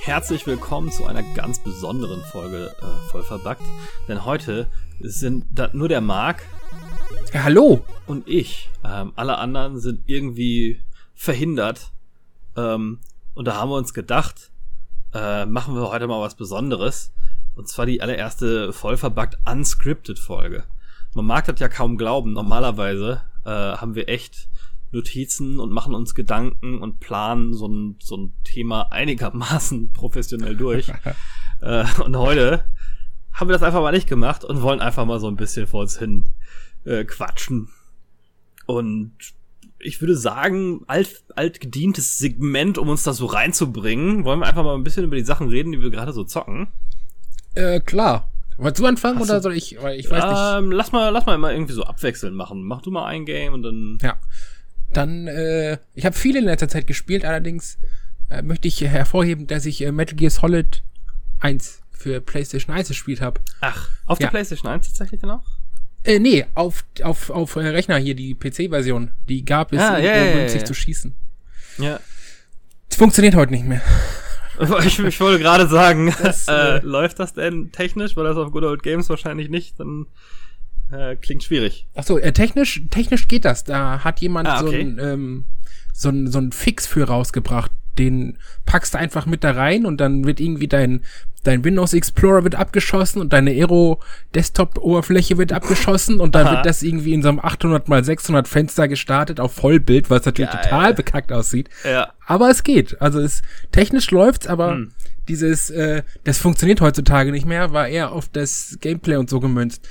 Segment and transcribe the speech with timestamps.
[0.00, 3.62] Herzlich willkommen zu einer ganz besonderen Folge äh, voll verbackt.
[4.08, 4.66] Denn heute
[5.00, 6.44] sind nur der Marc.
[7.32, 7.84] Hallo.
[8.06, 8.68] Und ich.
[8.84, 10.80] Ähm, alle anderen sind irgendwie
[11.14, 11.92] verhindert.
[12.56, 12.98] Ähm,
[13.34, 14.50] und da haben wir uns gedacht,
[15.14, 17.12] äh, machen wir heute mal was Besonderes.
[17.54, 18.98] Und zwar die allererste voll
[19.46, 20.64] unscripted Folge.
[21.14, 22.32] Man mag das ja kaum glauben.
[22.32, 24.48] Normalerweise äh, haben wir echt
[24.92, 30.90] Notizen und machen uns Gedanken und planen so ein, so ein Thema einigermaßen professionell durch.
[31.60, 32.64] äh, und heute
[33.32, 35.80] haben wir das einfach mal nicht gemacht und wollen einfach mal so ein bisschen vor
[35.80, 36.30] uns hin
[36.84, 37.68] äh, quatschen.
[38.66, 39.12] Und
[39.78, 44.24] ich würde sagen, alt, altgedientes Segment, um uns da so reinzubringen.
[44.24, 46.68] Wollen wir einfach mal ein bisschen über die Sachen reden, die wir gerade so zocken?
[47.54, 48.28] Äh, klar.
[48.56, 49.78] Wolltest du anfangen Hast oder soll ich?
[49.80, 50.76] Weil ich weiß ähm, nicht.
[50.76, 52.62] Lass mal, lass mal immer irgendwie so abwechselnd machen.
[52.62, 53.98] Mach du mal ein Game und dann.
[54.02, 54.18] Ja.
[54.92, 57.78] Dann, äh, ich habe viele in letzter Zeit gespielt, allerdings
[58.28, 60.82] äh, möchte ich hervorheben, dass ich äh, Metal Gear Solid
[61.40, 63.40] 1 für PlayStation 1 gespielt habe.
[63.60, 64.26] Ach, auf ja.
[64.26, 65.44] der PlayStation 1 tatsächlich dann auch?
[66.04, 69.12] Äh, nee, auf, auf, auf äh, Rechner hier, die PC-Version.
[69.28, 71.14] Die gab es, ah, ja, ja, um sich zu schießen.
[71.78, 72.00] Ja.
[72.90, 73.80] Es funktioniert heute nicht mehr.
[74.86, 78.16] Ich, ich wollte gerade sagen, das, äh, äh, läuft das denn technisch?
[78.16, 80.06] Weil das auf Good Old Games wahrscheinlich nicht, dann
[80.90, 81.86] äh, klingt schwierig.
[81.94, 83.64] Ach so, äh, technisch, technisch geht das.
[83.64, 84.70] Da hat jemand ah, okay.
[84.70, 85.44] so ein, ähm,
[85.92, 87.70] so ein, so ein Fix für rausgebracht.
[87.98, 91.02] Den packst du einfach mit da rein und dann wird irgendwie dein,
[91.44, 94.00] dein Windows Explorer wird abgeschossen und deine Aero
[94.34, 96.56] Desktop Oberfläche wird abgeschossen und dann Aha.
[96.56, 100.52] wird das irgendwie in so einem 800 mal 600 Fenster gestartet auf Vollbild, was natürlich
[100.52, 101.68] ja, total bekackt aussieht.
[101.84, 102.12] Ja.
[102.26, 103.00] Aber es geht.
[103.00, 104.92] Also es technisch läuft's, aber hm.
[105.28, 109.86] dieses äh, das funktioniert heutzutage nicht mehr, war eher auf das Gameplay und so gemünzt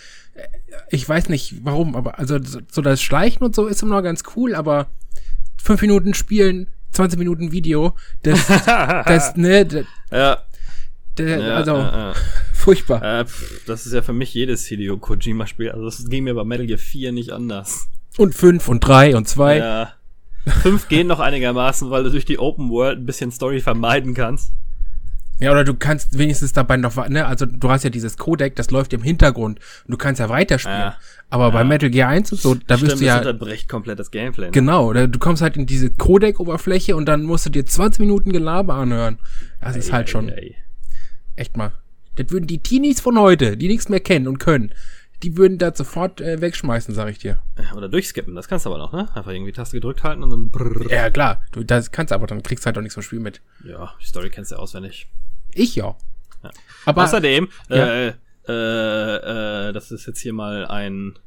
[0.90, 4.24] ich weiß nicht warum, aber also so das Schleichen und so ist immer noch ganz
[4.36, 4.88] cool, aber
[5.58, 10.44] fünf Minuten spielen, 20 Minuten Video, das, das, ne, das, ja.
[11.16, 12.14] Das, ja, also, ja, ja.
[12.54, 13.20] furchtbar.
[13.20, 15.72] Äh, pff, das ist ja für mich jedes Hideo Kojima-Spiel.
[15.72, 17.90] Also, das ging mir bei Metal Gear 4 nicht anders.
[18.18, 19.58] Und 5 und 3 und 2.
[19.58, 19.94] Ja.
[20.46, 24.54] 5 gehen noch einigermaßen, weil du durch die Open World ein bisschen Story vermeiden kannst.
[25.42, 28.70] Ja, oder du kannst wenigstens dabei noch, ne, also du hast ja dieses Codec, das
[28.70, 30.80] läuft im Hintergrund und du kannst ja weiterspielen.
[30.80, 30.98] Ja,
[31.32, 31.50] Aber ja.
[31.50, 33.18] bei Metal Gear 1 und so, da Stimmt, wirst du ja.
[33.18, 34.46] Das unterbricht komplett das Gameplay.
[34.46, 34.52] Ne?
[34.52, 38.76] Genau, du kommst halt in diese Codec-Oberfläche und dann musst du dir 20 Minuten Gelaber
[38.76, 39.18] anhören.
[39.60, 40.30] Das ei, ist halt ei, schon.
[40.30, 40.56] Ei.
[41.36, 41.74] Echt mal.
[42.18, 44.72] Das würden die Teenies von heute, die nichts mehr kennen und können,
[45.24, 47.40] die würden das sofort äh, wegschmeißen, sag ich dir.
[47.76, 49.10] Oder durchskippen, das kannst du aber noch, ne?
[49.16, 50.92] Einfach irgendwie Taste gedrückt halten und dann brrr.
[50.92, 51.42] Ja, klar.
[51.52, 53.42] Du, das kannst aber, dann kriegst du halt auch nichts vom Spiel mit.
[53.64, 55.08] Ja, die Story kennst du auswendig.
[55.54, 55.96] Ich ja.
[56.44, 56.52] ja.
[56.86, 57.76] Aber außerdem, ja.
[57.76, 58.14] äh,
[58.48, 61.18] äh, äh, das ist jetzt hier mal ein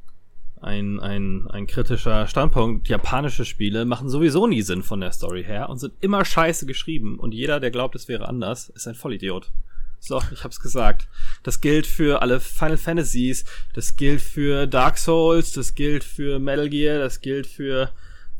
[0.64, 2.88] ein, ein, ein kritischer Standpunkt.
[2.88, 7.18] Japanische Spiele machen sowieso nie Sinn von der Story her und sind immer scheiße geschrieben.
[7.18, 9.52] Und jeder, der glaubt, es wäre anders, ist ein Vollidiot.
[10.00, 11.08] So, ich hab's gesagt.
[11.42, 16.68] Das gilt für alle Final Fantasies, das gilt für Dark Souls, das gilt für Metal
[16.68, 17.90] Gear, das gilt für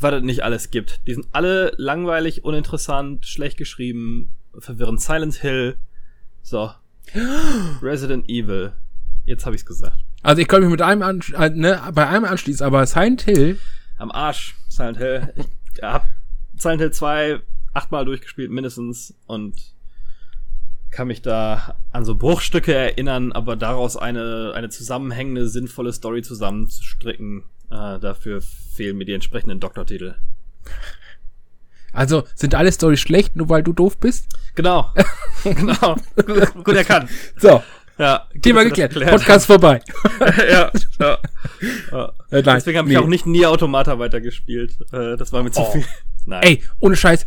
[0.01, 1.01] was es nicht alles gibt.
[1.07, 5.01] Die sind alle langweilig, uninteressant, schlecht geschrieben, verwirrend.
[5.01, 5.77] Silent Hill.
[6.43, 6.71] So.
[7.83, 8.73] Resident Evil.
[9.27, 9.99] Jetzt habe ich's gesagt.
[10.23, 13.59] Also ich könnte mich mit einem an, äh, ne, bei einem anschließen, aber Silent Hill.
[13.99, 15.35] Am Arsch, Silent Hill.
[15.37, 16.07] Ich hab
[16.57, 17.41] Silent Hill 2
[17.73, 19.75] achtmal durchgespielt mindestens und
[20.91, 27.43] kann mich da an so Bruchstücke erinnern, aber daraus eine, eine zusammenhängende, sinnvolle Story zusammenzustricken,
[27.71, 30.15] äh, dafür fehlen mir die entsprechenden Doktortitel.
[31.95, 34.27] Also sind alle Storys schlecht, nur weil du doof bist?
[34.55, 34.91] Genau.
[35.45, 35.97] genau.
[36.17, 37.09] Gut, gut erkannt.
[37.39, 37.63] So.
[37.97, 38.93] Ja, Thema geklärt.
[38.93, 39.81] Podcast vorbei.
[40.21, 41.19] ja, ja.
[41.93, 42.13] ja.
[42.31, 44.77] Äh, Deswegen habe ich auch nicht nie Automata weitergespielt.
[44.93, 45.71] Äh, das war mir zu oh.
[45.71, 45.85] viel.
[46.27, 46.43] Nein.
[46.43, 47.27] Ey, ohne Scheiß.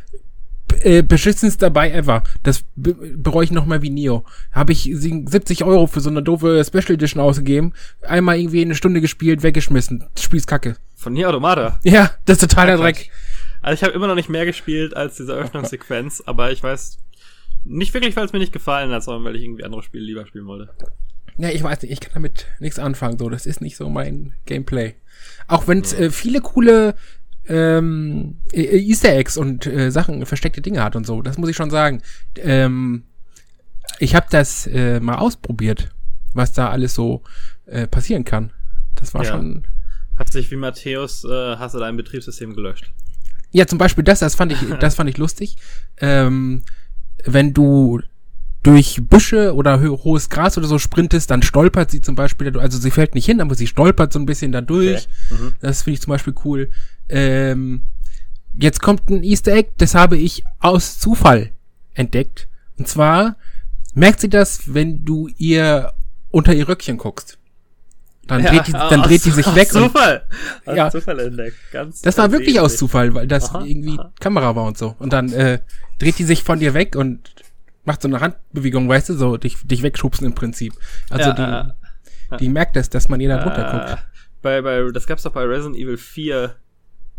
[0.82, 2.24] Äh, beschissenst dabei ever.
[2.44, 4.26] Das be bereue ich noch mal wie Neo.
[4.52, 7.74] Habe ich 70 Euro für so eine doofe Special Edition ausgegeben.
[8.02, 10.04] Einmal irgendwie eine Stunde gespielt, weggeschmissen.
[10.20, 10.76] Spiel's kacke.
[10.96, 11.80] Von Neo Automata?
[11.84, 13.10] Ja, das ist totaler Dreck.
[13.62, 17.00] Also ich habe immer noch nicht mehr gespielt als diese Eröffnungssequenz, aber ich weiß
[17.66, 20.26] nicht wirklich, weil es mir nicht gefallen hat, sondern weil ich irgendwie andere Spiele lieber
[20.26, 20.74] spielen wollte.
[21.38, 23.20] Ja, ich weiß nicht, ich kann damit nichts anfangen.
[23.20, 24.96] So, das ist nicht so mein Gameplay.
[25.48, 26.00] Auch wenn es ja.
[26.00, 26.96] äh, viele coole
[27.48, 31.22] ähm, e-, e-, Easter Eggs und äh, Sachen, versteckte Dinge hat und so.
[31.22, 32.02] Das muss ich schon sagen.
[32.38, 33.04] Ähm,
[34.00, 35.90] ich habe das äh, mal ausprobiert,
[36.34, 37.24] was da alles so
[37.66, 38.52] äh, passieren kann.
[38.96, 39.32] Das war ja.
[39.32, 39.66] schon.
[40.18, 42.92] Hat sich wie Matthäus, äh, hast du dein Betriebssystem gelöscht?
[43.52, 45.58] Ja, zum Beispiel das, das fand ich, das fand ich lustig.
[46.00, 46.64] Ähm,
[47.26, 48.02] wenn du,
[48.68, 52.78] durch Büsche oder ho hohes Gras oder so sprintest, dann stolpert sie zum Beispiel, also
[52.78, 55.08] sie fällt nicht hin, aber sie stolpert so ein bisschen da durch.
[55.32, 55.42] Okay.
[55.42, 55.56] Mhm.
[55.62, 56.70] Das finde ich zum Beispiel cool.
[57.08, 57.84] Ähm,
[58.60, 61.52] jetzt kommt ein Easter Egg, das habe ich aus Zufall
[61.94, 62.50] entdeckt.
[62.78, 63.38] Und zwar
[63.94, 65.94] merkt sie das, wenn du ihr
[66.30, 67.37] unter ihr Röckchen guckst.
[68.28, 69.70] Dann ja, dreht die, dann dreht die sich weg.
[69.70, 70.24] Zufall.
[70.66, 71.58] Und, ja, Zufall entdeckt.
[71.72, 74.12] Ganz das war wirklich aus Zufall, weil das aha, irgendwie aha.
[74.20, 74.96] Kamera war und so.
[75.00, 75.60] Und dann äh,
[76.00, 77.32] dreht die sich von dir weg und
[77.86, 80.74] macht so eine Handbewegung, weißt du, so dich, dich wegschubsen im Prinzip.
[81.10, 81.64] Also ja,
[82.30, 84.08] die, äh, die merkt das, dass man ihr da drunter äh, guckt.
[84.42, 86.50] Bei, bei, das gab's doch bei Resident Evil 4, äh,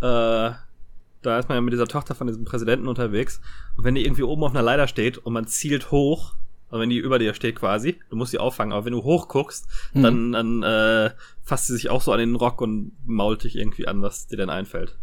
[0.01, 3.41] da ist man ja mit dieser Tochter von diesem Präsidenten unterwegs.
[3.77, 6.35] Und wenn die irgendwie oben auf einer Leiter steht und man zielt hoch,
[6.71, 9.67] also wenn die über dir steht quasi, du musst sie auffangen, aber wenn du hochguckst,
[9.95, 10.03] mhm.
[10.03, 11.11] dann, dann äh,
[11.43, 14.37] fasst sie sich auch so an den Rock und mault dich irgendwie an, was dir
[14.37, 14.97] denn einfällt.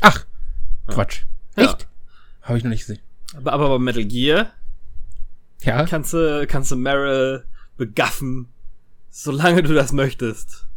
[0.00, 0.24] Ach,
[0.88, 0.94] ja.
[0.94, 1.22] Quatsch.
[1.56, 1.82] Echt?
[1.82, 1.88] Ja.
[2.42, 3.00] Habe ich noch nicht gesehen.
[3.36, 4.52] Aber, aber bei Metal Gear
[5.62, 5.84] ja.
[5.86, 7.44] kannst du, kannst du Meryl
[7.76, 8.48] begaffen,
[9.10, 10.68] solange du das möchtest.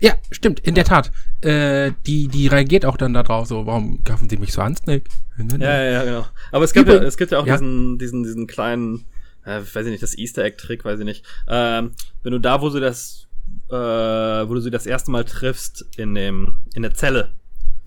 [0.00, 1.12] Ja, stimmt, in der Tat.
[1.42, 4.76] Äh, die, die reagiert auch dann da drauf, so, warum gaffen sie mich so an,
[4.76, 5.04] Snake?
[5.38, 6.26] Ja, ja, ja, genau.
[6.50, 7.54] Aber es gibt ja, es gibt ja auch ja.
[7.54, 9.04] diesen, diesen, diesen kleinen,
[9.44, 11.24] äh, weiß ich nicht, das Easter Egg Trick, weiß ich nicht.
[11.48, 11.92] Ähm,
[12.22, 13.28] wenn du da, wo du das,
[13.68, 17.34] äh, wo du sie das erste Mal triffst, in dem, in der Zelle.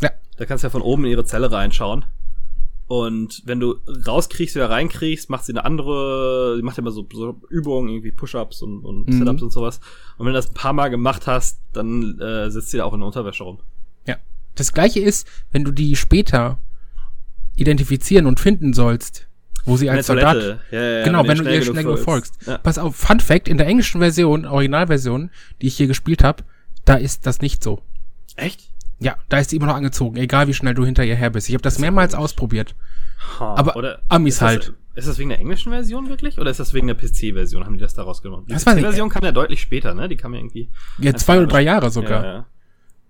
[0.01, 0.11] Ja.
[0.37, 2.05] Da kannst du ja von oben in ihre Zelle reinschauen.
[2.87, 7.07] Und wenn du rauskriegst, wieder reinkriegst, macht sie eine andere, sie macht ja immer so,
[7.11, 9.17] so Übungen, irgendwie Push-Ups und, und mhm.
[9.17, 9.79] Sit-Ups und sowas.
[10.17, 12.93] Und wenn du das ein paar Mal gemacht hast, dann äh, sitzt sie da auch
[12.93, 13.59] in der Unterwäsche rum.
[14.05, 14.17] Ja.
[14.53, 16.59] Das gleiche ist, wenn du die später
[17.55, 19.24] identifizieren und finden sollst,
[19.65, 20.59] wo sie als Soldat.
[20.71, 22.35] Ja, ja, genau, wenn, wenn du ihr schnell genug folgst.
[22.45, 22.57] Ja.
[22.57, 25.31] Pass auf, Fun Fact, in der englischen Version, Originalversion,
[25.61, 26.43] die ich hier gespielt habe,
[26.85, 27.81] da ist das nicht so.
[28.35, 28.69] Echt?
[28.99, 31.49] Ja, da ist sie immer noch angezogen, egal wie schnell du hinter ihr her bist.
[31.49, 32.75] Ich habe das, das mehrmals ausprobiert.
[33.39, 34.73] Ha, Aber oder Amis ist halt.
[34.93, 36.37] Das, ist das wegen der englischen Version wirklich?
[36.37, 37.65] Oder ist das wegen der PC-Version?
[37.65, 38.45] Haben die das da rausgenommen?
[38.47, 40.07] Die PC-Version kam ja deutlich später, ne?
[40.07, 40.69] Die kam ja irgendwie.
[40.99, 42.23] Ja, zwei oder drei Jahre sogar.
[42.23, 42.45] Ja, ja.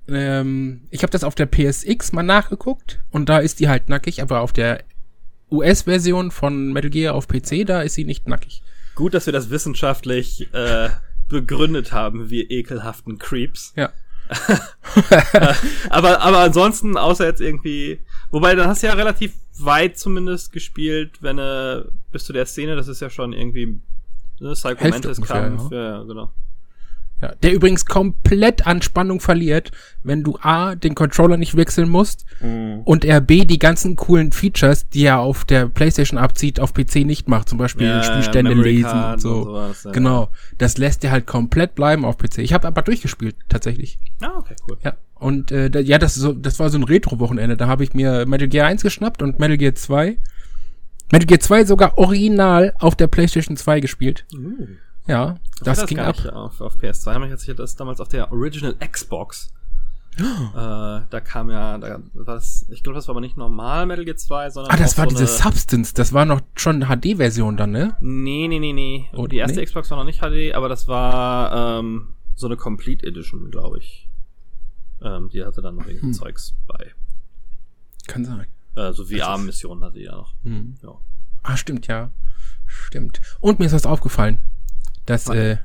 [0.07, 4.21] Ähm, ich habe das auf der PSX mal nachgeguckt und da ist die halt nackig,
[4.21, 4.83] aber auf der
[5.55, 8.61] US-Version von Metal Gear auf PC, da ist sie nicht nackig.
[8.95, 10.89] Gut, dass wir das wissenschaftlich äh,
[11.27, 13.73] begründet haben, wir ekelhaften Creeps.
[13.75, 13.91] Ja.
[15.89, 17.99] aber, aber ansonsten, außer jetzt irgendwie,
[18.31, 22.75] wobei dann hast du ja relativ weit zumindest gespielt, wenn äh, bis zu der Szene,
[22.75, 23.79] das ist ja schon irgendwie
[24.39, 25.97] ne, Psycho Mantis Kampf, ja.
[25.97, 26.31] ja, genau.
[27.25, 29.71] Ja, der übrigens komplett an Spannung verliert,
[30.03, 32.81] wenn du A, den Controller nicht wechseln musst mhm.
[32.83, 36.97] und er B, die ganzen coolen Features, die er auf der Playstation abzieht, auf PC
[36.97, 37.49] nicht macht.
[37.49, 39.37] Zum Beispiel ja, Spielstände ja, lesen und so.
[39.37, 39.91] Und sowas, ja.
[39.91, 40.29] Genau.
[40.57, 42.39] Das lässt er halt komplett bleiben auf PC.
[42.39, 43.99] Ich habe aber durchgespielt, tatsächlich.
[44.21, 44.77] Ah, okay, cool.
[44.83, 44.93] Ja.
[45.15, 47.57] Und äh, da, ja, das, so, das war so ein Retro-Wochenende.
[47.57, 50.17] Da habe ich mir Metal Gear 1 geschnappt und Metal Gear 2.
[51.11, 54.25] Metal Gear 2 sogar original auf der Playstation 2 gespielt.
[54.35, 54.67] Uh.
[55.07, 56.17] Ja, das, das ging ab.
[56.33, 59.53] Auf, auf PS2 habe ich jetzt das damals auf der Original Xbox.
[60.19, 60.23] Oh.
[60.23, 64.05] Äh, da kam ja, da war das, ich glaube, das war aber nicht normal Metal
[64.05, 64.73] Gear 2, sondern.
[64.73, 67.97] Ah, das war so diese Substance, das war noch schon HD-Version dann, ne?
[67.99, 69.09] Nee, nee, nee, nee.
[69.13, 69.65] Oh, die erste nee?
[69.65, 74.09] Xbox war noch nicht HD, aber das war ähm, so eine Complete Edition, glaube ich.
[75.01, 76.13] Ähm, die hatte dann noch irgendwie hm.
[76.13, 76.93] Zeugs bei.
[78.07, 78.47] Kann sein.
[78.75, 80.33] Äh, so VR-Missionen hatte die ja noch.
[80.43, 80.75] Hm.
[80.81, 80.97] Ja.
[81.43, 82.09] Ah, stimmt, ja.
[82.65, 83.19] Stimmt.
[83.41, 84.39] Und mir ist was aufgefallen
[85.05, 85.57] dass äh,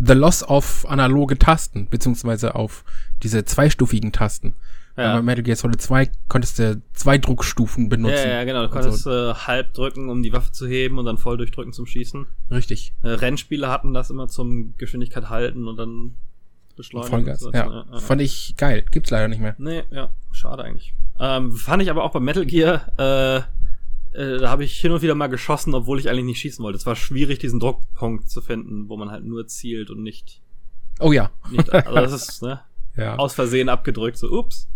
[0.00, 2.84] The Loss of analoge Tasten, beziehungsweise auf
[3.22, 4.54] diese zweistufigen Tasten.
[4.96, 5.14] Ja.
[5.14, 8.26] Bei Metal Gear Solid 2 konntest du zwei Druckstufen benutzen.
[8.26, 8.62] Ja, ja genau.
[8.64, 9.10] Du konntest so.
[9.10, 12.26] äh, halb drücken, um die Waffe zu heben und dann voll durchdrücken zum Schießen.
[12.50, 12.94] Richtig.
[13.02, 16.16] Äh, Rennspiele hatten das immer zum Geschwindigkeit halten und dann
[16.76, 17.10] beschleunigen.
[17.10, 17.52] Vollgas, so.
[17.52, 17.84] ja.
[17.92, 17.98] ja.
[18.00, 18.84] Fand ich geil.
[18.90, 19.54] Gibt's leider nicht mehr.
[19.58, 20.10] Nee, ja.
[20.32, 20.94] Schade eigentlich.
[21.20, 23.42] Ähm, fand ich aber auch bei Metal Gear, äh,
[24.18, 26.76] äh, da habe ich hin und wieder mal geschossen, obwohl ich eigentlich nicht schießen wollte.
[26.76, 30.42] Es war schwierig, diesen Druckpunkt zu finden, wo man halt nur zielt und nicht.
[30.98, 31.30] Oh ja.
[31.50, 32.60] Nicht, also das ist, ne?
[32.96, 33.14] ja.
[33.14, 34.68] Aus Versehen abgedrückt, so, ups.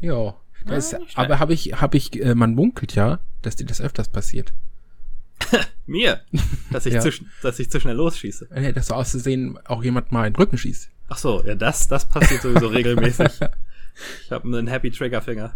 [0.00, 0.34] Ja.
[0.64, 4.54] Das, aber habe ich, habe ich, äh, man munkelt ja, dass dir das öfters passiert.
[5.86, 6.20] Mir?
[6.70, 7.00] Dass ich, ja.
[7.00, 7.10] zu,
[7.42, 8.48] dass ich zu schnell losschieße.
[8.54, 10.90] Nee, dass so auszusehen auch jemand mal in den Rücken schießt.
[11.08, 13.40] Ach so, ja, das, das passiert sowieso regelmäßig.
[14.24, 15.54] Ich habe einen Happy Trigger Finger.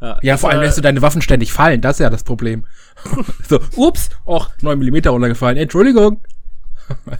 [0.00, 2.66] Ja, ja vor allem lässt du deine Waffen ständig fallen, das ist ja das Problem.
[3.48, 6.20] so, ups, och, 9 mm runtergefallen, Entschuldigung.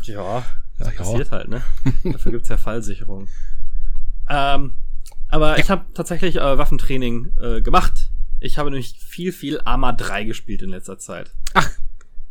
[0.02, 0.44] ja,
[0.78, 1.30] das ja, passiert ja.
[1.32, 1.62] halt, ne?
[2.04, 3.28] Dafür gibt's ja Fallsicherung.
[4.28, 4.74] Ähm,
[5.28, 5.58] aber ja.
[5.58, 8.10] ich habe tatsächlich äh, Waffentraining äh, gemacht.
[8.40, 11.32] Ich habe nämlich viel, viel Arma 3 gespielt in letzter Zeit.
[11.54, 11.68] Ach.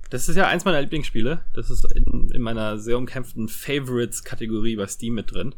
[0.09, 1.41] Das ist ja eins meiner Lieblingsspiele.
[1.53, 5.53] Das ist in, in meiner sehr umkämpften Favorites-Kategorie bei Steam mit drin.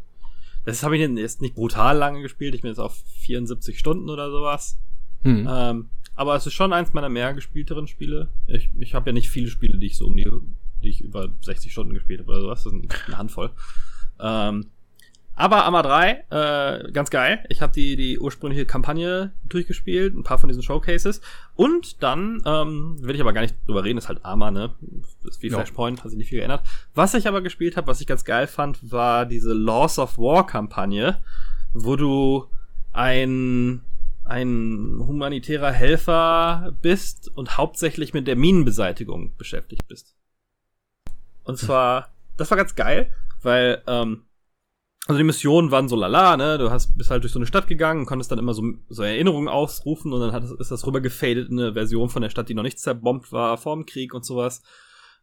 [0.65, 2.55] Das habe ich jetzt nicht brutal lange gespielt.
[2.55, 4.77] Ich bin jetzt auf 74 Stunden oder sowas.
[5.21, 5.47] Hm.
[5.49, 8.29] Ähm, aber es ist schon eins meiner mehr gespielteren Spiele.
[8.47, 10.29] Ich, ich habe ja nicht viele Spiele, die ich so um die,
[10.83, 12.63] die ich über 60 Stunden gespielt habe oder sowas.
[12.63, 13.51] Das sind eine Handvoll.
[14.19, 14.65] Ähm,
[15.39, 17.45] aber Arma 3, äh, ganz geil.
[17.47, 21.21] Ich habe die, die ursprüngliche Kampagne durchgespielt, ein paar von diesen Showcases.
[21.55, 24.75] Und dann, ähm, will ich aber gar nicht drüber reden, ist halt Arma, ne?
[25.23, 25.49] Ist wie.
[25.49, 26.63] Flashpoint, hat sich nicht viel geändert.
[26.93, 30.45] Was ich aber gespielt habe, was ich ganz geil fand, war diese Laws of War
[30.45, 31.21] Kampagne,
[31.73, 32.49] wo du
[32.91, 33.81] ein
[34.25, 40.15] ein humanitärer Helfer bist und hauptsächlich mit der Minenbeseitigung beschäftigt bist.
[41.45, 43.09] Und zwar, das war ganz geil,
[43.41, 44.25] weil ähm,
[45.09, 46.59] also die Missionen waren so lala, ne?
[46.59, 49.47] Du hast bist halt durch so eine Stadt gegangen, konntest dann immer so, so Erinnerungen
[49.47, 52.61] ausrufen und dann hat, ist das rübergefadet in eine Version von der Stadt, die noch
[52.61, 54.61] nicht zerbombt war vorm Krieg und sowas.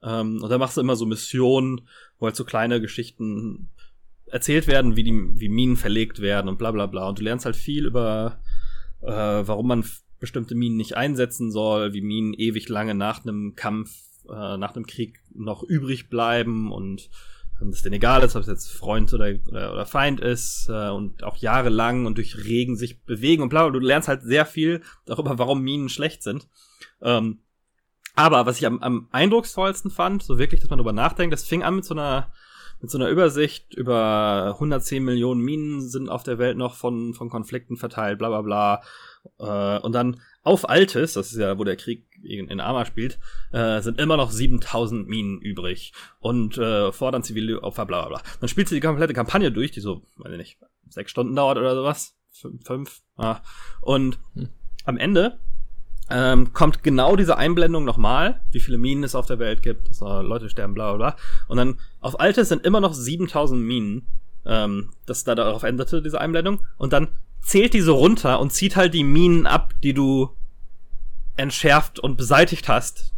[0.03, 1.83] Ähm, und da machst du immer so Missionen,
[2.19, 3.69] wo halt so kleine Geschichten
[4.27, 7.09] erzählt werden, wie die wie Minen verlegt werden und bla bla bla.
[7.09, 8.41] Und du lernst halt viel über,
[9.03, 9.85] äh, warum man
[10.19, 13.93] bestimmte Minen nicht einsetzen soll, wie Minen ewig lange nach einem Kampf,
[14.29, 17.09] äh, nach einem Krieg noch übrig bleiben und
[17.61, 20.91] dass es denen egal ist, ob es jetzt Freund oder, oder, oder Feind ist äh,
[20.91, 23.69] und auch jahrelang und durch Regen sich bewegen und bla.
[23.71, 26.49] Du lernst halt sehr viel darüber, warum Minen schlecht sind.
[27.01, 27.41] Ähm,
[28.15, 31.63] aber was ich am, am eindrucksvollsten fand, so wirklich, dass man darüber nachdenkt, das fing
[31.63, 32.31] an mit so einer
[32.81, 37.31] mit so einer Übersicht über 110 Millionen Minen sind auf der Welt noch von, von
[37.31, 39.79] Konflikten verteilt, bla bla bla.
[39.79, 43.19] Äh, und dann auf Altes, das ist ja, wo der Krieg in, Arma spielt,
[43.51, 48.31] äh, sind immer noch 7000 Minen übrig und äh, fordern Zivilopfer, bla bla bla.
[48.39, 51.59] Dann spielst du die komplette Kampagne durch, die so, weiß ich nicht, sechs Stunden dauert
[51.59, 52.17] oder sowas.
[52.31, 52.65] Fünf.
[52.65, 53.41] fünf ah.
[53.81, 54.51] Und hm.
[54.85, 55.41] am Ende
[56.11, 60.01] ähm, kommt genau diese Einblendung nochmal, wie viele Minen es auf der Welt gibt, dass
[60.01, 61.17] äh, Leute sterben, bla bla bla.
[61.49, 64.07] Und dann auf Altes sind immer noch 7000 Minen,
[64.45, 66.61] ähm, das da darauf endete, diese Einblendung.
[66.77, 67.09] Und dann
[67.47, 70.31] zählt die so runter und zieht halt die Minen ab, die du
[71.37, 73.13] entschärft und beseitigt hast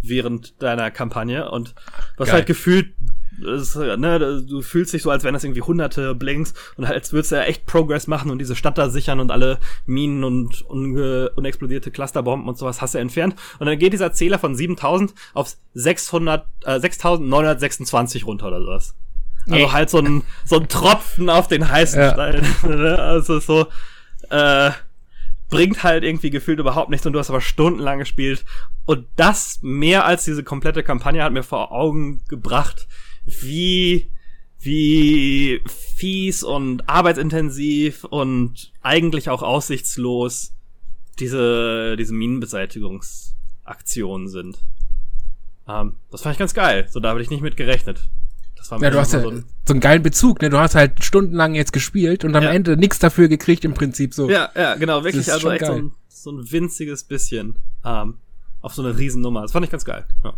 [0.00, 1.74] während deiner Kampagne und
[2.16, 2.94] was halt gefühlt
[3.42, 7.32] ist, ne, du fühlst dich so, als wären das irgendwie hunderte Blinks und als würdest
[7.32, 11.90] du ja echt Progress machen und diese Stadt da sichern und alle Minen und unexplodierte
[11.90, 13.34] Clusterbomben und sowas hast du entfernt.
[13.58, 18.94] Und dann geht dieser Zähler von 7000 auf 600, äh, 6926 runter oder sowas.
[19.48, 22.12] Also halt so ein, so ein Tropfen auf den heißen ja.
[22.12, 22.46] Stein.
[22.62, 22.98] Ne?
[22.98, 23.66] also so,
[24.30, 24.70] äh,
[25.50, 28.44] bringt halt irgendwie gefühlt überhaupt nichts und du hast aber stundenlang gespielt.
[28.86, 32.86] Und das mehr als diese komplette Kampagne hat mir vor Augen gebracht,
[33.24, 34.10] wie,
[34.58, 35.62] wie
[35.96, 40.52] fies und arbeitsintensiv und eigentlich auch aussichtslos
[41.20, 44.58] diese, diese Minenbeseitigungsaktionen sind.
[45.68, 46.86] Ähm, das fand ich ganz geil.
[46.90, 48.08] So, da habe ich nicht mit gerechnet.
[48.64, 50.48] Das war ja, du hast ja so, ein so einen geilen Bezug, ne?
[50.48, 52.50] Du hast halt stundenlang jetzt gespielt und am ja.
[52.50, 54.30] Ende nichts dafür gekriegt im Prinzip so.
[54.30, 58.16] Ja, ja, genau, wirklich, also echt so ein, so ein winziges bisschen ähm,
[58.62, 59.42] auf so eine Riesennummer.
[59.42, 60.06] Das fand ich ganz geil.
[60.24, 60.32] Ja.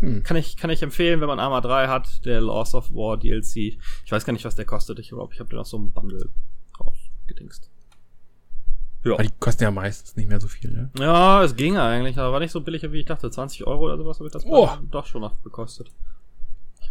[0.00, 0.24] Hm.
[0.24, 3.78] Kann ich, kann ich empfehlen, wenn man Arma 3 hat, der Laws of War DLC.
[4.04, 4.98] Ich weiß gar nicht, was der kostet.
[4.98, 6.30] Ich glaube, ich habe den auf so einem Bundle
[6.80, 7.70] rausgedingst.
[9.04, 9.12] Ja.
[9.12, 10.90] Aber die kosten ja meistens nicht mehr so viel, ne?
[10.98, 13.30] Ja, es ging eigentlich, aber war nicht so billig, wie ich dachte.
[13.30, 14.68] 20 Euro oder sowas habe ich das oh.
[14.90, 15.92] doch schon noch gekostet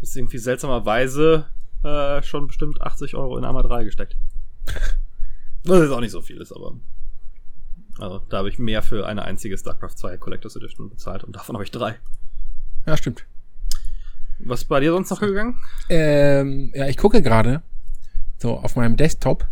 [0.03, 1.45] ist irgendwie seltsamerweise
[1.83, 4.17] äh, schon bestimmt 80 Euro in Arma 3 gesteckt.
[5.65, 6.73] Was jetzt auch nicht so viel ist, aber.
[7.99, 11.55] Also, da habe ich mehr für eine einzige StarCraft 2 Collectors Edition bezahlt und davon
[11.55, 11.95] habe ich drei.
[12.85, 13.25] Ja, stimmt.
[14.39, 15.61] Was ist bei dir sonst noch gegangen?
[15.89, 17.61] Ähm, ja, ich gucke gerade
[18.39, 19.47] so auf meinem Desktop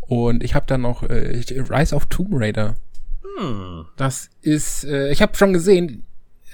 [0.00, 2.76] und ich habe dann noch äh, Rise of Tomb Raider.
[3.38, 3.86] Hm.
[3.96, 6.04] Das ist, äh, ich habe schon gesehen,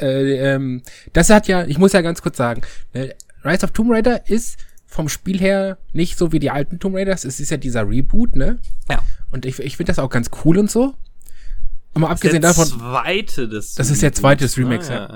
[0.00, 0.82] äh, ähm,
[1.12, 2.62] das hat ja, ich muss ja ganz kurz sagen,
[2.94, 6.96] ne, Rise of Tomb Raider ist vom Spiel her nicht so wie die alten Tomb
[6.96, 7.24] Raiders.
[7.24, 8.58] Es ist ja dieser Reboot, ne?
[8.90, 9.02] Ja.
[9.30, 10.94] Und ich, ich finde das auch ganz cool und so.
[11.94, 12.66] Aber abgesehen davon.
[12.66, 15.08] Zweite des das ist der zweite des Remakes, ah, ja.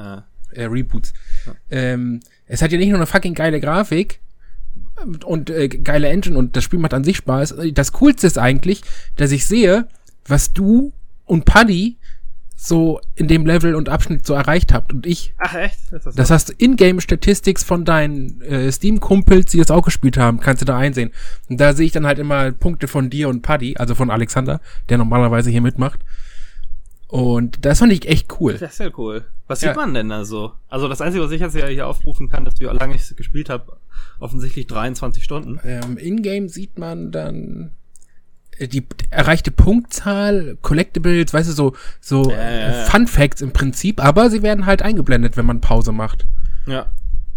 [0.57, 0.63] ja.
[0.63, 1.13] Äh, Reboots.
[1.47, 1.55] Ja.
[1.71, 4.21] Ähm, es hat ja nicht nur eine fucking geile Grafik
[5.25, 7.55] und äh, geile Engine und das Spiel macht an sich Spaß.
[7.73, 8.83] Das Coolste ist eigentlich,
[9.17, 9.89] dass ich sehe,
[10.27, 10.93] was du
[11.25, 11.99] und Paddy
[12.59, 15.35] so in dem Level und Abschnitt so erreicht habt und ich.
[15.37, 15.79] Ach echt?
[15.91, 20.67] Das, das heißt, Ingame-Statistics von deinen äh, Steam-Kumpels, die das auch gespielt haben, kannst du
[20.67, 21.13] da einsehen.
[21.51, 24.61] Und da sehe ich dann halt immer Punkte von dir und Paddy, also von Alexander,
[24.89, 26.01] der normalerweise hier mitmacht.
[27.09, 28.55] Und das fand ich echt cool.
[28.55, 29.25] Das ist ja cool.
[29.47, 29.69] Was ja.
[29.69, 30.53] sieht man denn da so?
[30.69, 33.49] Also das Einzige, was ich jetzt ja hier aufrufen kann, dass wie lange ich gespielt
[33.49, 33.77] habe,
[34.19, 35.61] offensichtlich 23 Stunden.
[35.63, 37.73] Ähm, Ingame sieht man dann
[38.61, 44.43] die erreichte Punktzahl, Collectibles, weißt du, so, so äh, Fun Facts im Prinzip, aber sie
[44.43, 46.27] werden halt eingeblendet, wenn man Pause macht.
[46.67, 46.91] Ja.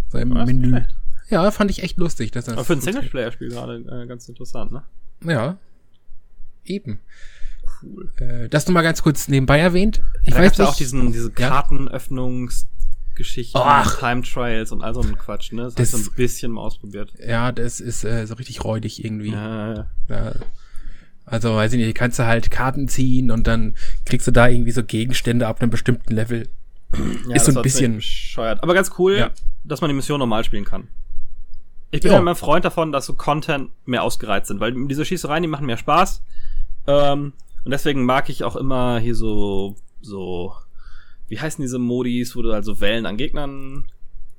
[0.09, 0.47] So im Was?
[0.47, 0.81] Menü.
[1.29, 2.31] Ja, fand ich echt lustig.
[2.31, 4.81] Dass das aber für ein Singleplayer-Spiel gerade äh, ganz interessant, ne?
[5.23, 5.57] Ja.
[6.65, 6.99] Eben.
[7.83, 8.11] cool.
[8.17, 10.01] Äh, das nochmal ganz kurz nebenbei erwähnt.
[10.23, 10.67] Ich da weiß nicht.
[10.67, 13.61] auch diesen, diese Kartenöffnungsgeschichten,
[13.99, 15.63] Time Trials und all so ein Quatsch, ne?
[15.63, 17.13] Das, das ich so ein bisschen mal ausprobiert.
[17.23, 19.31] Ja, das ist äh, so richtig räudig irgendwie.
[19.31, 19.87] Ja, ja.
[20.09, 20.33] ja.
[21.29, 24.71] Also, weiß ich nicht, kannst du halt Karten ziehen und dann kriegst du da irgendwie
[24.71, 26.47] so Gegenstände ab einem bestimmten Level.
[27.27, 28.63] Ja, ist so ein bisschen bescheuert.
[28.63, 29.31] Aber ganz cool, ja.
[29.63, 30.87] dass man die Mission normal spielen kann.
[31.91, 35.05] Ich bin ja immer ein Freund davon, dass so Content mehr ausgereizt sind, weil diese
[35.05, 36.23] Schießereien, die machen mehr Spaß.
[36.87, 37.33] Ähm,
[37.63, 40.53] und deswegen mag ich auch immer hier so, so,
[41.27, 43.85] wie heißen diese Modis, wo du also Wellen an Gegnern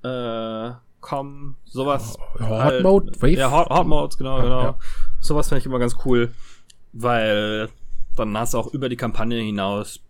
[0.03, 0.71] äh,
[1.01, 2.17] kommen, sowas.
[2.39, 3.33] Hot halt, Mode, Wave?
[3.33, 4.63] Ja, Hot, Hot Modes, genau, genau.
[4.63, 4.79] Ja.
[5.19, 6.33] Sowas finde ich immer ganz cool,
[6.93, 7.69] weil
[8.17, 10.01] dann hast du auch über die Kampagne hinaus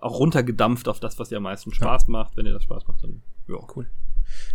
[0.00, 2.12] auch runtergedampft auf das, was dir am meisten Spaß ja.
[2.12, 2.36] macht.
[2.36, 3.56] Wenn dir das Spaß macht, dann ja.
[3.74, 3.86] Cool.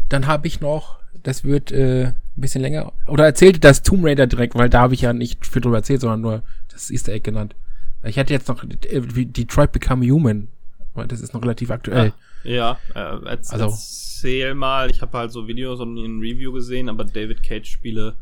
[0.09, 4.27] Dann habe ich noch, das wird äh, ein bisschen länger, oder erzählte das Tomb Raider
[4.27, 7.23] direkt, weil da habe ich ja nicht viel drüber erzählt, sondern nur das Easter Egg
[7.23, 7.55] genannt.
[8.03, 10.47] Ich hatte jetzt noch äh, Detroit Become Human,
[10.93, 12.13] weil das ist noch relativ aktuell.
[12.15, 16.51] Ah, ja, äh, erzähl, also, erzähl mal, ich habe halt so Videos und ein Review
[16.51, 18.15] gesehen, aber David Cage Spiele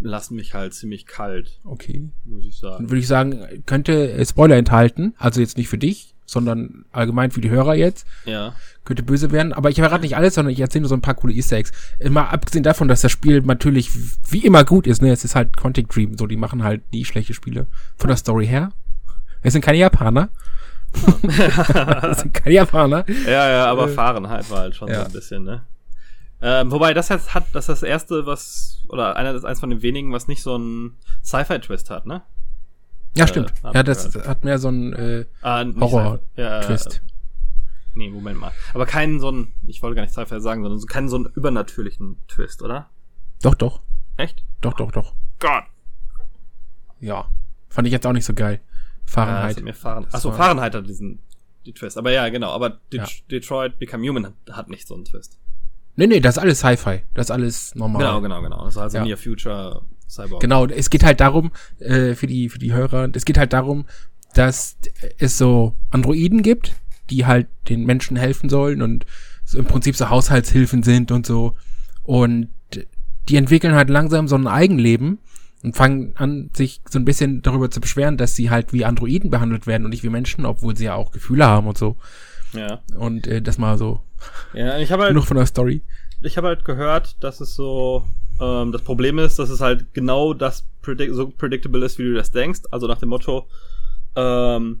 [0.00, 1.60] lassen mich halt ziemlich kalt.
[1.64, 2.10] Okay.
[2.24, 2.76] Muss ich sagen.
[2.78, 7.40] Dann würde ich sagen, könnte Spoiler enthalten, also jetzt nicht für dich, sondern allgemein für
[7.40, 8.06] die Hörer jetzt.
[8.24, 8.54] Ja.
[8.84, 9.52] Könnte böse werden.
[9.52, 11.72] Aber ich verrate nicht alles, sondern ich erzähle nur so ein paar coole Easter Eggs.
[11.98, 13.90] Immer abgesehen davon, dass das Spiel natürlich
[14.30, 15.12] wie immer gut ist, ne?
[15.12, 17.66] Es ist halt Quantic Dream, so die machen halt nie schlechte Spiele.
[17.96, 18.72] Von der Story her.
[19.42, 20.28] Es sind keine Japaner.
[21.22, 23.04] es sind keine Japaner.
[23.26, 25.00] Ja, ja, aber äh, Fahrenheit war halt schon ja.
[25.00, 25.62] so ein bisschen, ne?
[26.48, 29.68] Ähm, wobei das jetzt hat, das ist das erste, was, oder einer, das eins von
[29.68, 32.22] den wenigen, was nicht so ein Sci-Fi-Twist hat, ne?
[33.16, 33.52] Ja, äh, stimmt.
[33.74, 34.28] ja, das gehört.
[34.28, 36.94] hat mehr so einen äh, ah, Horror-Twist.
[36.94, 37.00] Ja,
[37.96, 38.52] nee, Moment mal.
[38.74, 41.26] Aber keinen so einen, ich wollte gar nicht Sci-Fi sagen, sondern so, keinen so einen
[41.26, 42.90] übernatürlichen Twist, oder?
[43.42, 43.80] Doch, doch.
[44.16, 44.44] Echt?
[44.60, 45.14] Doch, doch, doch.
[45.40, 45.64] Gott.
[47.00, 47.26] Ja.
[47.70, 48.60] Fand ich jetzt auch nicht so geil.
[49.04, 49.56] Fahrenheit.
[49.56, 51.18] Ja, mir Fahren Achso, Fahrenheit hat diesen
[51.64, 51.98] die Twist.
[51.98, 52.52] Aber ja, genau.
[52.52, 53.06] Aber Det ja.
[53.32, 55.40] Detroit Become Human hat, hat nicht so einen Twist.
[55.96, 57.02] Nee, nee, das ist alles Sci-Fi.
[57.14, 58.02] Das ist alles normal.
[58.02, 58.64] Genau, genau, genau.
[58.64, 59.04] Das ist also ja.
[59.04, 60.40] Near Future Cyborg.
[60.40, 63.86] Genau, es geht halt darum, äh, für die, für die Hörer, es geht halt darum,
[64.34, 64.76] dass
[65.18, 66.76] es so Androiden gibt,
[67.10, 69.06] die halt den Menschen helfen sollen und
[69.44, 71.54] so im Prinzip so Haushaltshilfen sind und so.
[72.02, 72.48] Und
[73.28, 75.18] die entwickeln halt langsam so ein Eigenleben
[75.62, 79.30] und fangen an, sich so ein bisschen darüber zu beschweren, dass sie halt wie Androiden
[79.30, 81.96] behandelt werden und nicht wie Menschen, obwohl sie ja auch Gefühle haben und so.
[82.52, 82.80] Ja.
[82.96, 84.00] Und äh, das mal so.
[84.54, 85.12] Ja, ich habe halt.
[85.12, 85.82] Genug von der Story.
[86.22, 88.04] Ich habe halt gehört, dass es so
[88.40, 92.14] ähm, das Problem ist, dass es halt genau das predict so predictable ist, wie du
[92.14, 92.60] das denkst.
[92.70, 93.48] Also nach dem Motto,
[94.14, 94.80] ähm,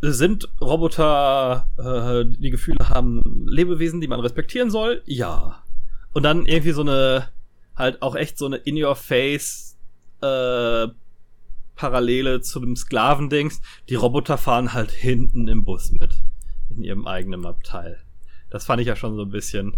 [0.00, 5.02] sind Roboter, äh, die Gefühle haben, Lebewesen, die man respektieren soll?
[5.06, 5.62] Ja.
[6.12, 7.28] Und dann irgendwie so eine,
[7.74, 9.76] halt auch echt so eine In-Your-Face,
[10.20, 10.88] äh,
[11.74, 13.60] Parallele zu dem Sklavendings.
[13.88, 16.10] Die Roboter fahren halt hinten im Bus mit.
[16.70, 17.98] In ihrem eigenen Abteil.
[18.50, 19.74] Das fand ich ja schon so ein bisschen.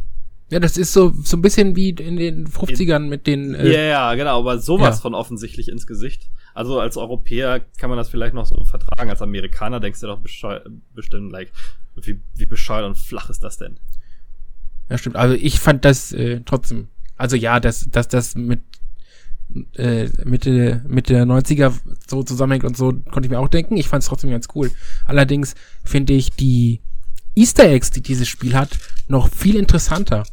[0.50, 3.54] Ja, das ist so, so ein bisschen wie in den 50ern mit den.
[3.54, 5.02] Äh, ja, ja, genau, aber sowas ja.
[5.02, 6.28] von offensichtlich ins Gesicht.
[6.54, 9.10] Also als Europäer kann man das vielleicht noch so vertragen.
[9.10, 10.20] Als Amerikaner denkst du doch
[10.94, 11.52] bestimmt, like,
[11.94, 13.78] wie, wie bescheuert und flach ist das denn?
[14.88, 15.16] Ja, stimmt.
[15.16, 16.88] Also ich fand das äh, trotzdem.
[17.16, 18.60] Also ja, dass, dass das mit
[19.76, 21.72] äh, Mitte, Mitte der 90er
[22.08, 23.76] so zusammenhängt und so, konnte ich mir auch denken.
[23.76, 24.70] Ich fand es trotzdem ganz cool.
[25.06, 26.80] Allerdings finde ich die
[27.34, 28.70] Easter Eggs, die dieses Spiel hat,
[29.08, 30.24] noch viel interessanter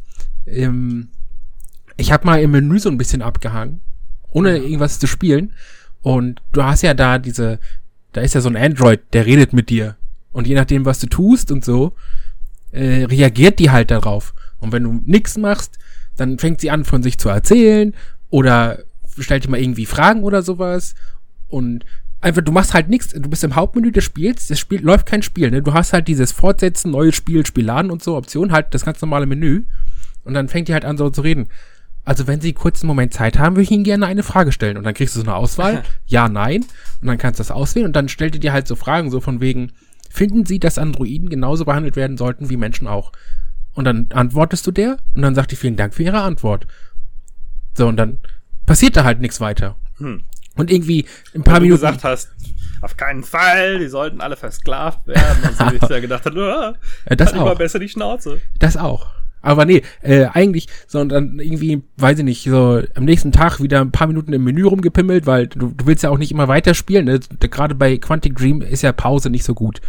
[0.48, 1.10] ähm,
[1.98, 3.82] ich habe mal im Menü so ein bisschen abgehangen,
[4.32, 5.54] ohne irgendwas zu spielen.
[6.02, 7.60] Und du hast ja da diese,
[8.14, 9.98] da ist ja so ein Android, der redet mit dir.
[10.32, 11.94] Und je nachdem, was du tust und so,
[12.72, 14.34] äh, reagiert die halt darauf.
[14.60, 15.80] Und wenn du nichts machst,
[16.16, 17.94] dann fängt sie an, von sich zu erzählen
[18.30, 18.80] oder
[19.24, 20.96] stellt dir mal irgendwie Fragen oder sowas.
[21.48, 21.86] Und
[22.22, 25.24] einfach, du machst halt nichts, du bist im Hauptmenü des Spiels, das Spiel läuft kein
[25.24, 25.62] Spiel, ne?
[25.62, 29.02] Du hast halt dieses Fortsetzen, neues Spiel, Spiel laden und so, Option, halt das ganz
[29.02, 29.64] normale Menü.
[30.24, 31.48] Und dann fängt die halt an so zu reden.
[32.04, 34.78] Also wenn Sie kurz einen Moment Zeit haben, würde ich Ihnen gerne eine Frage stellen.
[34.78, 36.66] Und dann kriegst du so eine Auswahl, ja, nein.
[37.02, 39.20] Und dann kannst du das auswählen und dann stellt die dir halt so Fragen, so
[39.20, 39.74] von wegen,
[40.10, 43.12] finden Sie, dass Androiden genauso behandelt werden sollten wie Menschen auch?
[43.74, 46.66] Und dann antwortest du der und dann sagt die vielen Dank für Ihre Antwort.
[47.76, 48.18] So, und dann
[48.68, 49.76] passiert da halt nichts weiter.
[49.98, 50.24] Hm.
[50.56, 51.82] Und irgendwie ein paar Minuten.
[51.82, 52.30] gesagt hast,
[52.82, 55.44] auf keinen Fall, die sollten alle versklavt werden.
[55.44, 56.76] Und so wie ich ja gedacht habe,
[57.10, 57.58] ah, das auch.
[57.58, 58.42] besser die Schnauze.
[58.60, 59.08] Das auch.
[59.42, 63.92] Aber nee, äh, eigentlich, sondern irgendwie, weiß ich nicht, so am nächsten Tag wieder ein
[63.92, 67.06] paar Minuten im Menü rumgepimmelt, weil du, du willst ja auch nicht immer weiterspielen.
[67.06, 67.20] Ne?
[67.40, 69.80] Gerade bei Quantic Dream ist ja Pause nicht so gut.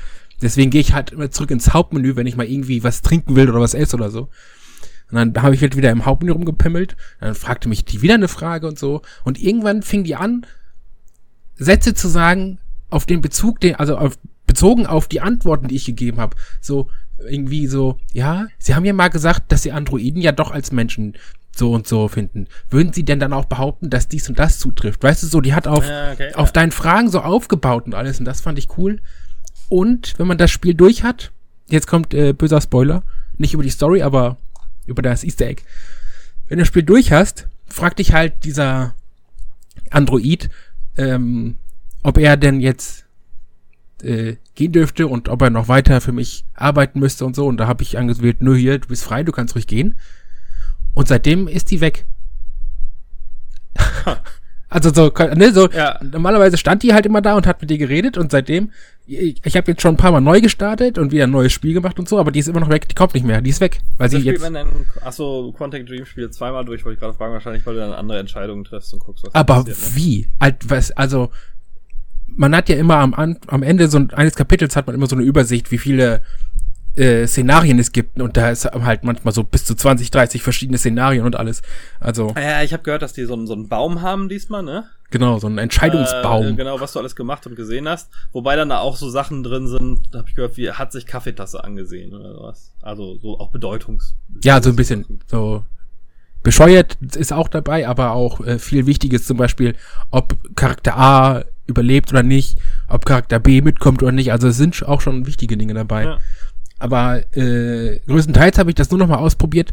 [0.40, 3.50] Deswegen gehe ich halt immer zurück ins Hauptmenü, wenn ich mal irgendwie was trinken will
[3.50, 4.28] oder was esse oder so.
[5.10, 6.96] Und dann habe ich halt wieder im Hauptmenü rumgepimmelt.
[7.20, 9.02] Dann fragte mich die wieder eine Frage und so.
[9.24, 10.44] Und irgendwann fing die an,
[11.56, 12.58] Sätze zu sagen,
[12.90, 16.36] auf den Bezug, den, also auf, bezogen auf die Antworten, die ich gegeben habe.
[16.60, 20.72] So, irgendwie so, ja, Sie haben ja mal gesagt, dass Sie Androiden ja doch als
[20.72, 21.16] Menschen
[21.54, 22.46] so und so finden.
[22.70, 25.02] Würden Sie denn dann auch behaupten, dass dies und das zutrifft?
[25.02, 26.52] Weißt du so, die hat auf, ja, okay, auf ja.
[26.52, 29.00] deinen Fragen so aufgebaut und alles und das fand ich cool.
[29.68, 31.32] Und wenn man das Spiel durch hat,
[31.68, 33.02] jetzt kommt äh, böser Spoiler,
[33.36, 34.38] nicht über die Story, aber
[34.88, 35.62] über das Easter Egg.
[36.48, 38.94] Wenn du das Spiel durch hast, fragt dich halt dieser
[39.90, 40.50] Android,
[40.96, 41.56] ähm,
[42.02, 43.06] ob er denn jetzt
[44.02, 47.46] äh, gehen dürfte und ob er noch weiter für mich arbeiten müsste und so.
[47.46, 49.96] Und da habe ich angewählt, nur hier, du bist frei, du kannst ruhig gehen.
[50.94, 52.06] Und seitdem ist die weg.
[54.70, 55.98] also so, ne, so ja.
[56.02, 58.70] normalerweise stand die halt immer da und hat mit dir geredet und seitdem,
[59.06, 61.72] ich, ich habe jetzt schon ein paar Mal neu gestartet und wieder ein neues Spiel
[61.72, 63.62] gemacht und so, aber die ist immer noch weg, die kommt nicht mehr, die ist
[63.62, 63.80] weg.
[63.96, 64.44] Weil das sie jetzt.
[64.44, 64.68] Dann,
[65.02, 68.18] achso, Quantic Dream spielt zweimal durch, wollte ich gerade fragen, wahrscheinlich, weil du dann andere
[68.18, 69.96] Entscheidungen triffst und guckst, was Aber passiert, ne?
[69.96, 70.28] wie?
[70.66, 71.30] Was, also,
[72.26, 75.24] man hat ja immer am, am Ende so eines Kapitels hat man immer so eine
[75.24, 76.20] Übersicht, wie viele
[76.98, 80.78] äh, Szenarien es gibt und da ist halt manchmal so bis zu 20, 30 verschiedene
[80.78, 81.62] Szenarien und alles.
[82.00, 84.84] Also ja, ich habe gehört, dass die so, einen, so einen Baum haben diesmal, ne?
[85.10, 86.48] Genau, so einen Entscheidungsbaum.
[86.48, 88.10] Äh, genau, was du alles gemacht und gesehen hast.
[88.32, 91.06] Wobei dann da auch so Sachen drin sind, da habe ich gehört, wie hat sich
[91.06, 92.74] Kaffeetasse angesehen oder sowas.
[92.82, 94.14] Also so auch Bedeutungs.
[94.42, 95.64] Ja, so ein bisschen so
[96.42, 99.74] bescheuert ist auch dabei, aber auch äh, viel Wichtiges, zum Beispiel,
[100.10, 102.58] ob Charakter A überlebt oder nicht,
[102.88, 104.32] ob Charakter B mitkommt oder nicht.
[104.32, 106.04] Also es sind auch schon wichtige Dinge dabei.
[106.04, 106.18] Ja.
[106.78, 109.72] Aber äh, größtenteils habe ich das nur noch mal ausprobiert,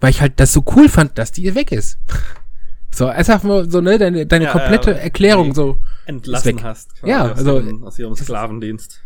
[0.00, 1.98] weil ich halt das so cool fand, dass die weg ist.
[2.90, 5.78] so, einfach nur so, ne, deine, deine ja, komplette ja, Erklärung so.
[6.04, 6.90] Entlassen hast.
[7.04, 7.62] Ja, also.
[7.82, 9.00] Aus ihrem Sklavendienst.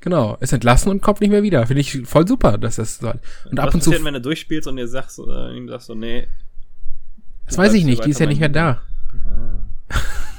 [0.00, 1.66] Genau, ist entlassen und kommt nicht mehr wieder.
[1.66, 3.12] Finde ich voll super, dass das so.
[3.50, 3.90] Und ab und zu.
[3.90, 6.28] wenn du durchspielst und ihr sagst, äh, ihm sagst so, nee.
[7.46, 8.82] Das weiß ich nicht, die ist ja nicht mehr da.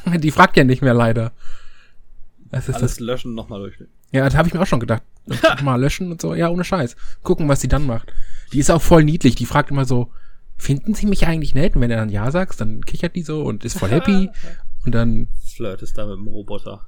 [0.05, 0.17] Ah.
[0.17, 1.31] die fragt ja nicht mehr leider.
[2.55, 2.99] Das ist Alles das.
[3.01, 3.91] löschen, nochmal durchspielen.
[4.13, 5.03] Ja, das habe ich mir auch schon gedacht.
[5.61, 6.33] mal löschen und so.
[6.33, 6.95] Ja, ohne Scheiß.
[7.21, 8.13] Gucken, was sie dann macht.
[8.53, 9.35] Die ist auch voll niedlich.
[9.35, 10.09] Die fragt immer so,
[10.55, 11.75] finden sie mich eigentlich nett?
[11.75, 14.29] Und wenn er dann Ja sagst, dann kichert die so und ist voll happy.
[14.85, 15.27] und dann...
[15.53, 16.85] Flirt ist da mit dem Roboter.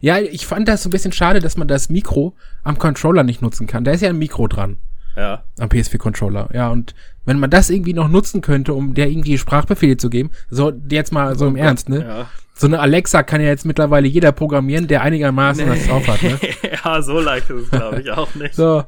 [0.00, 3.42] Ja, ich fand das so ein bisschen schade, dass man das Mikro am Controller nicht
[3.42, 3.84] nutzen kann.
[3.84, 4.78] Da ist ja ein Mikro dran.
[5.16, 5.44] Ja.
[5.58, 6.50] Am PS4-Controller.
[6.52, 10.30] Ja, und wenn man das irgendwie noch nutzen könnte, um der irgendwie Sprachbefehle zu geben,
[10.50, 12.04] so jetzt mal so im Ernst, ne?
[12.04, 12.30] Ja.
[12.56, 15.70] So eine Alexa kann ja jetzt mittlerweile jeder programmieren, der einigermaßen nee.
[15.70, 16.38] was drauf hat, ne?
[16.84, 18.54] ja, so leicht ist es, glaube ich, auch nicht.
[18.54, 18.84] so.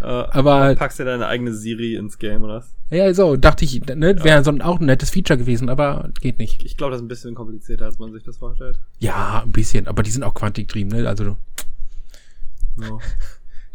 [0.00, 2.74] Uh, aber packst du deine eigene Siri ins Game, oder was?
[2.90, 6.38] Ja, so, dachte ich, ne, wäre so ein, auch ein nettes Feature gewesen, aber geht
[6.38, 6.64] nicht.
[6.64, 8.78] Ich glaube, das ist ein bisschen komplizierter, als man sich das vorstellt.
[8.98, 11.36] Ja, ein bisschen, aber die sind auch quantiktrieben, ne, also.
[12.76, 13.00] No.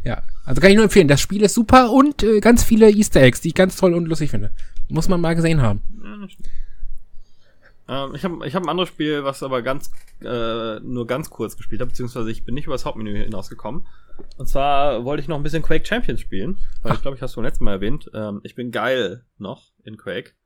[0.03, 1.07] Ja, also kann ich nur empfehlen.
[1.07, 4.05] Das Spiel ist super und äh, ganz viele Easter Eggs, die ich ganz toll und
[4.05, 4.51] lustig finde.
[4.89, 5.81] Muss man mal gesehen haben.
[7.87, 11.57] Ähm, ich habe ich hab ein anderes Spiel, was aber ganz äh, nur ganz kurz
[11.57, 13.85] gespielt habe, beziehungsweise ich bin nicht über das Hauptmenü hinausgekommen.
[14.37, 16.95] Und zwar wollte ich noch ein bisschen Quake Champions spielen, weil Ach.
[16.95, 18.09] ich glaube, ich hast du beim letzten Mal erwähnt.
[18.13, 20.31] Ähm, ich bin geil noch in Quake.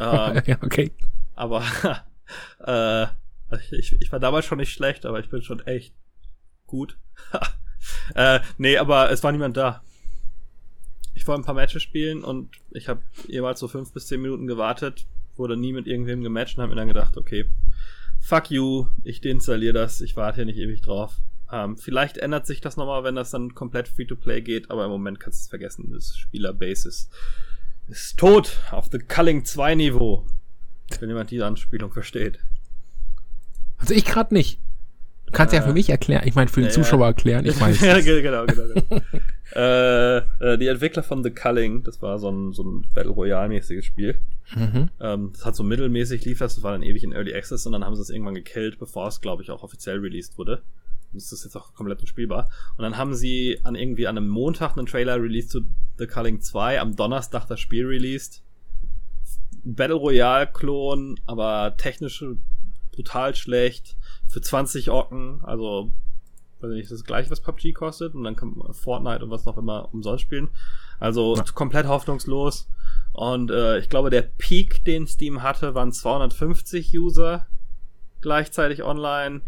[0.00, 0.90] Ähm, ja, okay.
[1.36, 1.62] Aber
[2.58, 3.06] äh,
[3.70, 5.94] ich, ich war damals schon nicht schlecht, aber ich bin schon echt
[6.66, 6.98] gut.
[8.14, 9.82] äh, nee, aber es war niemand da.
[11.14, 14.46] Ich wollte ein paar Matches spielen und ich habe jeweils so fünf bis zehn Minuten
[14.46, 17.46] gewartet, wurde nie mit irgendwem gematcht und habe mir dann gedacht, okay,
[18.20, 21.20] fuck you, ich deinstalliere das, ich warte hier nicht ewig drauf.
[21.50, 25.20] Ähm, vielleicht ändert sich das nochmal, wenn das dann komplett Free-to-Play geht, aber im Moment
[25.20, 25.92] kannst du es vergessen.
[25.92, 27.10] Das Spielerbase ist,
[27.88, 30.26] ist tot auf The Culling 2 Niveau.
[31.00, 32.38] Wenn jemand diese Anspielung versteht.
[33.78, 34.60] Also ich gerade nicht.
[35.36, 37.60] Du kannst äh, ja für mich erklären, ich meine für den äh, Zuschauer erklären, ich
[37.60, 37.82] weiß.
[37.82, 38.72] ja, genau, genau.
[38.72, 39.02] genau.
[39.54, 43.84] äh, äh, die Entwickler von The Culling, das war so ein, so ein Battle Royale-mäßiges
[43.84, 44.18] Spiel.
[44.54, 44.88] Mhm.
[44.98, 47.72] Ähm, das hat so mittelmäßig lief das, das war dann ewig in Early Access und
[47.72, 50.62] dann haben sie es irgendwann gekillt, bevor es, glaube ich, auch offiziell released wurde.
[51.12, 52.48] Und das ist jetzt auch komplett unspielbar.
[52.78, 55.66] Und dann haben sie an irgendwie an einem Montag einen Trailer released zu
[55.98, 58.42] The Culling 2, am Donnerstag das Spiel released.
[59.64, 62.24] Battle Royale-Klon, aber technisch
[62.92, 65.90] brutal schlecht für 20 Orken, also
[66.60, 69.92] weiß nicht, das gleiche, was PUBG kostet und dann kann Fortnite und was noch immer
[69.92, 70.48] umsonst spielen.
[70.98, 71.44] Also ja.
[71.54, 72.68] komplett hoffnungslos.
[73.12, 77.46] Und äh, ich glaube, der Peak, den Steam hatte, waren 250 User
[78.20, 79.42] gleichzeitig online,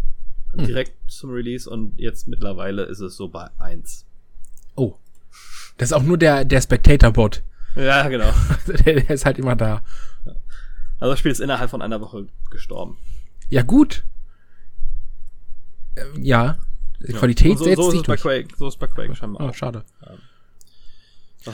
[0.52, 0.66] hm.
[0.66, 4.06] direkt zum Release und jetzt mittlerweile ist es so bei 1.
[4.76, 4.94] Oh.
[5.76, 7.42] Das ist auch nur der, der Spectator-Bot.
[7.76, 8.32] Ja, genau.
[8.66, 9.82] der, der ist halt immer da.
[10.98, 12.98] Also das Spiel ist innerhalb von einer Woche gestorben.
[13.48, 14.04] Ja, gut.
[16.20, 16.58] Ja.
[17.06, 18.22] Die Qualität so, setzt so sich ist durch.
[18.22, 19.48] Bei Quake, so ist bei Quake scheinbar.
[19.48, 19.84] Oh, schade.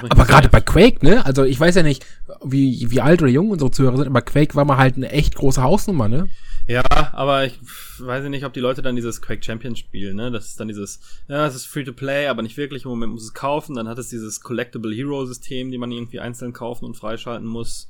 [0.08, 1.24] Aber gerade bei Quake, ne?
[1.26, 2.04] Also ich weiß ja nicht,
[2.42, 5.34] wie, wie alt oder jung unsere Zuhörer sind, aber Quake war mal halt eine echt
[5.34, 6.28] große Hausnummer, ne?
[6.66, 7.58] Ja, aber ich
[7.98, 10.30] weiß nicht, ob die Leute dann dieses Quake Champions spielen, ne?
[10.30, 12.84] Das ist dann dieses, ja, es ist free to play, aber nicht wirklich.
[12.84, 13.76] Im Moment muss es kaufen.
[13.76, 17.88] Dann hat es dieses Collectible Hero System, die man irgendwie einzeln kaufen und freischalten muss.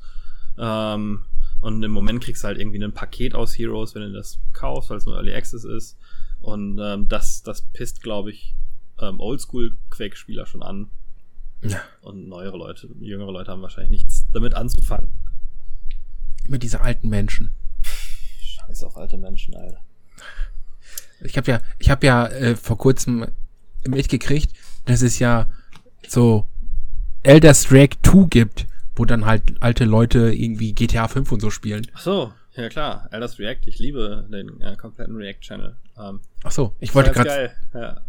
[0.58, 1.24] Ähm,
[1.60, 4.90] und im Moment kriegst du halt irgendwie ein Paket aus Heroes, wenn du das kaufst,
[4.90, 5.96] weil es nur Early Access ist.
[6.44, 8.54] Und ähm, das, das pisst, glaube ich,
[9.00, 10.90] ähm, Oldschool-Quake-Spieler schon an.
[11.62, 11.80] Ja.
[12.02, 15.08] Und neuere Leute, jüngere Leute haben wahrscheinlich nichts damit anzufangen.
[16.46, 17.52] Immer diese alten Menschen.
[18.40, 19.80] Scheiß auf alte Menschen, Alter.
[21.22, 23.26] Ich habe ja, ich habe ja äh, vor kurzem
[23.86, 24.54] mitgekriegt,
[24.84, 25.46] dass es ja
[26.06, 26.46] so
[27.22, 31.86] Elder Drake 2 gibt, wo dann halt alte Leute irgendwie GTA 5 und so spielen.
[31.94, 35.76] Ach so, ja klar, Elders React, ich liebe den äh, kompletten React-Channel.
[35.98, 37.50] Ähm, Ach so, ich wollte gerade.
[37.72, 38.00] Ja.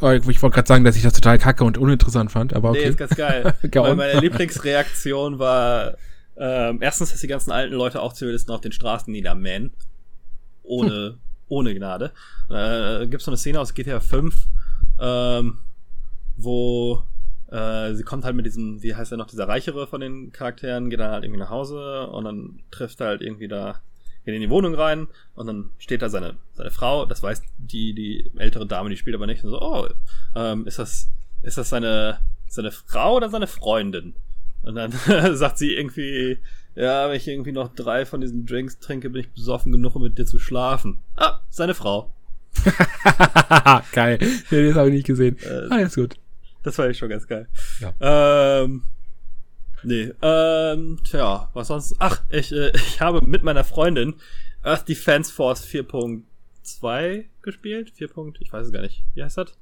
[0.00, 2.80] Oh, ich wollte gerade sagen, dass ich das total kacke und uninteressant fand, aber okay.
[2.82, 3.54] Nee, ist ganz geil.
[3.72, 5.96] Weil meine Lieblingsreaktion war,
[6.36, 9.72] ähm, erstens, dass die ganzen alten Leute auch Zivilisten auf den Straßen niedermähen.
[10.64, 11.18] Ohne, hm.
[11.48, 12.12] ohne Gnade.
[12.50, 14.34] Äh, gibt so eine Szene aus GTA 5,
[14.98, 15.58] ähm,
[16.36, 17.04] wo
[17.52, 20.90] äh, sie kommt halt mit diesem, wie heißt er noch, dieser reichere von den Charakteren,
[20.90, 23.80] geht dann halt irgendwie nach Hause und dann trifft er halt irgendwie da
[24.24, 27.94] geht in die Wohnung rein und dann steht da seine, seine Frau, das weiß die,
[27.94, 29.88] die ältere Dame, die spielt aber nicht, und so, oh,
[30.34, 31.08] ähm, ist das,
[31.42, 34.14] ist das seine, seine Frau oder seine Freundin?
[34.62, 34.92] Und dann
[35.34, 36.38] sagt sie irgendwie,
[36.74, 40.02] ja, wenn ich irgendwie noch drei von diesen Drinks trinke, bin ich besoffen genug, um
[40.02, 40.98] mit dir zu schlafen.
[41.16, 42.10] Ah, seine Frau.
[43.92, 44.18] geil.
[44.50, 45.36] Nee, das habe ich nicht gesehen.
[45.42, 46.16] Äh, Alles gut.
[46.62, 47.46] Das war ich schon ganz geil.
[47.80, 48.62] Ja.
[48.62, 48.82] Ähm,
[49.84, 51.96] Nee, ähm, tja, was sonst?
[51.98, 54.14] Ach, ich, äh, ich habe mit meiner Freundin
[54.62, 57.92] Earth Defense Force 4.2 gespielt.
[57.94, 58.08] 4.
[58.40, 59.04] ich weiß es gar nicht.
[59.14, 59.52] Wie heißt das?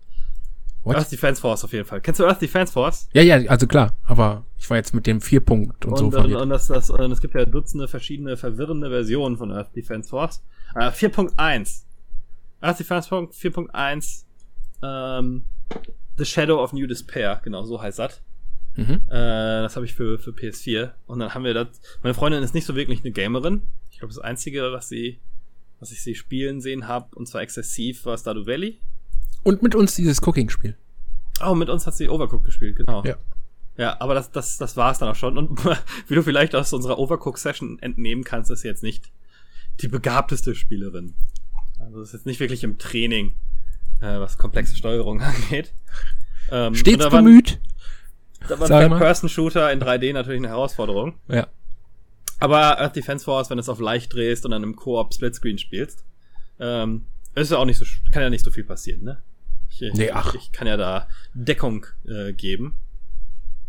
[0.85, 0.97] What?
[0.97, 2.01] Earth Defense Force auf jeden Fall.
[2.01, 3.09] Kennst du Earth Defense Force?
[3.13, 3.95] Ja, ja, also klar.
[4.05, 6.41] Aber ich war jetzt mit dem 4 Punkt und, und so verwirrt.
[6.41, 10.43] Und, das, das, und es gibt ja Dutzende verschiedene verwirrende Versionen von Earth Defense Force.
[10.75, 11.83] Äh, 4.1.
[12.61, 14.25] Earth Defense Force 4.1
[14.83, 15.45] ähm,
[16.17, 18.21] The Shadow of New Despair, genau, so heißt das.
[18.77, 19.01] Mhm.
[19.09, 20.93] Äh, das habe ich für, für PS4.
[21.07, 21.69] Und dann haben wir das.
[22.03, 23.63] Meine Freundin ist nicht so wirklich eine Gamerin.
[23.91, 25.19] Ich glaube, das Einzige, was sie,
[25.81, 28.79] was ich sie spielen sehen habe, und zwar exzessiv, war Stardew Valley.
[29.43, 30.77] Und mit uns dieses Cooking-Spiel.
[31.45, 33.03] Oh, mit uns hat sie Overcooked gespielt, genau.
[33.05, 33.17] Ja.
[33.79, 35.39] Ja, aber das, das, das war es dann auch schon.
[35.39, 35.65] Und
[36.09, 39.11] wie du vielleicht aus unserer Overcook-Session entnehmen kannst, ist sie jetzt nicht
[39.81, 41.15] die begabteste Spielerin.
[41.79, 43.35] Also ist jetzt nicht wirklich im Training,
[44.01, 45.73] äh, was komplexe Steuerung angeht.
[46.51, 47.59] Ähm, Stets bemüht.
[48.49, 51.15] Da war ein Third-Person-Shooter in 3D natürlich eine Herausforderung.
[51.29, 51.47] Ja.
[52.41, 55.59] Aber Earth Defense Force, wenn du es auf leicht drehst und dann im Koop Splitscreen
[55.59, 56.05] spielst,
[56.59, 59.23] ähm, ist ja auch nicht so, kann ja nicht so viel passieren, ne?
[59.71, 60.35] Ich, nee, ach.
[60.35, 62.77] ich kann ja da Deckung äh, geben.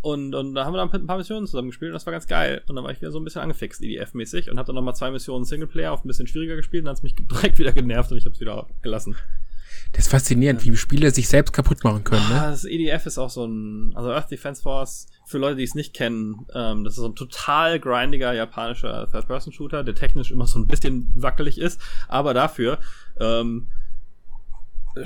[0.01, 2.27] Und, und da haben wir dann ein paar Missionen zusammen gespielt und das war ganz
[2.27, 2.61] geil.
[2.67, 5.11] Und dann war ich wieder so ein bisschen angefixt, EDF-mäßig, und hab dann nochmal zwei
[5.11, 8.17] Missionen Singleplayer auf ein bisschen schwieriger gespielt und dann hat's mich direkt wieder genervt und
[8.17, 9.15] ich hab's wieder gelassen.
[9.93, 12.27] Das ist faszinierend, wie Spiele sich selbst kaputt machen können.
[12.29, 12.41] Ne?
[12.41, 15.75] Ah, das EDF ist auch so ein, also Earth Defense Force, für Leute, die es
[15.75, 20.59] nicht kennen, ähm, das ist so ein total grindiger japanischer Third-Person-Shooter, der technisch immer so
[20.59, 22.79] ein bisschen wackelig ist, aber dafür
[23.19, 23.67] ähm,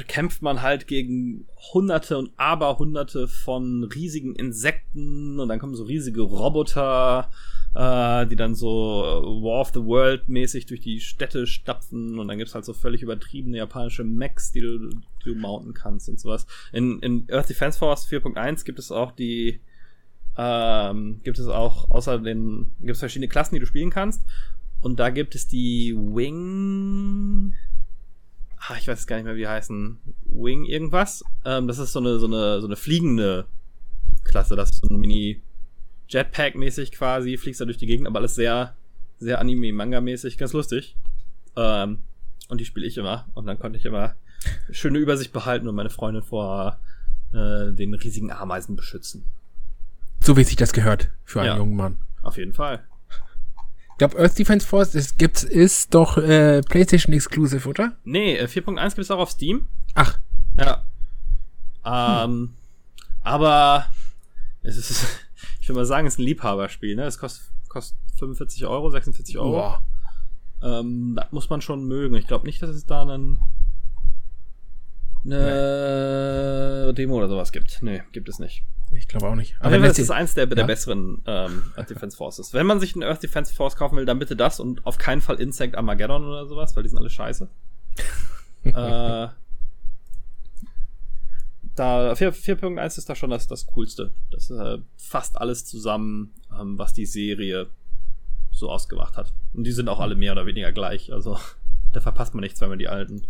[0.08, 6.22] kämpft man halt gegen hunderte und aberhunderte von riesigen Insekten und dann kommen so riesige
[6.22, 7.30] Roboter
[7.78, 12.28] äh, die dann so äh, War of the World mäßig durch die Städte stapfen und
[12.28, 16.20] dann gibt's halt so völlig übertriebene japanische Mechs, die du, die du mounten kannst und
[16.20, 16.48] sowas.
[16.72, 19.60] In, in Earth Defense Force 4.1 gibt es auch die
[20.38, 24.24] ähm, gibt es auch außer den gibt es verschiedene Klassen, die du spielen kannst
[24.82, 27.54] und da gibt es die Wing
[28.60, 30.00] ah, ich weiß gar nicht mehr, wie die heißen.
[30.26, 31.24] Wing irgendwas.
[31.46, 33.46] Ähm, das ist so eine, so eine, so eine fliegende
[34.24, 34.56] Klasse.
[34.56, 35.42] Das ist so ein Mini,
[36.10, 38.76] Jetpack-mäßig quasi, fliegst da durch die Gegend, aber alles sehr,
[39.20, 40.96] sehr Anime-Manga-mäßig, ganz lustig.
[41.56, 42.00] Ähm,
[42.50, 43.28] und die spiele ich immer.
[43.34, 44.16] Und dann konnte ich immer
[44.72, 46.80] schöne Übersicht behalten und meine Freundin vor
[47.34, 49.24] äh, den riesigen Ameisen beschützen.
[50.20, 51.98] So wie sich das gehört für einen ja, jungen Mann.
[52.24, 52.84] Auf jeden Fall.
[53.98, 57.98] Ich glaube, Earth Defense Force es gibt, ist doch äh, PlayStation Exclusive, oder?
[58.04, 59.68] Nee, 4.1 gibt es auch auf Steam.
[59.96, 60.20] Ach.
[60.56, 60.86] Ja.
[61.84, 62.54] Ähm, hm.
[63.24, 63.88] Aber
[64.62, 65.04] es ist
[65.60, 67.06] ich würde mal sagen, es ist ein Liebhaberspiel, ne?
[67.06, 69.50] Es kostet, kostet 45 Euro, 46 Euro.
[69.52, 69.82] Boah.
[70.62, 72.14] Ähm, das muss man schon mögen.
[72.18, 73.40] Ich glaube nicht, dass es da einen
[75.26, 76.94] eine nee.
[76.94, 77.82] Demo oder sowas gibt.
[77.82, 78.64] Nee, gibt es nicht.
[78.98, 79.56] Ich glaube auch nicht.
[79.60, 82.54] Aber das ist eins der, der besseren ähm, Earth Defense Forces.
[82.54, 85.22] Wenn man sich einen Earth Defense Force kaufen will, dann bitte das und auf keinen
[85.22, 87.48] Fall Insect Armageddon oder sowas, weil die sind alle scheiße.
[88.64, 88.72] äh,
[91.76, 94.12] da 4.1 ist da schon das, das Coolste.
[94.32, 97.68] Das äh, fast alles zusammen, ähm, was die Serie
[98.52, 99.32] so ausgemacht hat.
[99.54, 101.14] Und die sind auch alle mehr oder weniger gleich.
[101.14, 101.38] Also
[101.94, 103.28] da verpasst man nichts, wenn man die alten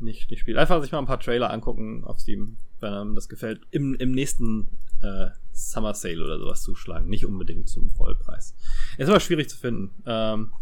[0.00, 0.56] nicht, nicht spielt.
[0.56, 3.62] Einfach sich mal ein paar Trailer angucken auf Steam, wenn einem das gefällt.
[3.70, 4.68] Im, im nächsten
[5.02, 7.08] äh, Summer Sale oder sowas zuschlagen.
[7.08, 8.54] Nicht unbedingt zum Vollpreis.
[8.98, 9.90] Ist aber schwierig zu finden.
[10.06, 10.52] Ähm,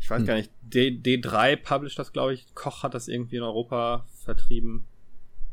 [0.00, 0.26] ich weiß hm.
[0.26, 0.50] gar nicht.
[0.62, 2.54] D, D3 published das, glaube ich.
[2.54, 4.84] Koch hat das irgendwie in Europa vertrieben.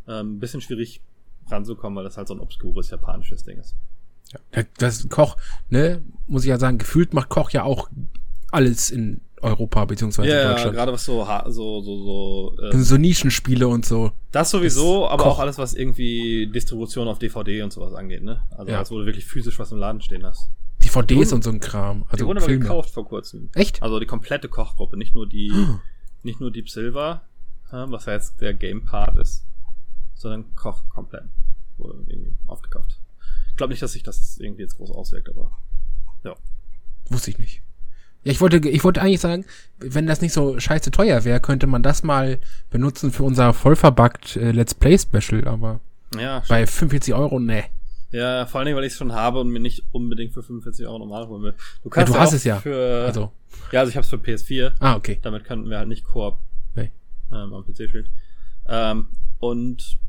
[0.08, 1.02] Ähm, bisschen schwierig
[1.48, 3.76] ranzukommen, weil das halt so ein obskures japanisches Ding ist.
[4.54, 5.38] Ja, das Koch,
[5.70, 7.90] ne, muss ich ja sagen, gefühlt macht Koch ja auch
[8.52, 10.66] alles in Europa beziehungsweise ja, Deutschland.
[10.66, 14.12] Ja, gerade was so so so so ähm, so Nischenspiele und so.
[14.32, 15.32] Das sowieso, das aber Koch.
[15.32, 18.44] auch alles was irgendwie Distribution auf DVD und sowas angeht, ne?
[18.52, 18.80] Also ja.
[18.80, 20.50] als wo du wirklich physisch was im Laden stehen hast.
[20.84, 22.04] DVDs und so ein Kram.
[22.10, 23.50] Also die wurden aber gekauft vor kurzem.
[23.54, 23.82] Echt?
[23.82, 25.52] Also die komplette Kochgruppe, nicht nur die
[26.24, 27.22] nicht nur Deep Silver,
[27.72, 29.46] was ja jetzt der Game Part ist,
[30.16, 31.24] sondern Koch komplett
[31.78, 33.00] wurde irgendwie aufgekauft.
[33.50, 35.52] Ich glaube nicht, dass sich das irgendwie jetzt groß auswirkt, aber
[36.24, 36.36] ja.
[37.10, 37.62] Wusste ich nicht.
[38.26, 39.46] Ja, ich wollte, ich wollte eigentlich sagen,
[39.78, 42.40] wenn das nicht so scheiße teuer wäre, könnte man das mal
[42.72, 45.80] benutzen für unser vollverbuggt äh, Let's Play Special, aber
[46.20, 47.66] ja, bei 45 Euro, ne.
[48.12, 50.88] Ja, vor allen Dingen, weil ich es schon habe und mir nicht unbedingt für 45
[50.88, 51.54] Euro normal holen will.
[51.84, 52.58] Du kannst ja, du hast es ja.
[52.58, 53.32] Für, also.
[53.72, 54.74] Ja, also ich habe es für PS4.
[54.80, 55.20] Ah, okay.
[55.22, 56.40] Damit könnten wir halt nicht Koop
[56.76, 56.92] nee.
[57.32, 58.10] ähm, am PC spielen.
[58.68, 59.08] Ähm,
[59.40, 60.00] und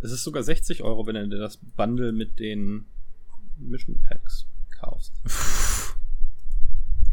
[0.00, 2.86] es ist sogar 60 Euro, wenn du dir das Bundle mit den
[3.58, 4.46] Mission Packs
[4.78, 5.12] kaufst.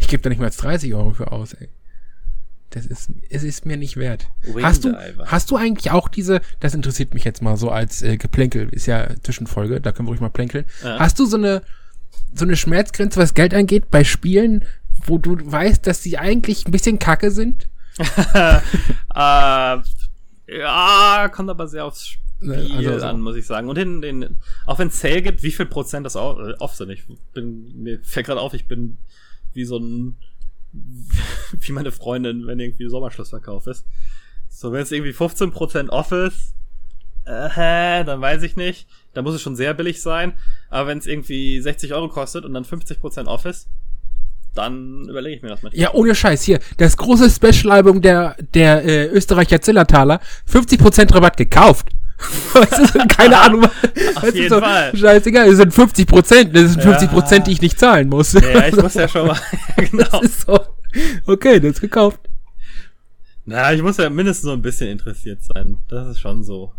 [0.07, 1.67] Ich gebe da nicht mal als 30 Euro für aus, ey.
[2.69, 4.27] Das ist, es ist mir nicht wert.
[4.61, 4.93] hast du,
[5.25, 8.85] hast du eigentlich auch diese, das interessiert mich jetzt mal so als äh, Geplänkel, ist
[8.85, 10.63] ja Zwischenfolge, da können wir ruhig mal plänkeln.
[10.81, 10.99] Ja.
[10.99, 11.61] Hast du so eine,
[12.33, 14.63] so eine Schmerzgrenze, was Geld angeht, bei Spielen,
[15.05, 17.67] wo du weißt, dass sie eigentlich ein bisschen kacke sind?
[18.33, 18.61] äh,
[19.13, 19.81] ja,
[21.33, 23.67] kommt aber sehr aufs Spiel ne, also, also, an, muss ich sagen.
[23.67, 26.77] Und den, den, auch wenn es Sale gibt, wie viel Prozent das auch, äh, oft
[26.77, 26.91] sind.
[26.91, 28.97] Ich bin, mir fällt gerade auf, ich bin
[29.57, 30.15] wie so ein
[31.59, 33.85] wie meine Freundin, wenn irgendwie Sommerschlussverkauf ist.
[34.49, 36.53] So, wenn es irgendwie 15% off ist,
[37.25, 38.87] äh, dann weiß ich nicht.
[39.13, 40.33] Da muss es schon sehr billig sein.
[40.69, 43.67] Aber wenn es irgendwie 60 Euro kostet und dann 50% off ist,
[44.53, 45.71] dann überlege ich mir das mal.
[45.73, 46.43] Ja, ohne Scheiß.
[46.43, 51.89] Hier, das große Special-Album der, der äh, Österreicher Zillertaler, 50% Rabatt gekauft.
[52.53, 53.63] weißt du, keine Ahnung.
[53.65, 54.95] Auf weißt jeden so, Fall.
[54.95, 56.55] Scheißegal, es sind 50 Prozent.
[56.55, 57.45] Das sind 50 Prozent, ja.
[57.45, 58.33] die ich nicht zahlen muss.
[58.33, 59.39] Ja, ich muss ja schon mal.
[59.77, 60.21] genau.
[60.23, 60.59] So.
[61.25, 62.19] Okay, das ist gekauft.
[63.45, 65.77] Na, ich muss ja mindestens so ein bisschen interessiert sein.
[65.87, 66.73] Das ist schon so.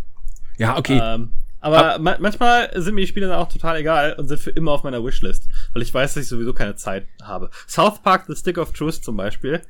[0.59, 1.01] Ja, okay.
[1.03, 4.40] Ähm, aber Ab ma manchmal sind mir die Spiele dann auch total egal und sind
[4.40, 7.51] für immer auf meiner Wishlist, weil ich weiß, dass ich sowieso keine Zeit habe.
[7.66, 9.62] South Park The Stick of Truth zum Beispiel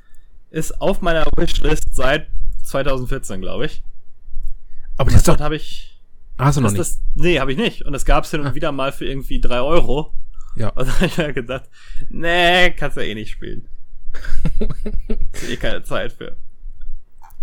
[0.51, 2.29] ist auf meiner Wishlist seit
[2.65, 3.83] 2014, glaube ich.
[4.99, 6.03] Aber das doch habe ich.
[6.37, 6.81] Hast du noch nicht?
[6.81, 7.83] Das, nee, habe ich nicht.
[7.83, 8.55] Und das gab's hin und ah.
[8.55, 10.13] wieder mal für irgendwie drei Euro.
[10.57, 10.69] Ja.
[10.77, 11.69] Und dann habe ich mir gedacht,
[12.09, 13.69] nee, kannst du eh nicht spielen.
[15.33, 16.37] ist eh keine Zeit für.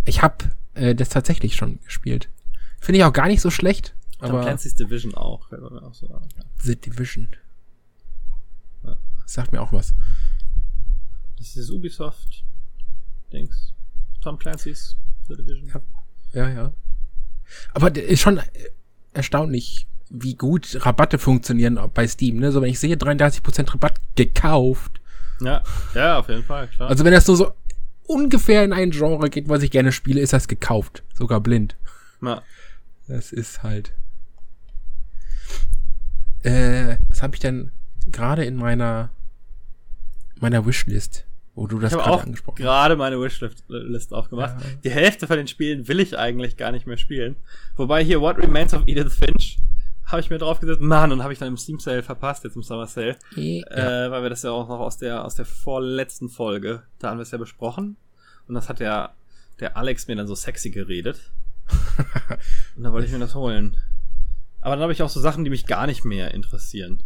[0.03, 2.29] Ich habe äh, das tatsächlich schon gespielt.
[2.79, 3.95] Finde ich auch gar nicht so schlecht.
[4.19, 5.51] Tom aber Clancy's Division auch.
[5.51, 6.27] Auch so an.
[6.59, 7.29] The Division.
[8.83, 8.97] Ja.
[9.21, 9.93] Das sagt mir auch was.
[11.37, 13.73] Das ist Ubisoft-Dings.
[14.21, 15.69] Tom Clancy's The Division.
[16.33, 16.49] Ja, ja.
[16.49, 16.73] ja.
[17.73, 18.41] Aber ist schon
[19.13, 22.37] erstaunlich, wie gut Rabatte funktionieren bei Steam.
[22.37, 22.51] Ne?
[22.51, 25.01] So, wenn ich sehe, 33% Rabatt gekauft.
[25.41, 26.89] Ja, ja, auf jeden Fall, klar.
[26.89, 27.53] Also wenn das nur so
[28.07, 31.03] ungefähr in ein Genre geht, was ich gerne spiele, ist das gekauft.
[31.13, 31.75] Sogar blind.
[32.21, 32.41] Ja.
[33.07, 33.93] Das ist halt.
[36.43, 37.71] Äh, was habe ich denn
[38.11, 39.09] gerade in meiner
[40.39, 41.25] meiner Wishlist?
[41.55, 42.63] Wo du das gerade angesprochen hast.
[42.63, 44.55] gerade meine Wishlist aufgemacht.
[44.59, 44.67] Ja.
[44.83, 47.37] Die Hälfte von den Spielen will ich eigentlich gar nicht mehr spielen.
[47.77, 49.57] Wobei hier What Remains of Edith Finch
[50.05, 50.81] habe ich mir drauf gesetzt.
[50.81, 53.15] Mann, und habe ich dann im Steam Sale verpasst, jetzt im Summer Sale.
[53.35, 53.63] Ja.
[53.67, 57.17] Äh, weil wir das ja auch noch aus der, aus der vorletzten Folge, da haben
[57.17, 57.95] wir es ja besprochen.
[58.47, 59.13] Und das hat ja
[59.59, 61.31] der Alex mir dann so sexy geredet.
[62.75, 63.77] und dann wollte ich mir das holen.
[64.59, 67.01] Aber dann habe ich auch so Sachen, die mich gar nicht mehr interessieren.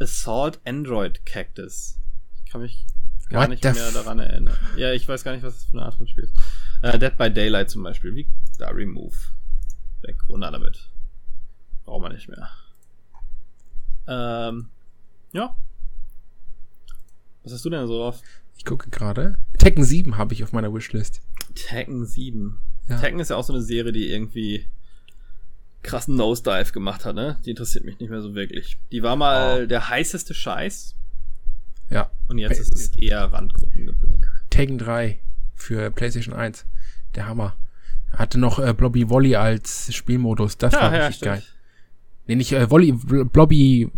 [0.00, 1.98] Assault Android Cactus.
[2.44, 2.84] Ich kann mich
[3.28, 4.56] gar What nicht mehr daran erinnern.
[4.76, 6.34] Ja, ich weiß gar nicht, was das für eine Art von Spiel ist.
[6.82, 8.14] Äh, Dead by Daylight zum Beispiel.
[8.14, 8.26] Wie
[8.58, 9.16] da Remove.
[10.02, 10.90] Weg, runter damit.
[11.84, 12.50] Brauchen wir nicht mehr.
[14.06, 14.68] Ähm,
[15.32, 15.56] ja.
[17.42, 18.20] Was hast du denn so drauf?
[18.56, 19.38] Ich gucke gerade.
[19.58, 21.20] Tekken 7 habe ich auf meiner Wishlist.
[21.54, 22.58] Tekken 7.
[22.88, 22.98] Ja.
[22.98, 24.66] Tekken ist ja auch so eine Serie, die irgendwie
[25.82, 27.38] krassen Nosedive gemacht hat, ne?
[27.44, 28.78] Die interessiert mich nicht mehr so wirklich.
[28.90, 29.66] Die war mal oh.
[29.66, 30.96] der heißeste Scheiß.
[32.28, 34.26] Und jetzt ist es eher Randgruppengeblick.
[34.50, 35.20] Tekken 3
[35.54, 36.66] für PlayStation 1.
[37.14, 37.56] Der Hammer.
[38.12, 40.56] Hatte noch äh, Blobby Volley als Spielmodus.
[40.56, 41.34] Das ja, war ja, richtig stimmt.
[41.34, 41.42] geil.
[42.26, 43.90] Nee, nicht äh, Volley, Blobby.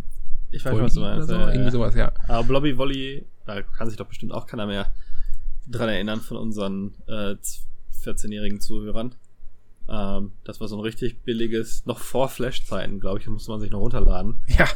[0.51, 1.29] Ich weiß, Volley was du meinst.
[1.29, 2.13] So, ja, irgendwie sowas, ja.
[2.29, 4.93] Aber Blobby Volley, da kann sich doch bestimmt auch keiner mehr
[5.69, 7.37] dran erinnern von unseren äh,
[8.05, 9.15] 14-jährigen Zuhörern.
[9.89, 13.71] Ähm, das war so ein richtig billiges, noch vor Flash-Zeiten, glaube ich, musste man sich
[13.71, 14.41] noch runterladen.
[14.47, 14.67] Ja.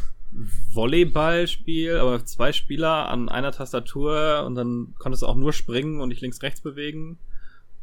[0.72, 6.11] Volleyballspiel, aber zwei Spieler an einer Tastatur und dann konntest du auch nur springen und
[6.11, 7.18] dich links-rechts bewegen.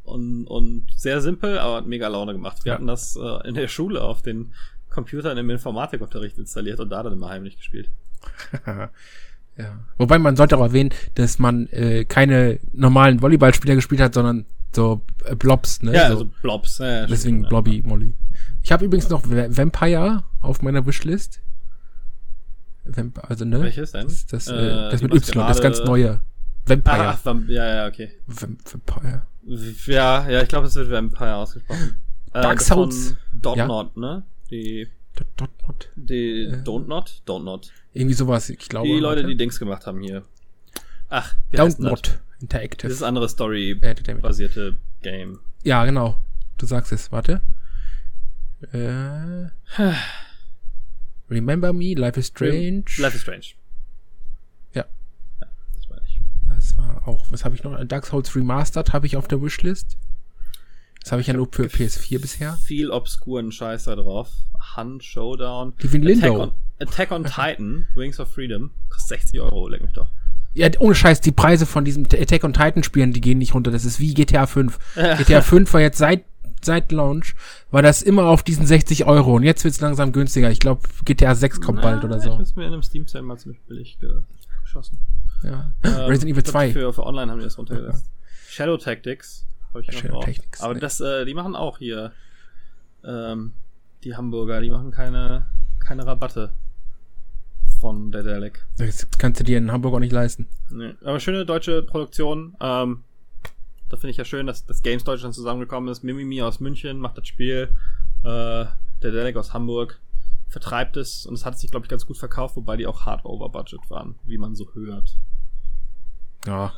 [0.04, 2.64] Und, und sehr simpel, aber hat mega Laune gemacht.
[2.64, 2.74] Wir ja.
[2.76, 4.54] hatten das äh, in der Schule auf den
[4.90, 7.92] Computern im Informatikunterricht installiert und da dann immer heimlich gespielt.
[8.66, 9.80] ja.
[9.98, 15.02] Wobei man sollte auch erwähnen, dass man äh, keine normalen Volleyballspieler gespielt hat, sondern so
[15.26, 15.94] äh, Blobs, ne?
[15.94, 16.78] Ja, so, also Blobs.
[16.78, 18.16] Ja, deswegen stimmt, Blobby Molly.
[18.64, 21.42] Ich habe übrigens noch Vampire auf meiner Wishlist.
[22.90, 23.62] Vamp also, ne?
[23.62, 24.08] Welches denn?
[24.08, 26.22] Das, das, äh, äh das mit Y, das ganz neue.
[26.66, 27.08] Vampire.
[27.08, 28.12] Ach, Vamp ja, ja, okay.
[28.28, 29.24] Vampire.
[29.86, 31.96] Ja, ja, ich glaube, es wird Vampire ausgesprochen.
[32.34, 33.16] Äh, Dark Souls.
[33.34, 33.66] Dot ja.
[33.66, 34.22] Not, ne?
[34.52, 34.90] Die.
[35.38, 35.90] Dot Not.
[35.96, 36.62] Die äh.
[36.62, 37.22] Don't Not?
[37.26, 37.72] Don't Not.
[37.94, 38.86] Irgendwie sowas, ich glaube.
[38.86, 40.24] Die Leute, die Dings gemacht haben hier.
[41.08, 42.20] Ach, wie Don't Not.
[42.42, 42.90] Interactive.
[42.90, 45.40] Das ist andere Story-basierte Game.
[45.64, 46.18] Ja, genau.
[46.58, 47.14] Du sagst es.
[47.14, 47.42] Warte.
[48.74, 49.48] Äh.
[51.30, 52.86] Remember Me, Life is Strange.
[52.98, 53.56] Life is Strange.
[54.74, 54.86] Ja.
[55.40, 56.22] ja das meine ich.
[56.50, 57.84] Das war auch, was habe ich noch?
[57.86, 59.98] Dark Souls Remastered habe ich auf der Wishlist.
[61.02, 62.54] Das habe ich ja nur für PS4 bisher.
[62.54, 64.30] Viel obskuren Scheiß da drauf.
[64.76, 65.74] Hunt, Showdown.
[65.82, 66.26] Die Lindo.
[66.26, 68.72] Attack on, Attack on Titan, Wings of Freedom.
[68.90, 70.10] Kostet 60 Euro, leck mich doch.
[70.54, 73.72] Ja, ohne Scheiß, die Preise von diesen Attack on Titan Spielen, die gehen nicht runter.
[73.72, 74.78] Das ist wie GTA 5.
[74.96, 76.26] GTA 5 war jetzt seit
[76.66, 77.36] seit Launch
[77.72, 80.52] war das immer auf diesen 60 Euro und jetzt wird's langsam günstiger.
[80.52, 82.30] Ich glaube, GTA 6 kommt Na, bald oder so.
[82.30, 83.98] Ich hab's mir in einem Steam Sale mal ziemlich billig
[84.64, 85.00] geschossen.
[85.44, 85.74] Ja.
[85.84, 86.72] Ähm, Resident Evil 2.
[86.72, 88.04] Für, für online haben die das runtergelassen.
[88.06, 88.50] Ja.
[88.50, 90.80] Shadow Tactics habe ich Shadow noch Tactics, Aber nee.
[90.80, 92.12] das, äh, die machen auch hier
[93.04, 93.54] ähm,
[94.04, 95.46] die Hamburger, die machen keine
[95.80, 96.52] keine Rabatte
[97.80, 98.66] von Dedelic.
[98.78, 100.48] Das kannst du dir in Hamburg auch nicht leisten.
[100.70, 100.96] Nee.
[101.04, 102.56] Aber schöne deutsche Produktion.
[102.60, 103.04] Ähm,
[103.90, 106.04] da finde ich ja schön, dass das Games Deutschland zusammengekommen ist.
[106.04, 107.70] Mimimi aus München macht das Spiel.
[108.24, 108.66] Äh,
[109.02, 110.00] der Delic aus Hamburg
[110.50, 113.26] vertreibt es und es hat sich, glaube ich, ganz gut verkauft, wobei die auch hard
[113.26, 115.16] over budget waren, wie man so hört.
[116.46, 116.74] Ja.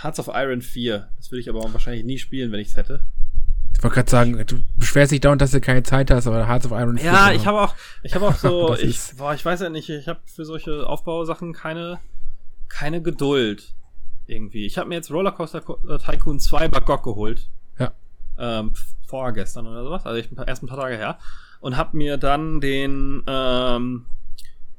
[0.00, 1.08] Hearts of Iron 4.
[1.16, 3.04] Das würde ich aber wahrscheinlich nie spielen, wenn ich es hätte.
[3.74, 6.66] Ich wollte gerade sagen, du beschwerst dich dauernd, dass du keine Zeit hast, aber Hearts
[6.66, 7.06] of Iron 4.
[7.06, 10.08] Ja, ich habe auch, ich habe auch so, ich, boah, ich weiß ja nicht, ich
[10.08, 12.00] habe für solche Aufbausachen keine,
[12.68, 13.74] keine Geduld
[14.26, 14.66] irgendwie.
[14.66, 17.48] Ich habe mir jetzt Rollercoaster äh, Tycoon 2 Bagok geholt.
[17.78, 17.92] Ja.
[18.38, 18.72] Ähm,
[19.06, 21.18] vorgestern oder sowas, also ich bin erst ein paar Tage her.
[21.60, 24.06] Und habe mir dann den, ähm,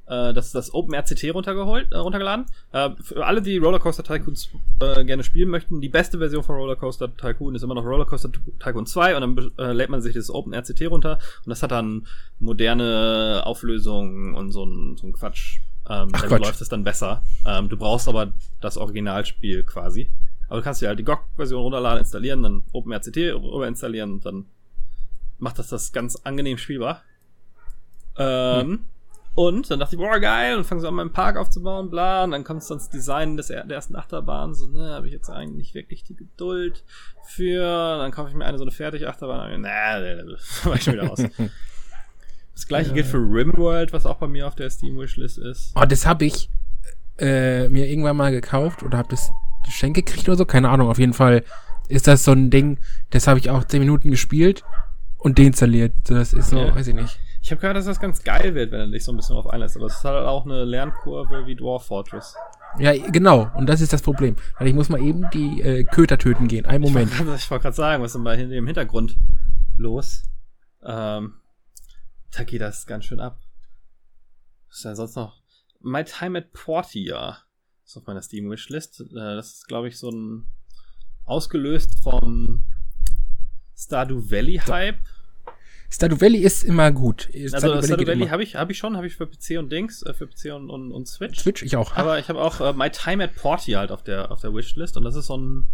[0.05, 2.45] äh, das, das OpenRCT runtergeholt, äh, runtergeladen.
[2.73, 4.35] Äh, für alle, die Rollercoaster Tycoon
[4.81, 8.85] äh, gerne spielen möchten, die beste Version von Rollercoaster Tycoon ist immer noch Rollercoaster Tycoon
[8.85, 12.05] 2 und dann äh, lädt man sich das OpenRCT runter und das hat dann
[12.39, 15.59] moderne Auflösungen und so ein, so ein Quatsch
[15.89, 17.23] ähm, Ach, dann läuft es dann besser.
[17.45, 18.31] Ähm, du brauchst aber
[18.61, 20.09] das Originalspiel quasi.
[20.47, 24.45] Aber du kannst dir halt die GOG-Version runterladen, installieren, dann OpenRCT rüber installieren und dann
[25.39, 27.01] macht das das ganz angenehm spielbar.
[28.17, 28.79] Ähm, hm.
[29.35, 32.31] Und dann dachte ich, boah, geil, und fangen so an, meinen Park aufzubauen, bla, und
[32.31, 35.57] dann kommt dann das Design des, der ersten Achterbahn, so, ne, habe ich jetzt eigentlich
[35.57, 36.83] nicht wirklich die Geduld
[37.25, 40.93] für, dann kaufe ich mir eine so eine Fertig-Achterbahn, na, nee, nee, war ich schon
[40.93, 41.23] wieder raus.
[42.53, 42.95] Das gleiche ja.
[42.95, 45.73] gilt für Rimworld, was auch bei mir auf der Steam-Wishlist ist.
[45.75, 46.49] Oh, das habe ich
[47.17, 49.31] äh, mir irgendwann mal gekauft oder habe das
[49.65, 50.89] Geschenk gekriegt oder so, keine Ahnung.
[50.89, 51.43] Auf jeden Fall
[51.87, 52.77] ist das so ein Ding,
[53.09, 54.63] das habe ich auch 10 Minuten gespielt
[55.17, 55.93] und deinstalliert.
[56.05, 56.75] Das ist so, ja.
[56.75, 57.19] weiß ich nicht.
[57.41, 59.47] Ich habe gehört, dass das ganz geil wird, wenn du dich so ein bisschen drauf
[59.47, 59.75] einlässt.
[59.75, 62.35] Aber es ist halt auch eine Lernkurve wie Dwarf Fortress.
[62.79, 63.51] Ja, genau.
[63.55, 64.37] Und das ist das Problem.
[64.57, 66.65] Weil ich muss mal eben die äh, Köter töten gehen.
[66.65, 67.11] Ein Moment.
[67.13, 69.17] Ich wollte wollt gerade sagen, was ist denn bei dem Hintergrund
[69.77, 70.23] los?
[70.85, 71.33] Ähm,
[72.35, 73.39] da geht das ganz schön ab.
[74.69, 75.41] Was ist denn sonst noch?
[75.81, 77.39] My Time at Portia
[77.85, 79.01] ist auf meiner Steam Wishlist.
[79.01, 80.45] Äh, das ist, glaube ich, so ein
[81.25, 82.65] ausgelöst vom
[83.77, 84.99] Stardew Valley Hype.
[85.89, 87.23] Stardew Valley ist immer gut.
[87.23, 89.71] Stardew also Valley Stardew Valley habe ich, hab ich schon, habe ich für PC und
[89.71, 91.39] Dings, äh, für PC und, und, und Switch.
[91.39, 91.95] Switch, ich auch.
[91.95, 94.97] Aber ich habe auch äh, My Time at Portia halt auf der, auf der Wishlist
[94.97, 95.67] und das ist so ein,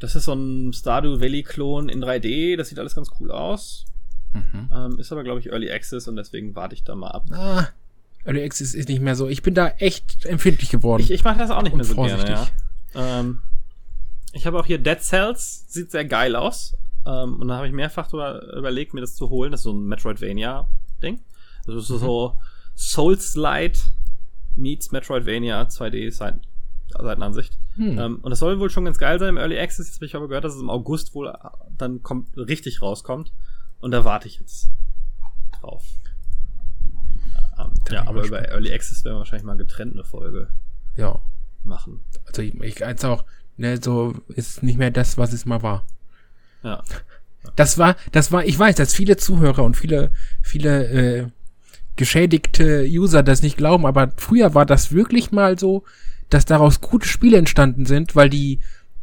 [0.00, 2.56] das ist so ein Stardew Valley Klon in 3D.
[2.56, 3.84] Das sieht alles ganz cool aus.
[4.32, 4.70] Mhm.
[4.72, 7.26] Ähm, ist aber, glaube ich, Early Access und deswegen warte ich da mal ab.
[7.30, 7.68] Ah,
[8.24, 9.28] Early Access ist nicht mehr so.
[9.28, 11.02] Ich bin da echt empfindlich geworden.
[11.02, 12.48] Ich, ich mache das auch nicht mehr so gerne, ja.
[12.94, 13.40] Ähm,
[14.32, 16.76] ich habe auch hier Dead Cells, sieht sehr geil aus.
[17.06, 19.50] Ähm, und da habe ich mehrfach überlegt, mir das zu holen.
[19.50, 21.20] Das ist so ein Metroidvania-Ding.
[21.66, 21.98] Das ist mhm.
[21.98, 22.40] so
[22.76, 23.80] Souls Light
[24.56, 26.40] meets Metroidvania 2D Seiten,
[26.90, 27.58] Seitenansicht.
[27.76, 27.98] Hm.
[27.98, 29.86] Ähm, und das soll wohl schon ganz geil sein im Early Access.
[29.86, 31.32] Jetzt habe ich aber gehört, dass es im August wohl
[31.76, 33.32] dann kommt, richtig rauskommt.
[33.80, 34.70] Und da warte ich jetzt
[35.60, 35.84] drauf.
[37.58, 40.48] Ähm, ja, aber über Early Access werden wir wahrscheinlich mal getrennt eine Folge
[40.96, 41.20] ja.
[41.64, 42.00] machen.
[42.26, 43.24] Also ich, ich als auch,
[43.56, 45.84] ne, so ist nicht mehr das, was es mal war.
[46.62, 46.82] Ja.
[47.56, 50.10] Das war, das war, ich weiß, dass viele Zuhörer und viele,
[50.42, 51.26] viele äh,
[51.96, 55.84] geschädigte User das nicht glauben, aber früher war das wirklich mal so,
[56.30, 58.60] dass daraus gute Spiele entstanden sind, weil die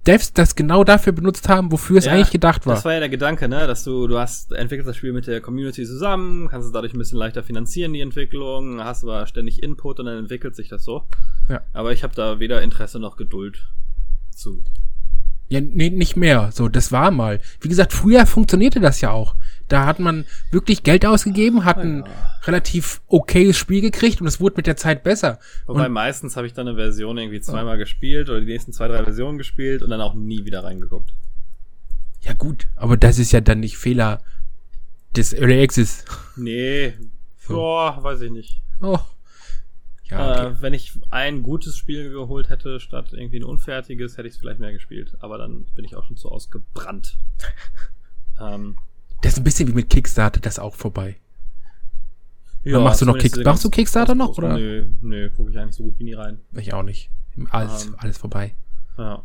[0.08, 2.76] Devs das genau dafür benutzt haben, wofür es ja, eigentlich gedacht war.
[2.76, 5.42] Das war ja der Gedanke, ne, dass du, du hast, entwickelst das Spiel mit der
[5.42, 10.00] Community zusammen, kannst es dadurch ein bisschen leichter finanzieren, die Entwicklung, hast aber ständig Input
[10.00, 11.04] und dann entwickelt sich das so.
[11.50, 11.62] Ja.
[11.74, 13.68] Aber ich habe da weder Interesse noch Geduld
[14.32, 14.64] zu.
[15.48, 16.50] Ja, nee, nicht mehr.
[16.52, 17.40] So, das war mal.
[17.62, 19.36] Wie gesagt, früher funktionierte das ja auch.
[19.68, 22.40] Da hat man wirklich Geld ausgegeben, hat ein ja.
[22.46, 25.40] relativ okayes Spiel gekriegt und es wurde mit der Zeit besser.
[25.66, 28.88] Wobei und meistens habe ich dann eine Version irgendwie zweimal gespielt oder die nächsten zwei,
[28.88, 31.14] drei Versionen gespielt und dann auch nie wieder reingeguckt.
[32.22, 34.22] Ja gut, aber das ist ja dann nicht Fehler
[35.16, 36.06] des Early Access.
[36.36, 36.94] Nee,
[37.48, 37.54] so.
[37.54, 38.62] Boah, weiß ich nicht.
[38.82, 39.00] Oh.
[40.10, 40.48] Ja, okay.
[40.48, 44.40] äh, wenn ich ein gutes Spiel geholt hätte, statt irgendwie ein unfertiges, hätte ich es
[44.40, 45.16] vielleicht mehr gespielt.
[45.20, 47.18] Aber dann bin ich auch schon zu ausgebrannt.
[48.40, 48.78] ähm,
[49.22, 51.18] das ist ein bisschen wie mit Kickstarter, das ist auch vorbei.
[52.64, 54.58] Ja, machst du noch Kick machst du Kickstarter noch, oder?
[54.58, 56.40] Nö, nö, gucke ich eigentlich so gut wie nie rein.
[56.54, 57.12] Ich auch nicht.
[57.52, 58.56] Alles, um, ähm, alles vorbei.
[58.98, 59.24] Ja.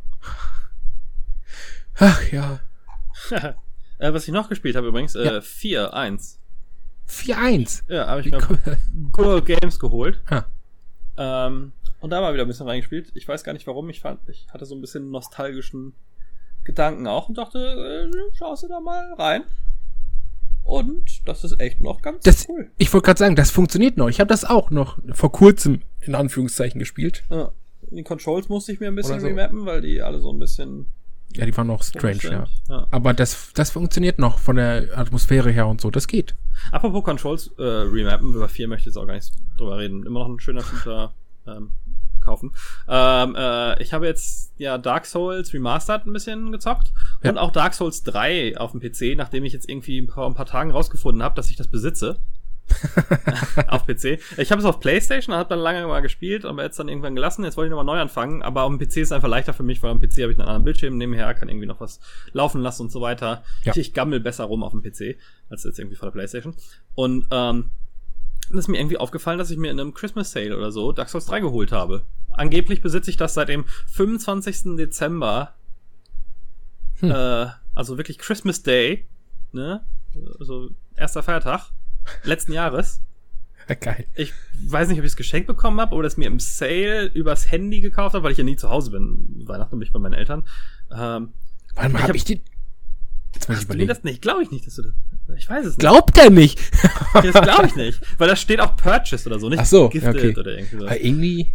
[1.98, 2.60] Ach ja.
[3.98, 5.38] äh, was ich noch gespielt habe übrigens, äh, ja.
[5.38, 6.36] 4-1.
[7.08, 7.82] 4-1?
[7.88, 8.40] Ja, habe ich mir
[9.12, 10.20] Good Old Games geholt.
[10.26, 10.44] Ah.
[11.20, 13.12] Ähm, und da war wieder ein bisschen reingespielt.
[13.14, 13.90] Ich weiß gar nicht warum.
[13.90, 15.92] Ich fand, ich hatte so ein bisschen nostalgischen
[16.64, 19.44] Gedanken auch und dachte, äh, schaust du da mal rein.
[20.64, 22.70] Und das ist echt noch ganz das, cool.
[22.78, 24.08] Ich wollte gerade sagen, das funktioniert noch.
[24.08, 27.24] Ich habe das auch noch vor kurzem in Anführungszeichen gespielt.
[27.30, 27.52] Ja.
[27.90, 29.26] Die Controls musste ich mir ein bisschen so.
[29.26, 30.86] remappen, weil die alle so ein bisschen.
[31.36, 32.46] Ja, die waren noch strange, ja.
[32.68, 32.86] ja.
[32.90, 35.90] Aber das, das funktioniert noch von der Atmosphäre her und so.
[35.90, 36.34] Das geht.
[36.72, 40.04] Apropos Controls äh, remappen, über vier möchte ich jetzt auch gar nicht drüber reden.
[40.04, 41.14] Immer noch ein schöner Shooter
[41.46, 41.70] ähm,
[42.20, 42.52] kaufen.
[42.88, 47.30] Ähm, äh, ich habe jetzt ja Dark Souls Remastered ein bisschen gezockt ja.
[47.30, 50.46] und auch Dark Souls 3 auf dem PC, nachdem ich jetzt irgendwie vor ein paar
[50.46, 52.18] Tagen rausgefunden habe, dass ich das besitze.
[53.68, 54.18] auf PC.
[54.36, 57.44] Ich habe es auf PlayStation, habe dann lange mal gespielt, aber jetzt dann irgendwann gelassen.
[57.44, 59.62] Jetzt wollte ich nochmal neu anfangen, aber auf dem PC ist es einfach leichter für
[59.62, 62.00] mich, weil am PC habe ich einen anderen Bildschirm nebenher, kann irgendwie noch was
[62.32, 63.42] laufen lassen und so weiter.
[63.64, 63.72] Ja.
[63.72, 65.18] Ich, ich gammel besser rum auf dem PC
[65.48, 66.54] als jetzt irgendwie vor der PlayStation.
[66.94, 67.70] Und ähm,
[68.48, 71.08] dann ist mir irgendwie aufgefallen, dass ich mir in einem Christmas Sale oder so Dark
[71.08, 72.02] Souls 3 geholt habe.
[72.32, 74.76] Angeblich besitze ich das seit dem 25.
[74.76, 75.54] Dezember.
[77.00, 77.10] Hm.
[77.10, 79.06] Äh, also wirklich Christmas Day,
[79.52, 79.84] ne?
[80.38, 81.70] Also erster Feiertag
[82.24, 83.00] letzten Jahres.
[83.80, 84.06] Geil.
[84.14, 84.32] Ich
[84.66, 87.80] weiß nicht, ob ich es geschenkt bekommen habe oder es mir im Sale übers Handy
[87.80, 89.42] gekauft habe, weil ich ja nie zu Hause bin.
[89.46, 90.42] Weihnachten bin ich bei meinen Eltern.
[90.90, 91.32] Ähm,
[91.74, 92.42] Warte mal, hab ich die.
[93.32, 93.88] Jetzt muss ich überlegen.
[93.88, 94.22] das nicht?
[94.22, 94.92] Glaube ich nicht, dass du das.
[95.36, 95.78] Ich weiß es nicht.
[95.78, 96.58] Glaubt er nicht?
[97.14, 98.00] das glaube ich nicht.
[98.18, 100.36] Weil da steht auch Purchase oder so, nicht Ach so, Gifted okay.
[100.36, 100.86] oder irgendwie so.
[100.86, 101.54] Aber irgendwie.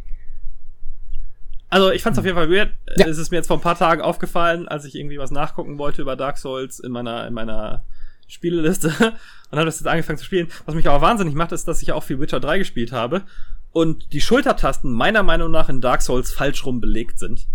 [1.69, 2.71] Also ich fand es auf jeden Fall weird.
[2.95, 3.07] Ja.
[3.07, 6.01] Es ist mir jetzt vor ein paar Tagen aufgefallen, als ich irgendwie was nachgucken wollte
[6.01, 7.83] über Dark Souls in meiner, in meiner
[8.27, 8.87] Spieleliste
[9.51, 10.47] und habe das jetzt angefangen zu spielen.
[10.65, 13.23] Was mich aber wahnsinnig macht, ist, dass ich ja auch viel Witcher 3 gespielt habe
[13.71, 17.47] und die Schultertasten meiner Meinung nach in Dark Souls falsch rum belegt sind.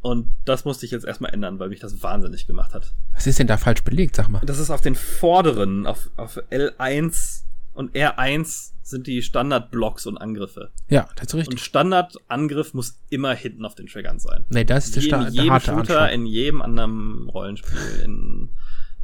[0.00, 2.92] Und das musste ich jetzt erstmal ändern, weil mich das wahnsinnig gemacht hat.
[3.12, 4.40] Was ist denn da falsch belegt, sag mal?
[4.46, 7.42] Das ist auf den vorderen, auf, auf L1
[7.74, 10.70] und R1 sind die Standardblocks und Angriffe.
[10.88, 11.52] Ja, das ist richtig.
[11.52, 14.46] Und Standardangriff muss immer hinten auf den Triggern sein.
[14.48, 16.12] Nee, das ist der, Sta in jedem Shooter, Anschlag.
[16.12, 18.48] in jedem anderen Rollenspiel, in,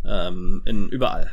[0.04, 1.30] ähm, in überall.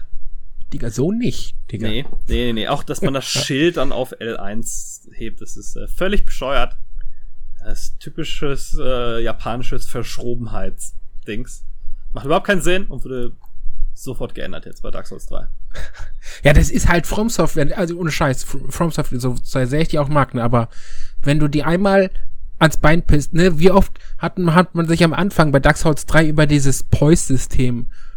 [0.74, 1.88] Digga, so nicht, Digga.
[1.88, 2.67] Nee, nee, nee, nee.
[2.67, 6.78] Auch, dass man das Schild dann auf L1 hebt, das ist äh, völlig bescheuert.
[7.63, 11.63] Das ist typisches äh, japanisches Verschrobenheitsdings.
[12.13, 13.34] Macht überhaupt keinen Sinn und wurde
[13.93, 15.47] sofort geändert jetzt bei Dark Souls 3.
[16.43, 19.99] Ja, das ist halt From Software, also ohne Scheiß, From Software, so sehr ich die
[19.99, 20.69] auch mag, ne, aber
[21.22, 22.09] wenn du die einmal
[22.57, 26.05] ans Bein pisst, ne, wie oft hat, hat man sich am Anfang bei Dark Souls
[26.05, 28.11] 3 über dieses Poise-System äh,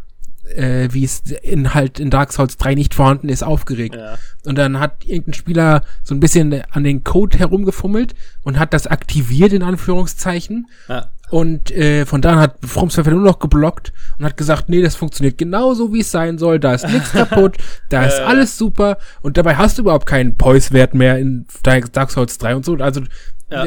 [0.44, 3.96] wie es in halt in Dark Souls 3 nicht vorhanden ist, aufgeregt.
[3.96, 4.18] Ja.
[4.44, 8.86] Und dann hat irgendein Spieler so ein bisschen an den Code herumgefummelt und hat das
[8.86, 10.68] aktiviert, in Anführungszeichen.
[10.88, 11.06] Ja.
[11.30, 14.94] Und äh, von da hat From Software nur noch geblockt und hat gesagt, nee, das
[14.94, 16.60] funktioniert genauso, wie es sein soll.
[16.60, 17.56] Da ist nichts kaputt,
[17.88, 18.98] da ist alles super.
[19.22, 22.74] Und dabei hast du überhaupt keinen Poise-Wert mehr in Dark Souls 3 und so.
[22.76, 23.02] Also
[23.50, 23.66] ja.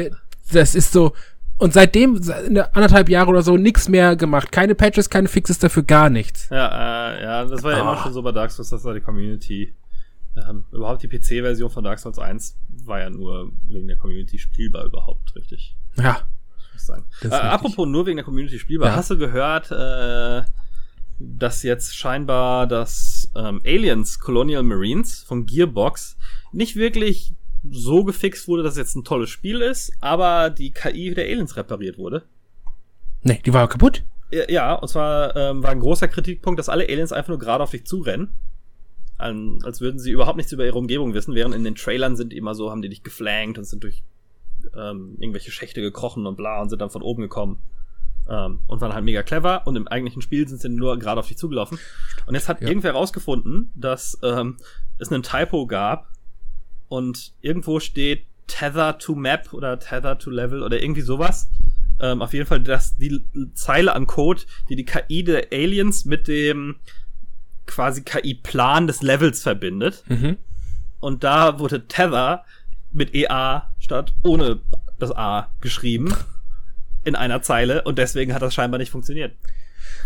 [0.52, 1.12] das ist so,
[1.58, 4.52] und seitdem, in anderthalb Jahre oder so, nichts mehr gemacht.
[4.52, 6.48] Keine Patches, keine Fixes dafür, gar nichts.
[6.50, 7.82] Ja, äh, ja, das war ja oh.
[7.82, 9.74] immer schon so bei Dark Souls, dass da die Community,
[10.48, 14.84] ähm, überhaupt die PC-Version von Dark Souls 1 war ja nur wegen der Community spielbar
[14.84, 15.76] überhaupt, richtig.
[15.96, 16.22] Ja.
[16.72, 17.04] muss sagen.
[17.22, 18.90] Äh, apropos nur wegen der Community spielbar.
[18.90, 18.96] Ja.
[18.96, 20.48] Hast du gehört, äh,
[21.18, 26.16] dass jetzt scheinbar das ähm, Aliens Colonial Marines von Gearbox
[26.52, 27.34] nicht wirklich
[27.70, 31.56] so gefixt wurde, dass es jetzt ein tolles Spiel ist, aber die KI der Aliens
[31.56, 32.22] repariert wurde.
[33.22, 34.04] Nee, die war kaputt.
[34.30, 37.70] Ja, und zwar ähm, war ein großer Kritikpunkt, dass alle Aliens einfach nur gerade auf
[37.70, 38.28] dich zurennen.
[39.16, 42.32] An, als würden sie überhaupt nichts über ihre Umgebung wissen, während in den Trailern sind
[42.32, 44.02] die immer so, haben die dich geflankt und sind durch
[44.76, 47.58] ähm, irgendwelche Schächte gekrochen und bla und sind dann von oben gekommen.
[48.28, 51.28] Ähm, und waren halt mega clever und im eigentlichen Spiel sind sie nur gerade auf
[51.28, 51.78] dich zugelaufen.
[52.26, 52.68] Und jetzt hat ja.
[52.68, 54.58] irgendwer rausgefunden, dass ähm,
[54.98, 56.12] es einen Typo gab
[56.88, 61.48] und irgendwo steht Tether to Map oder Tether to Level oder irgendwie sowas.
[62.00, 63.20] Ähm, auf jeden Fall, dass die
[63.54, 66.76] Zeile an Code, die die KI der Aliens mit dem
[67.66, 70.04] quasi KI-Plan des Levels verbindet.
[70.08, 70.38] Mhm.
[71.00, 72.44] Und da wurde Tether
[72.90, 74.60] mit EA statt ohne
[74.98, 76.14] das A geschrieben
[77.04, 79.36] in einer Zeile und deswegen hat das scheinbar nicht funktioniert.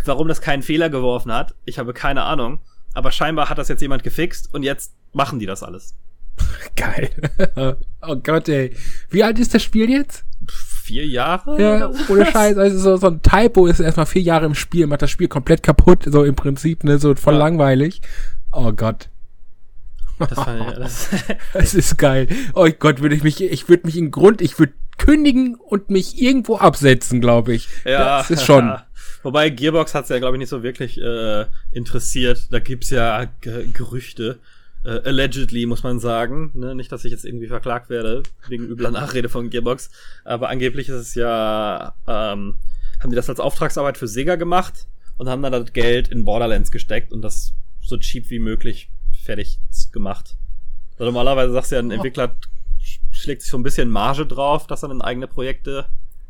[0.05, 2.59] Warum das keinen Fehler geworfen hat, ich habe keine Ahnung.
[2.93, 5.95] Aber scheinbar hat das jetzt jemand gefixt und jetzt machen die das alles.
[6.75, 7.09] Geil.
[8.01, 8.75] oh Gott, ey.
[9.09, 10.25] Wie alt ist das Spiel jetzt?
[10.83, 11.61] Vier Jahre?
[11.61, 12.57] Ja, ohne Scheiß.
[12.57, 15.63] Also so, so ein Typo ist erstmal vier Jahre im Spiel, macht das Spiel komplett
[15.63, 17.39] kaputt, so im Prinzip, ne, so voll ja.
[17.39, 18.01] langweilig.
[18.51, 19.09] Oh Gott.
[20.19, 21.09] Das, fand ich, das,
[21.53, 22.27] das ist geil.
[22.53, 26.21] Oh Gott, würde ich mich, ich würde mich in Grund, ich würde kündigen und mich
[26.21, 27.67] irgendwo absetzen, glaube ich.
[27.85, 28.73] Ja, das ist schon.
[29.23, 32.47] Wobei Gearbox hat es ja, glaube ich, nicht so wirklich äh, interessiert.
[32.51, 34.39] Da gibt's ja Gerüchte.
[34.83, 36.51] Äh, allegedly, muss man sagen.
[36.53, 36.75] Ne?
[36.75, 39.89] Nicht, dass ich jetzt irgendwie verklagt werde wegen übler Nachrede von Gearbox.
[40.25, 42.55] Aber angeblich ist es ja, ähm,
[43.01, 46.71] haben die das als Auftragsarbeit für Sega gemacht und haben dann das Geld in Borderlands
[46.71, 48.89] gesteckt und das so cheap wie möglich
[49.23, 49.59] fertig
[49.91, 50.35] gemacht.
[50.93, 52.35] Also normalerweise sagst du ja, ein Entwickler
[53.11, 55.85] schlägt sich so ein bisschen Marge drauf, dass er in eigene Projekte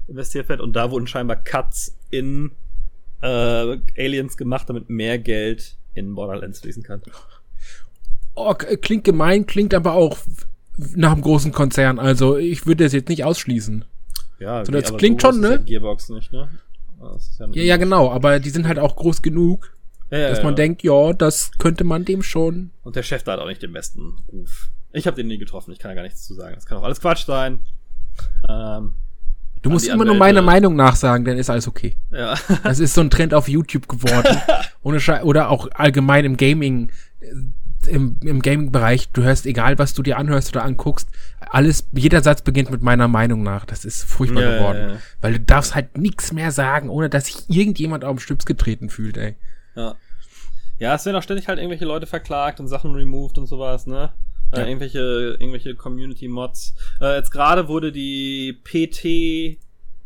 [0.07, 0.61] investiert wird.
[0.61, 2.51] Und da wurden scheinbar Cuts in
[3.21, 7.01] äh, Aliens gemacht, damit mehr Geld in Borderlands fließen kann.
[8.35, 10.17] Oh, klingt gemein, klingt aber auch
[10.95, 11.99] nach einem großen Konzern.
[11.99, 13.85] Also ich würde das jetzt nicht ausschließen.
[14.39, 15.51] Ja, so, das klingt schon, ne?
[15.51, 16.49] Ja Gearbox nicht, ne?
[16.99, 19.73] Ja, ja, ja, genau, aber die sind halt auch groß genug,
[20.09, 22.71] ja, dass man denkt, ja, das könnte man dem schon.
[22.83, 24.69] Und der Chef da hat auch nicht den besten Ruf.
[24.93, 26.55] Ich habe den nie getroffen, ich kann ja gar nichts zu sagen.
[26.55, 27.59] Das kann auch alles Quatsch sein.
[28.47, 28.93] Ähm,
[29.61, 31.97] du musst immer nur meine Meinung nachsagen, dann ist alles okay.
[32.11, 32.37] Ja.
[32.63, 34.37] das ist so ein Trend auf YouTube geworden.
[34.81, 36.91] Ohne oder auch allgemein im Gaming,
[37.87, 39.09] im, im Gaming-Bereich.
[39.09, 41.09] Du hörst, egal was du dir anhörst oder anguckst,
[41.39, 43.65] alles, jeder Satz beginnt mit meiner Meinung nach.
[43.65, 44.89] Das ist furchtbar ja, geworden.
[44.89, 48.45] Ja, Weil du darfst halt nichts mehr sagen, ohne dass sich irgendjemand auf den Stüps
[48.45, 49.35] getreten fühlt, ey.
[49.75, 49.95] Ja.
[50.79, 54.11] Ja, es werden auch ständig halt irgendwelche Leute verklagt und Sachen removed und sowas, ne?
[54.53, 54.63] Ja.
[54.63, 56.73] Äh, irgendwelche, irgendwelche Community-Mods.
[57.01, 58.59] Äh, jetzt gerade wurde die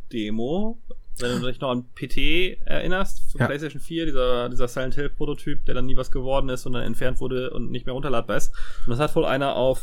[0.10, 0.78] PT-Demo,
[1.20, 3.46] wenn du dich noch an PT erinnerst, für ja.
[3.46, 7.20] PlayStation 4, dieser, dieser Silent Hill-Prototyp, der dann nie was geworden ist und dann entfernt
[7.20, 8.54] wurde und nicht mehr runterladbar ist.
[8.86, 9.82] Und das hat wohl einer auf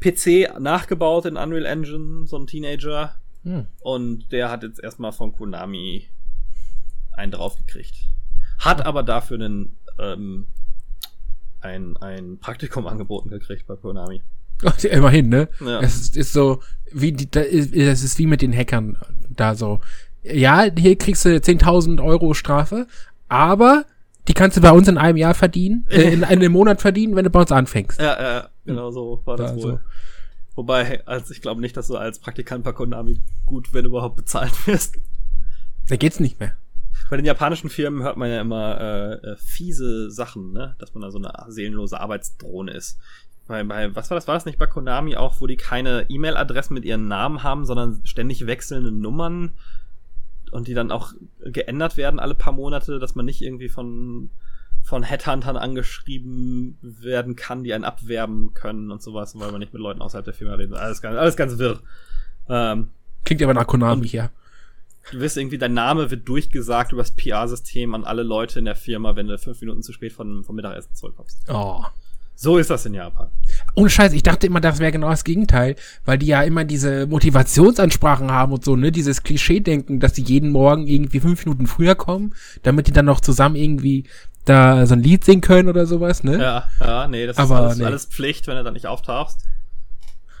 [0.00, 3.14] PC nachgebaut in Unreal Engine, so ein Teenager.
[3.42, 3.66] Hm.
[3.80, 6.08] Und der hat jetzt erstmal von Konami
[7.12, 7.94] einen draufgekriegt.
[8.58, 10.46] Hat aber dafür einen ähm,
[11.64, 14.22] ein, ein Praktikum angeboten gekriegt bei Konami.
[14.64, 15.48] Ach, immerhin, ne?
[15.60, 15.80] Ja.
[15.80, 18.96] Es ist, ist so, wie die, es ist wie mit den Hackern
[19.30, 19.80] da so.
[20.24, 22.86] Ja, hier kriegst du 10.000 Euro Strafe,
[23.28, 23.84] aber
[24.26, 27.24] die kannst du bei uns in einem Jahr verdienen, äh, in einem Monat verdienen, wenn
[27.24, 28.00] du bei uns anfängst.
[28.00, 29.62] Ja, ja, genau so war das da, wohl.
[29.62, 29.80] So.
[30.56, 34.66] Wobei, also ich glaube nicht, dass du als Praktikant bei Konami gut, wenn überhaupt bezahlt
[34.66, 34.96] wirst.
[35.88, 36.56] Da geht's nicht mehr.
[37.10, 40.74] Bei den japanischen Firmen hört man ja immer äh, äh, fiese Sachen, ne?
[40.78, 42.98] Dass man da so eine seelenlose Arbeitsdrohne ist.
[43.46, 44.26] Bei, bei, was war das?
[44.26, 48.00] War das nicht bei Konami auch, wo die keine E-Mail-Adressen mit ihren Namen haben, sondern
[48.04, 49.52] ständig wechselnde Nummern
[50.54, 54.30] und die dann auch geändert werden alle paar Monate, dass man nicht irgendwie von
[54.84, 59.80] von Headhuntern angeschrieben werden kann, die einen abwerben können und sowas, weil man nicht mit
[59.80, 60.74] Leuten außerhalb der Firma reden.
[60.74, 61.80] Alles ganz, alles ganz wirr.
[62.50, 62.90] Ähm,
[63.24, 64.30] Klingt aber nach Konami hier.
[65.10, 68.76] Du wirst irgendwie, dein Name wird durchgesagt über das PR-System an alle Leute in der
[68.76, 71.48] Firma, wenn du fünf Minuten zu spät von, vom Mittagessen zurückkommst.
[71.48, 71.82] Oh.
[72.36, 73.28] So ist das in Japan.
[73.74, 77.06] Ohne Scheiß, ich dachte immer, das wäre genau das Gegenteil, weil die ja immer diese
[77.06, 81.94] Motivationsansprachen haben und so, ne, dieses Klischee-Denken, dass die jeden Morgen irgendwie fünf Minuten früher
[81.94, 84.04] kommen, damit die dann noch zusammen irgendwie
[84.44, 86.38] da so ein Lied singen können oder sowas, ne?
[86.38, 87.84] Ja, ja, nee, das Aber ist alles, nee.
[87.84, 89.46] alles Pflicht, wenn du dann nicht auftauchst.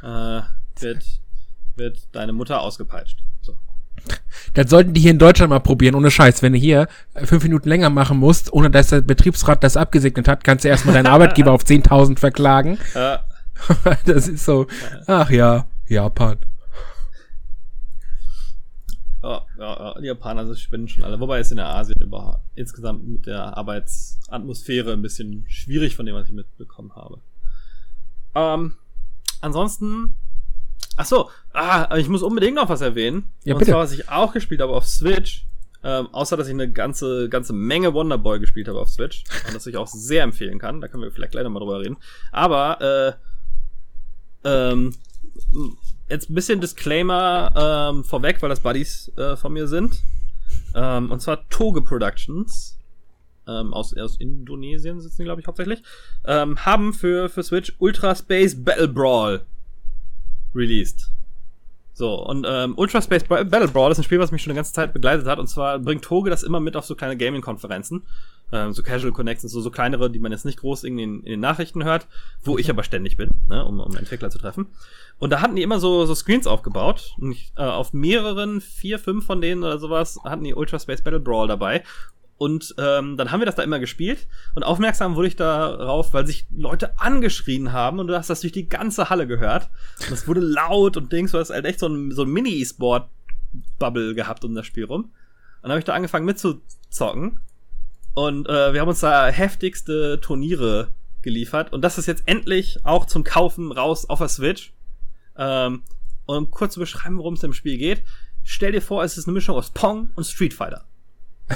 [0.02, 0.42] Äh,
[0.80, 1.04] wird,
[1.76, 3.24] wird deine Mutter ausgepeitscht.
[4.54, 6.42] Das sollten die hier in Deutschland mal probieren, ohne Scheiß.
[6.42, 6.86] Wenn du hier
[7.16, 10.94] fünf Minuten länger machen musst, ohne dass der Betriebsrat das abgesegnet hat, kannst du erstmal
[10.94, 12.78] deinen Arbeitgeber auf 10.000 verklagen.
[12.94, 13.24] Ja.
[14.06, 14.66] das ist so,
[15.06, 16.38] ach ja, Japan.
[19.22, 21.18] Ja, ja, die Japaner spinnen schon alle.
[21.18, 26.14] Wobei es in der Asien über, insgesamt mit der Arbeitsatmosphäre ein bisschen schwierig von dem,
[26.14, 27.20] was ich mitbekommen habe.
[28.34, 28.74] Ähm,
[29.40, 30.16] ansonsten,
[30.96, 33.30] ach so, ah, ich muss unbedingt noch was erwähnen.
[33.44, 35.46] Ja, und zwar, was ich auch gespielt habe auf Switch,
[35.82, 39.66] ähm, außer dass ich eine ganze, ganze Menge Wonderboy gespielt habe auf Switch und das
[39.66, 40.80] ich auch sehr empfehlen kann.
[40.80, 41.96] Da können wir vielleicht gleich nochmal drüber reden.
[42.32, 43.18] Aber
[44.44, 44.94] äh, ähm,
[46.08, 50.02] jetzt ein bisschen Disclaimer ähm, vorweg, weil das Buddies äh, von mir sind.
[50.74, 52.78] Ähm, und zwar Toge Productions.
[53.46, 55.82] Ähm, aus, aus Indonesien sitzen die, glaube ich, hauptsächlich.
[56.24, 59.44] Ähm, haben für, für Switch Ultra Space Battle Brawl
[60.54, 61.10] released.
[61.96, 64.72] So, und ähm, Ultra Space Battle Brawl ist ein Spiel, was mich schon eine ganze
[64.72, 65.38] Zeit begleitet hat.
[65.38, 68.02] Und zwar bringt Toge das immer mit auf so kleine Gaming-Konferenzen.
[68.52, 71.22] Ähm, so Casual Connects und so, so kleinere, die man jetzt nicht groß in, in
[71.22, 72.08] den Nachrichten hört,
[72.42, 74.66] wo ich aber ständig bin, ne, um, um Entwickler zu treffen.
[75.18, 77.14] Und da hatten die immer so, so Screens aufgebaut.
[77.18, 81.02] Und ich, äh, auf mehreren, vier, fünf von denen oder sowas, hatten die Ultra Space
[81.02, 81.84] Battle Brawl dabei.
[82.36, 86.26] Und ähm, dann haben wir das da immer gespielt und aufmerksam wurde ich darauf, weil
[86.26, 89.70] sich Leute angeschrien haben und du hast das durch die ganze Halle gehört.
[90.00, 94.14] Und es wurde laut und Dings, du hast halt echt so ein, so ein Mini-E-Sport-Bubble
[94.14, 95.04] gehabt um das Spiel rum.
[95.04, 95.12] Und
[95.62, 97.40] dann habe ich da angefangen mitzuzocken.
[98.14, 100.88] Und äh, wir haben uns da heftigste Turniere
[101.22, 101.72] geliefert.
[101.72, 104.72] Und das ist jetzt endlich auch zum Kaufen raus auf der Switch.
[105.36, 105.82] Ähm,
[106.26, 108.02] und um kurz zu beschreiben, worum es im Spiel geht,
[108.42, 110.84] stell dir vor, es ist eine Mischung aus Pong und Street Fighter.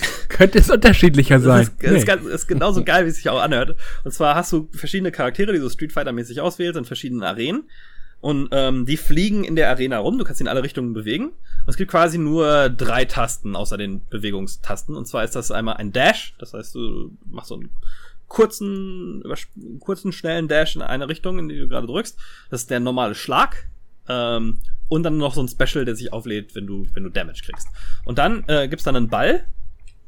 [0.28, 1.70] Könnte es unterschiedlicher sein.
[1.80, 2.14] Das ist, nee.
[2.14, 3.76] ist, ist, genauso geil, wie es sich auch anhört.
[4.04, 7.64] Und zwar hast du verschiedene Charaktere, die so Street Fighter-mäßig auswählst in verschiedenen Arenen.
[8.20, 11.26] Und ähm, die fliegen in der Arena rum, du kannst in alle Richtungen bewegen.
[11.26, 14.96] Und es gibt quasi nur drei Tasten außer den Bewegungstasten.
[14.96, 17.70] Und zwar ist das einmal ein Dash, das heißt, du machst so einen
[18.26, 19.22] kurzen,
[19.80, 22.18] kurzen, schnellen Dash in eine Richtung, in die du gerade drückst.
[22.50, 23.68] Das ist der normale Schlag.
[24.08, 27.42] Ähm, und dann noch so ein Special, der sich auflädt, wenn du, wenn du Damage
[27.44, 27.68] kriegst.
[28.04, 29.46] Und dann äh, gibt's dann einen Ball,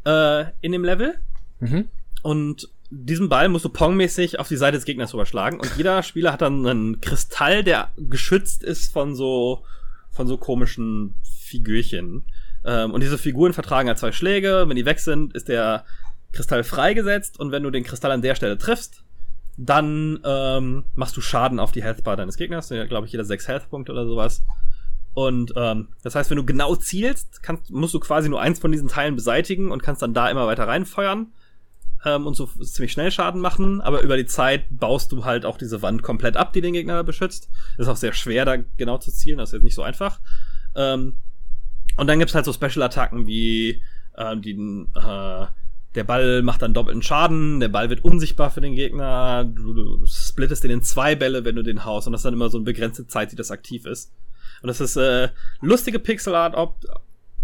[0.09, 1.15] äh, in dem Level.
[1.61, 1.89] Mhm.
[2.23, 5.61] Und diesen Ball musst du pongmäßig auf die Seite des Gegners überschlagen.
[5.61, 9.63] Und jeder Spieler hat dann einen Kristall, der geschützt ist von so,
[10.11, 12.25] von so komischen Figürchen.
[12.65, 14.65] Ähm, und diese Figuren vertragen halt zwei Schläge.
[14.67, 15.85] Wenn die weg sind, ist der
[16.33, 17.39] Kristall freigesetzt.
[17.39, 19.03] Und wenn du den Kristall an der Stelle triffst,
[19.59, 22.71] dann ähm, machst du Schaden auf die Healthbar deines Gegners.
[22.71, 24.43] Ja, glaube ich, jeder sechs Healthpunkte oder sowas.
[25.15, 28.71] Und ähm, das heißt, wenn du genau zielst, kannst, musst du quasi nur eins von
[28.71, 31.33] diesen Teilen beseitigen und kannst dann da immer weiter reinfeuern
[32.05, 33.81] ähm, und so ziemlich schnell Schaden machen.
[33.81, 37.03] Aber über die Zeit baust du halt auch diese Wand komplett ab, die den Gegner
[37.03, 37.49] beschützt.
[37.79, 39.39] Ist auch sehr schwer, da genau zu zielen.
[39.39, 40.21] Das ist jetzt nicht so einfach.
[40.77, 41.17] Ähm,
[41.97, 43.83] und dann gibt's halt so Special-Attacken wie
[44.15, 44.53] äh, die
[44.95, 45.47] äh,
[45.95, 50.07] der Ball macht dann doppelten Schaden, der Ball wird unsichtbar für den Gegner, du, du
[50.07, 52.59] splittest den in zwei Bälle, wenn du den haust, und das ist dann immer so
[52.59, 54.13] eine begrenzte Zeit, die das aktiv ist.
[54.63, 55.29] Und das ist äh,
[55.61, 56.77] lustige Pixel Art, Op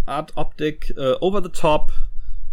[0.06, 1.92] Art Optik, äh, over the top,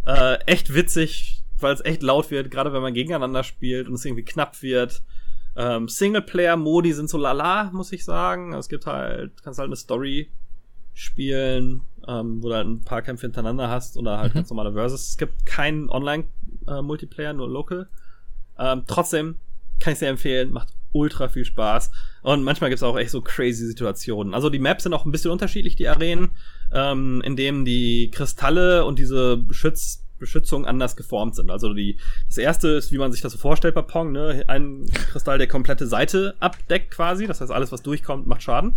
[0.06, 4.06] äh, echt witzig, weil es echt laut wird, gerade wenn man gegeneinander spielt und es
[4.06, 5.04] irgendwie knapp wird.
[5.56, 8.54] Ähm, Singleplayer-Modi sind so lala, muss ich sagen.
[8.54, 10.30] Es gibt halt, kannst halt eine Story
[10.94, 14.40] spielen, ähm, wo du halt ein paar Kämpfe hintereinander hast oder halt mhm.
[14.40, 15.10] ganz normale Versus.
[15.10, 17.90] Es gibt keinen Online-Multiplayer, äh, nur Local.
[18.58, 19.40] Ähm, trotzdem
[19.80, 21.92] kann ich sehr empfehlen, macht ultra viel Spaß.
[22.22, 24.34] Und manchmal gibt's auch echt so crazy Situationen.
[24.34, 26.32] Also die Maps sind auch ein bisschen unterschiedlich, die Arenen,
[26.74, 31.52] ähm, in denen die Kristalle und diese Beschütz Beschützung anders geformt sind.
[31.52, 34.44] Also die, das erste ist, wie man sich das so vorstellt bei Pong, ne?
[34.48, 37.28] Ein Kristall, der komplette Seite abdeckt quasi.
[37.28, 38.74] Das heißt, alles, was durchkommt, macht Schaden.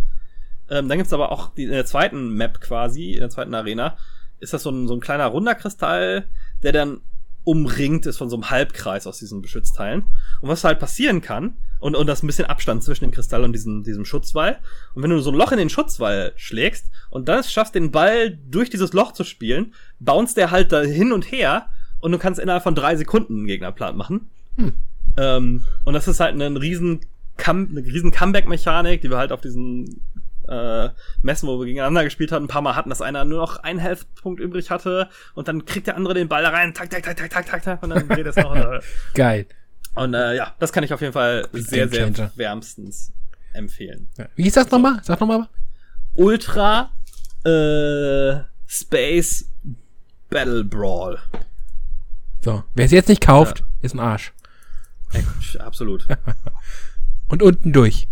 [0.69, 3.95] Ähm, dann gibt's aber auch die, in der zweiten Map quasi, in der zweiten Arena,
[4.39, 6.25] ist das so ein, so ein kleiner runder Kristall,
[6.63, 7.01] der dann
[7.45, 10.03] umringt ist von so einem Halbkreis aus diesen Beschützteilen.
[10.41, 13.53] Und was halt passieren kann, und, und das ein bisschen Abstand zwischen dem Kristall und
[13.53, 14.57] diesem, diesem Schutzwall.
[14.93, 18.37] Und wenn du so ein Loch in den Schutzwall schlägst und dann schaffst, den Ball
[18.49, 21.67] durch dieses Loch zu spielen, bounce der halt da hin und her
[21.99, 24.29] und du kannst innerhalb von drei Sekunden einen Gegner platt machen.
[24.57, 24.73] Hm.
[25.17, 27.01] Ähm, und das ist halt ein riesen,
[27.37, 30.01] eine riesen Comeback-Mechanik, die wir halt auf diesen
[30.47, 30.89] äh,
[31.21, 33.79] Messen, wo wir gegeneinander gespielt haben, ein paar Mal hatten, dass einer nur noch einen
[33.79, 37.17] Health-Punkt übrig hatte und dann kriegt der andere den Ball da rein, tak, tak, tak,
[37.17, 38.55] tak, tak, tak, tak und dann dreht es noch.
[39.13, 39.45] Geil.
[39.95, 43.11] Und äh, ja, das kann ich auf jeden Fall sehr, sehr wärmstens
[43.53, 44.09] empfehlen.
[44.17, 44.27] Ja.
[44.35, 44.99] Wie hieß das nochmal?
[45.03, 45.47] Sag nochmal.
[46.15, 46.91] Ultra
[47.45, 49.49] äh, Space
[50.29, 51.19] Battle Brawl.
[52.41, 53.65] So, wer es jetzt nicht kauft, ja.
[53.81, 54.33] ist ein Arsch.
[55.59, 56.07] Absolut.
[57.27, 58.07] Und unten durch.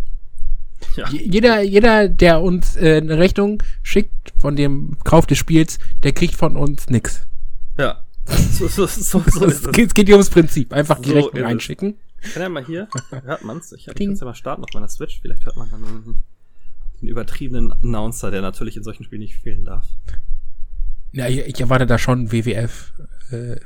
[0.96, 1.08] Ja.
[1.10, 6.34] Jeder, jeder, der uns äh, eine Rechnung schickt von dem Kauf des Spiels, der kriegt
[6.34, 7.26] von uns nix.
[7.78, 8.00] Ja.
[8.52, 10.72] So, so, so, so es, geht, es geht hier ums Prinzip.
[10.72, 11.98] Einfach die so Rechnung einschicken.
[12.22, 13.72] Ich kann ja mal hier, hört man's?
[13.72, 16.22] Ich habe jetzt ja mal starten auf meiner Switch, vielleicht hört man dann
[17.00, 19.86] den übertriebenen Announcer, der natürlich in solchen Spielen nicht fehlen darf.
[21.12, 22.92] Ja, ich, ich erwarte da schon WWF.
[23.30, 23.56] Äh.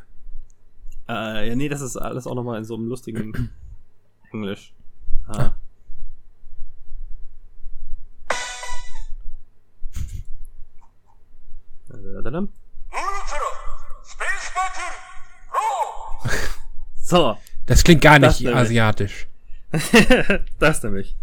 [1.09, 3.51] Äh, ja, nee, das ist alles auch nochmal in so einem lustigen
[4.33, 4.75] Englisch.
[5.27, 5.53] Ah.
[17.03, 17.39] So.
[17.64, 19.28] Das klingt gar nicht asiatisch.
[20.59, 21.16] das nämlich.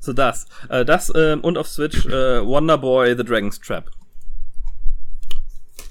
[0.00, 0.46] So das.
[0.70, 3.90] Äh, das ähm, und auf Switch äh, Wonder Boy The Dragon's Trap.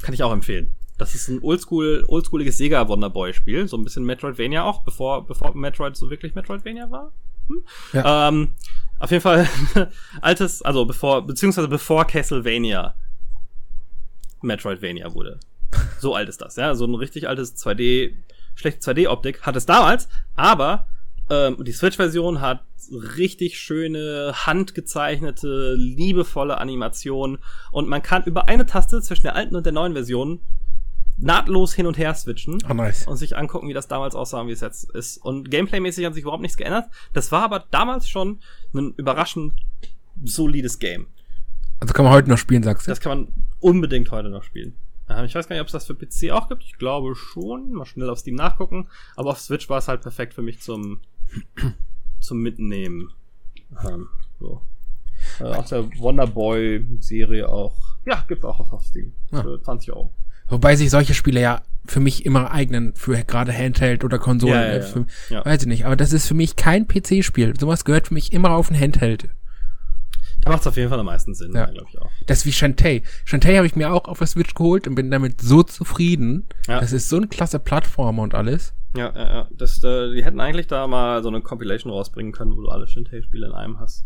[0.02, 0.74] Kann ich auch empfehlen.
[0.98, 3.68] Das ist ein oldschool, oldschooliges Sega Wonder Boy Spiel.
[3.68, 7.12] So ein bisschen Metroidvania auch, bevor, bevor Metroid so wirklich Metroidvania war.
[7.48, 7.64] Hm?
[7.94, 8.30] Ja.
[8.30, 8.54] Ähm,
[9.00, 9.48] auf jeden Fall
[10.22, 12.96] altes, also bevor, beziehungsweise bevor Castlevania
[14.42, 15.40] Metroidvania wurde.
[16.00, 16.76] So alt ist das, ja.
[16.76, 18.14] So ein richtig altes 2D,
[18.56, 20.88] schlechte 2D-Optik hat es damals, aber
[21.30, 27.40] ähm, die Switch-Version hat richtig schöne, handgezeichnete, liebevolle Animationen
[27.72, 30.40] und man kann über eine Taste zwischen der alten und der neuen Version
[31.18, 33.08] nahtlos hin und her switchen oh, nice.
[33.08, 35.18] und sich angucken, wie das damals aussah und wie es jetzt ist.
[35.18, 36.86] Und gameplaymäßig hat sich überhaupt nichts geändert.
[37.14, 38.40] Das war aber damals schon
[38.74, 39.54] ein überraschend
[40.24, 41.08] solides Game.
[41.80, 42.92] Also kann man heute noch spielen, sagst du?
[42.92, 44.76] Das kann man unbedingt heute noch spielen.
[45.26, 46.64] Ich weiß gar nicht, ob es das für PC auch gibt.
[46.66, 47.72] Ich glaube schon.
[47.72, 48.88] Mal schnell auf Steam nachgucken.
[49.16, 51.00] Aber auf Switch war es halt perfekt für mich zum,
[52.20, 53.14] zum Mitnehmen.
[53.88, 54.62] Ähm, so.
[55.40, 57.76] Äh, aus der Wonderboy-Serie auch.
[58.06, 59.14] Ja, gibt's auch auf Steam.
[59.32, 59.44] Ja.
[59.44, 60.14] Für 20 Euro.
[60.50, 64.54] Wobei sich solche Spiele ja für mich immer eignen, für gerade Handheld oder Konsole.
[64.54, 65.06] Ja, ja, für.
[65.46, 67.58] Weiß ich nicht, aber das ist für mich kein PC-Spiel.
[67.60, 69.30] Sowas gehört für mich immer auf ein Handheld.
[70.42, 71.66] Da macht es auf jeden Fall am meisten Sinn, ja.
[71.66, 72.10] glaube ich auch.
[72.26, 73.02] Das ist wie Shantae.
[73.26, 76.48] Shantae habe ich mir auch auf der Switch geholt und bin damit so zufrieden.
[76.68, 76.80] Ja.
[76.80, 78.74] Das ist so eine klasse Plattform und alles.
[78.96, 79.48] Ja, ja, ja.
[79.52, 82.88] Das, äh, die hätten eigentlich da mal so eine Compilation rausbringen können, wo du alle
[82.88, 84.06] Shintae-Spiele in einem hast.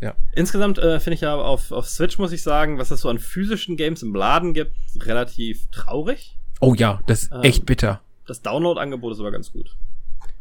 [0.00, 0.14] Ja.
[0.34, 3.18] Insgesamt äh, finde ich ja auf, auf Switch, muss ich sagen, was es so an
[3.18, 6.36] physischen Games im Laden gibt, relativ traurig.
[6.60, 8.00] Oh ja, das ist ähm, echt bitter.
[8.26, 9.76] Das Download-Angebot ist aber ganz gut.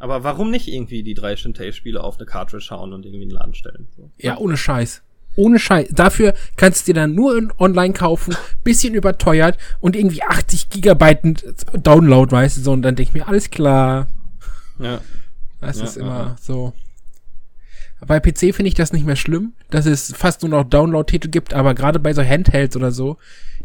[0.04, 3.38] Aber warum nicht irgendwie die drei Shintae-Spiele auf eine Cartridge hauen und irgendwie in den
[3.38, 3.88] Laden stellen?
[3.96, 4.12] So.
[4.18, 5.02] Ja, ohne Scheiß.
[5.38, 5.92] Ohne Scheiß.
[5.92, 8.36] Dafür kannst du dir dann nur online kaufen,
[8.66, 12.74] bisschen überteuert und irgendwie 80 Gigabyte Download, weißt du, so.
[12.74, 14.10] Und dann denke ich mir, alles klar.
[14.78, 15.00] Ja.
[15.62, 16.36] Das ja, ist immer ja.
[16.38, 16.74] so.
[18.06, 21.54] Bei PC finde ich das nicht mehr schlimm, dass es fast nur noch Download-Titel gibt,
[21.54, 23.16] aber gerade bei so Handhelds oder so,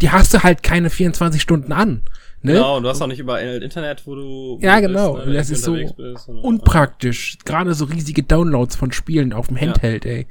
[0.00, 2.02] die hast du halt keine 24 Stunden an.
[2.40, 2.52] Ne?
[2.52, 4.58] Genau, und du hast auch nicht überall Internet, wo du.
[4.60, 5.14] Ja, genau.
[5.14, 7.38] Bist, ne, das ist so bist, unpraktisch.
[7.44, 10.10] Gerade so riesige Downloads von Spielen auf dem Handheld, ja.
[10.12, 10.26] ey.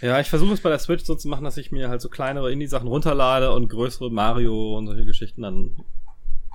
[0.00, 2.08] Ja, ich versuche es bei der Switch so zu machen, dass ich mir halt so
[2.08, 5.76] kleinere Indie-Sachen runterlade und größere Mario und solche Geschichten dann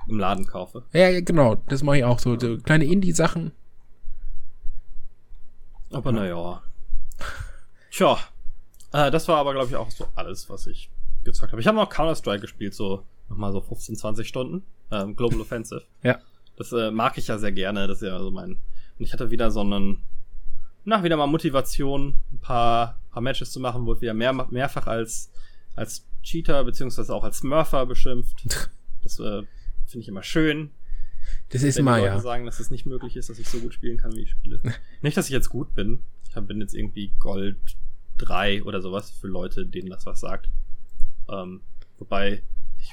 [0.08, 0.82] im Laden kaufe.
[0.92, 1.56] Ja, genau.
[1.68, 2.38] Das mache ich auch so.
[2.38, 3.52] so kleine Indie-Sachen.
[5.90, 6.16] Aber ja.
[6.16, 6.62] naja.
[7.90, 8.18] Tja.
[8.92, 10.90] Äh, das war aber, glaube ich, auch so alles, was ich
[11.24, 11.60] gezockt habe.
[11.60, 14.62] Ich habe noch Counter-Strike gespielt, so nochmal so 15, 20 Stunden.
[14.90, 15.84] Ähm, Global Offensive.
[16.02, 16.18] ja.
[16.56, 17.86] Das äh, mag ich ja sehr gerne.
[17.86, 18.52] Das ist ja so mein.
[18.52, 20.02] Und ich hatte wieder so einen,
[20.84, 25.30] na, wieder mal Motivation, ein paar, paar Matches zu machen, wurde wieder mehr, mehrfach als,
[25.76, 28.44] als Cheater, beziehungsweise auch als Smurfer beschimpft.
[29.00, 29.44] Das äh,
[29.86, 30.72] finde ich immer schön.
[31.50, 32.18] Das ist immer, ja.
[32.18, 34.60] sagen, dass es nicht möglich ist, dass ich so gut spielen kann, wie ich spiele.
[35.02, 36.00] nicht, dass ich jetzt gut bin.
[36.28, 37.56] Ich bin jetzt irgendwie Gold
[38.18, 40.50] 3 oder sowas für Leute, denen das was sagt.
[41.30, 41.62] Ähm,
[41.98, 42.42] wobei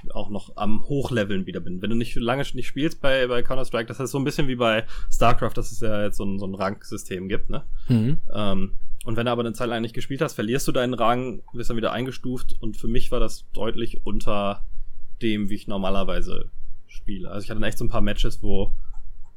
[0.03, 1.81] ich auch noch am Hochleveln wieder bin.
[1.81, 4.55] Wenn du nicht lange nicht spielst bei, bei Counter-Strike, das ist so ein bisschen wie
[4.55, 7.63] bei StarCraft, dass es ja jetzt so ein, so ein Ranksystem gibt, ne?
[7.87, 8.19] Mhm.
[8.33, 8.71] Ähm,
[9.05, 11.69] und wenn du aber eine Zeit lang nicht gespielt hast, verlierst du deinen Rang, wirst
[11.69, 14.63] dann wieder eingestuft und für mich war das deutlich unter
[15.21, 16.49] dem, wie ich normalerweise
[16.87, 17.29] spiele.
[17.29, 18.73] Also ich hatte echt so ein paar Matches, wo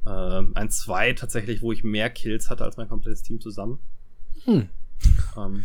[0.06, 3.78] äh, ein zwei tatsächlich, wo ich mehr Kills hatte als mein komplettes Team zusammen.
[4.44, 4.68] Hm.
[5.36, 5.64] Ähm,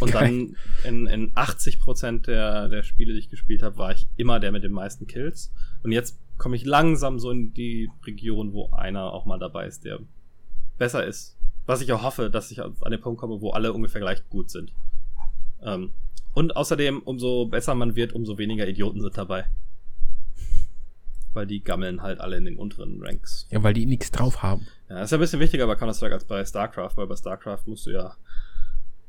[0.00, 1.78] und dann in, in 80
[2.26, 5.52] der, der Spiele, die ich gespielt habe, war ich immer der mit den meisten Kills.
[5.82, 9.84] Und jetzt komme ich langsam so in die Region, wo einer auch mal dabei ist,
[9.84, 10.00] der
[10.78, 11.36] besser ist.
[11.66, 14.50] Was ich auch hoffe, dass ich an den Punkt komme, wo alle ungefähr gleich gut
[14.50, 14.72] sind.
[15.62, 15.92] Ähm,
[16.34, 19.46] und außerdem, umso besser man wird, umso weniger Idioten sind dabei.
[21.32, 23.46] Weil die gammeln halt alle in den unteren Ranks.
[23.50, 24.66] Ja, weil die nichts drauf haben.
[24.88, 27.86] Ja, ist ja ein bisschen wichtiger bei Counter-Strike als bei StarCraft, weil bei StarCraft musst
[27.86, 28.16] du ja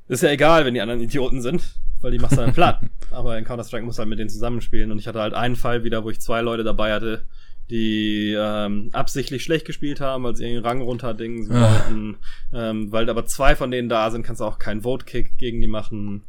[0.07, 1.63] ist ja egal, wenn die anderen Idioten sind,
[2.01, 2.81] weil die machst du dann platt.
[3.11, 4.91] Aber in Counter-Strike musst du halt mit denen zusammenspielen.
[4.91, 7.25] Und ich hatte halt einen Fall wieder, wo ich zwei Leute dabei hatte,
[7.69, 12.17] die ähm, absichtlich schlecht gespielt haben, weil sie ihren Rang runterdingen wollten.
[12.53, 15.67] Ähm, weil aber zwei von denen da sind, kannst du auch keinen Vote-Kick gegen die
[15.67, 16.23] machen.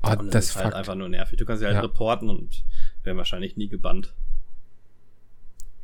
[0.00, 1.38] Ah, und das ist halt einfach nur nervig.
[1.38, 1.82] Du kannst sie halt ja.
[1.82, 2.64] reporten und
[3.04, 4.14] werden wahrscheinlich nie gebannt.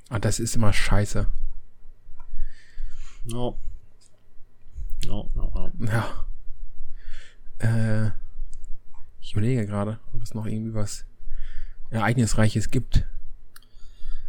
[0.09, 1.29] Ah, das ist immer scheiße.
[3.27, 3.59] No.
[5.07, 5.87] No, no, no.
[5.87, 6.25] Ja.
[7.59, 8.11] Äh,
[9.21, 11.07] Ich überlege gerade, ob es noch irgendwie was
[11.91, 13.07] Ereignisreiches gibt.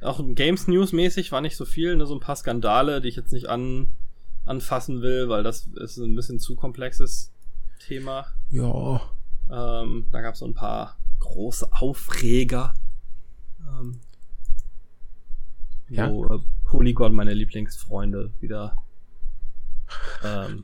[0.01, 3.17] Auch Games News mäßig war nicht so viel, nur so ein paar Skandale, die ich
[3.17, 3.91] jetzt nicht an,
[4.45, 7.33] anfassen will, weil das ist ein bisschen zu komplexes
[7.85, 8.27] Thema.
[8.49, 9.01] Ja.
[9.51, 12.73] Ähm, da gab es so ein paar große Aufreger.
[13.59, 13.99] Ähm,
[15.89, 16.09] ja.
[16.09, 18.77] Wo äh, Polygon, meine Lieblingsfreunde, wieder
[20.23, 20.63] ähm,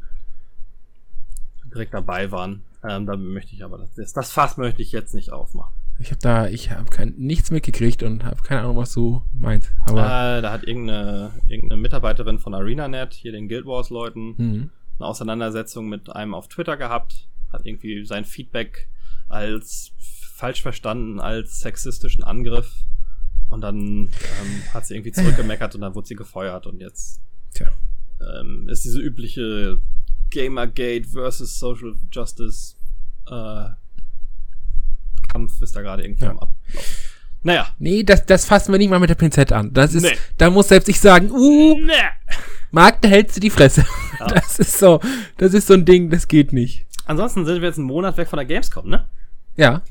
[1.76, 2.64] direkt dabei waren.
[2.84, 5.74] Ähm, da möchte ich aber das, das Fass möchte ich jetzt nicht aufmachen.
[5.98, 9.72] Ich habe da, ich habe kein nichts mitgekriegt und habe keine Ahnung, was du meinst.
[9.86, 14.70] Aber äh, da hat irgendeine, irgendeine Mitarbeiterin von ArenaNet, hier den Guild Wars Leuten, mhm.
[15.00, 18.90] eine Auseinandersetzung mit einem auf Twitter gehabt, hat irgendwie sein Feedback
[19.30, 19.94] als
[20.34, 22.74] falsch verstanden, als sexistischen Angriff
[23.50, 27.22] und dann ähm, hat sie irgendwie zurückgemeckert und dann wurde sie gefeuert und jetzt
[27.54, 27.70] Tja.
[28.20, 29.80] Ähm, ist diese übliche
[30.36, 32.76] Gamergate versus Social Justice
[33.28, 33.70] äh,
[35.30, 36.32] Kampf ist da gerade irgendwie ja.
[36.32, 36.90] am Ablaufen.
[37.42, 37.68] Naja.
[37.78, 39.72] Nee, das, das fassen wir nicht mal mit der Pinzette an.
[39.72, 40.18] Das ist, nee.
[40.38, 41.92] da muss selbst ich sagen, uh, nee.
[42.72, 43.86] Marc, da hältst du die Fresse.
[44.20, 44.28] Ja.
[44.34, 45.02] Das ist so,
[45.38, 46.88] das ist so ein Ding, das geht nicht.
[47.06, 49.08] Ansonsten sind wir jetzt einen Monat weg von der Gamescom, ne?
[49.56, 49.84] Ja.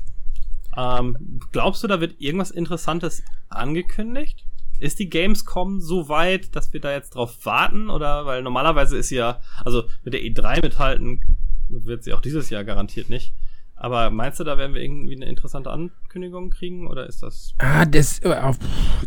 [0.75, 4.43] Ähm, glaubst du, da wird irgendwas Interessantes angekündigt?
[4.79, 7.89] Ist die Gamescom so weit, dass wir da jetzt drauf warten?
[7.89, 11.37] Oder weil normalerweise ist sie ja, also mit der E3 mithalten
[11.69, 13.33] wird sie auch dieses Jahr garantiert nicht.
[13.75, 17.53] Aber meinst du, da werden wir irgendwie eine interessante Ankündigung kriegen oder ist das?
[17.57, 18.53] Ah, das, äh,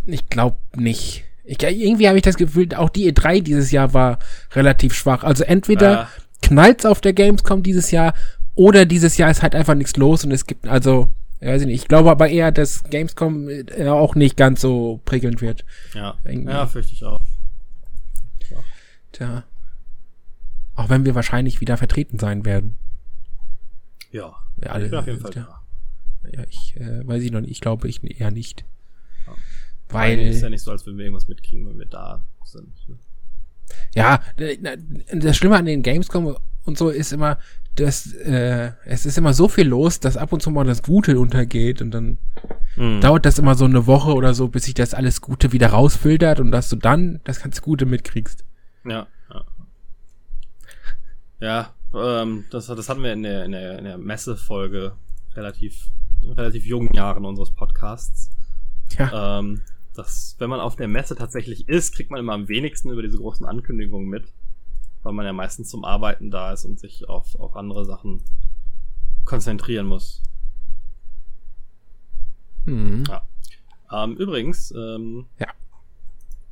[0.07, 1.25] ich glaube nicht.
[1.45, 4.19] Ich, irgendwie habe ich das Gefühl, auch die E3 dieses Jahr war
[4.53, 5.25] relativ schwach.
[5.25, 6.09] Also entweder ja.
[6.43, 8.13] knallt's auf der Gamescom dieses Jahr
[8.55, 11.09] oder dieses Jahr ist halt einfach nichts los und es gibt also,
[11.41, 11.83] ja, weiß ich nicht.
[11.83, 15.65] Ich glaube aber eher, dass Gamescom äh, auch nicht ganz so prickelnd wird.
[15.95, 16.53] Ja, irgendwie.
[16.53, 17.21] ja, fürchte ich auch.
[18.51, 18.57] Ja.
[19.13, 19.45] Tja.
[20.75, 22.77] Auch wenn wir wahrscheinlich wieder vertreten sein werden.
[24.11, 24.35] Ja.
[24.63, 25.61] ja alle, ich bin auf jeden Fall da.
[26.33, 27.51] Ja, ich äh, weiß ich noch nicht.
[27.51, 28.65] Ich glaube ich eher nicht.
[29.27, 29.35] Ja.
[29.91, 30.19] Weil.
[30.19, 32.73] ist ja nicht so, als würden wir irgendwas mitkriegen, wenn wir da sind.
[32.89, 32.97] Ne?
[33.95, 34.23] Ja,
[35.13, 36.37] das Schlimme an den Gamescom
[36.69, 37.39] und so ist immer,
[37.75, 41.19] dass äh, es ist immer so viel los, dass ab und zu mal das Gute
[41.19, 42.19] untergeht und dann
[42.77, 43.01] mhm.
[43.01, 46.41] dauert das immer so eine Woche oder so, bis sich das alles Gute wieder rausfiltert
[46.41, 48.45] und dass du dann das ganz Gute mitkriegst.
[48.85, 49.07] Ja.
[51.41, 54.93] Ja, ja ähm, das, das hatten wir in der, in der, in der Messefolge
[55.35, 55.91] relativ,
[56.23, 58.31] in relativ jungen Jahren unseres Podcasts.
[58.99, 59.39] Ja.
[59.39, 59.63] Ähm,
[59.95, 63.19] dass, wenn man auf der Messe tatsächlich ist, kriegt man immer am wenigsten über diese
[63.19, 64.33] großen Ankündigungen mit.
[65.09, 68.21] Weil man ja meistens zum Arbeiten da ist und sich auf, auf andere Sachen
[69.25, 70.23] konzentrieren muss.
[72.67, 73.05] Mhm.
[73.09, 73.23] Ja.
[73.91, 75.47] Ähm, übrigens, ähm, ja.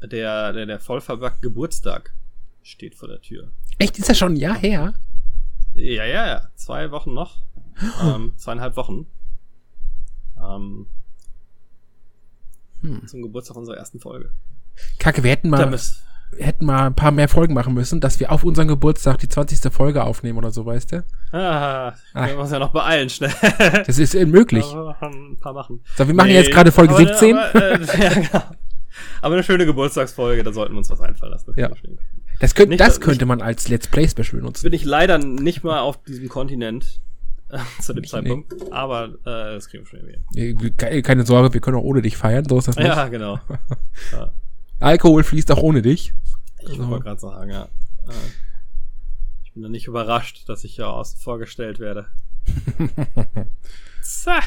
[0.07, 2.15] der, der, der vollverbackt Geburtstag
[2.63, 3.53] steht vor der Tür.
[3.77, 3.99] Echt?
[3.99, 4.95] Ist das schon ein Jahr her?
[5.75, 6.49] Ja, ja, ja.
[6.55, 7.43] Zwei Wochen noch.
[8.03, 9.07] ähm, zweieinhalb Wochen.
[10.43, 10.87] Ähm,
[12.81, 13.07] hm.
[13.07, 14.33] Zum Geburtstag unserer ersten Folge.
[14.99, 15.79] Kacke, wir hätten mal,
[16.39, 19.73] hätten mal ein paar mehr Folgen machen müssen, dass wir auf unseren Geburtstag die 20.
[19.73, 21.05] Folge aufnehmen oder so, weißt du?
[21.33, 23.33] Ah, wir müssen ja noch beeilen, schnell.
[23.87, 24.65] Das ist unmöglich.
[24.65, 25.81] Aber ein paar machen.
[25.97, 27.37] So, wir machen nee, jetzt gerade Folge aber, 17.
[27.37, 28.43] Aber, äh, ja, genau.
[29.23, 31.47] aber eine schöne Geburtstagsfolge, da sollten wir uns was einfallen lassen.
[31.47, 31.71] Das ja.
[32.39, 34.65] Das, könnt, nicht, das könnte man als Let's Play Special nutzen.
[34.65, 37.01] Bin ich leider nicht mal auf diesem Kontinent
[37.49, 38.71] äh, zu dem Zeitpunkt, nee.
[38.71, 41.03] aber äh, das kriegen wir schon irgendwie.
[41.03, 42.87] Keine Sorge, wir können auch ohne dich feiern, so ist das nicht.
[42.97, 43.39] Ja, genau.
[44.13, 44.33] ja.
[44.81, 46.13] Alkohol fließt auch ohne dich.
[46.61, 46.89] Ich also.
[46.89, 47.63] wollte gerade sagen, ja.
[47.63, 48.13] Äh,
[49.45, 52.07] ich bin da nicht überrascht, dass ich ja außen vorgestellt werde.
[54.03, 54.41] Zah.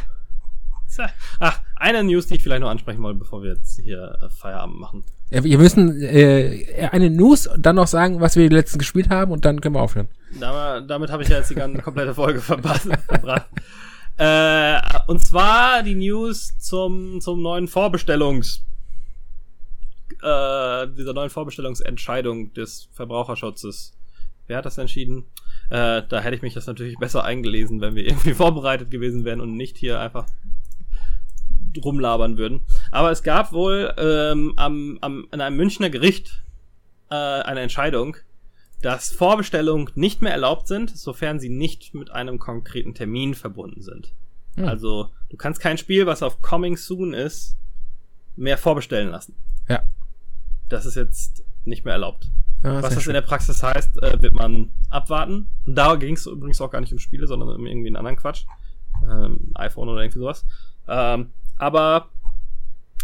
[1.40, 4.80] Ach, eine News, die ich vielleicht noch ansprechen wollte, bevor wir jetzt hier äh, Feierabend
[4.80, 5.04] machen.
[5.30, 9.10] Ja, wir müssen äh, eine News und dann noch sagen, was wir die letzten gespielt
[9.10, 10.08] haben und dann können wir aufhören.
[10.40, 12.88] Damit, damit habe ich ja jetzt die ganze komplette Folge verbracht.
[14.18, 18.66] äh, und zwar die News zum, zum neuen Vorbestellungs
[20.22, 23.94] äh, dieser neuen Vorbestellungsentscheidung des Verbraucherschutzes.
[24.48, 25.26] Wer hat das entschieden?
[25.70, 29.42] Äh, da hätte ich mich das natürlich besser eingelesen, wenn wir irgendwie vorbereitet gewesen wären
[29.42, 30.26] und nicht hier einfach
[31.84, 32.62] rumlabern würden.
[32.92, 36.44] Aber es gab wohl ähm, am, am, in einem Münchner Gericht
[37.10, 38.18] äh, eine Entscheidung,
[38.82, 44.14] dass Vorbestellungen nicht mehr erlaubt sind, sofern sie nicht mit einem konkreten Termin verbunden sind.
[44.56, 44.66] Hm.
[44.66, 47.58] Also du kannst kein Spiel, was auf Coming Soon ist,
[48.36, 49.36] mehr vorbestellen lassen.
[49.68, 49.84] Ja.
[50.70, 52.30] Das ist jetzt nicht mehr erlaubt.
[52.64, 53.12] Ja, was das schön.
[53.12, 55.50] in der Praxis heißt, äh, wird man abwarten.
[55.66, 58.46] Da ging es übrigens auch gar nicht um Spiele, sondern um irgendwie einen anderen Quatsch.
[59.10, 60.46] Ähm, iPhone oder irgendwie sowas.
[60.88, 62.10] Ähm, aber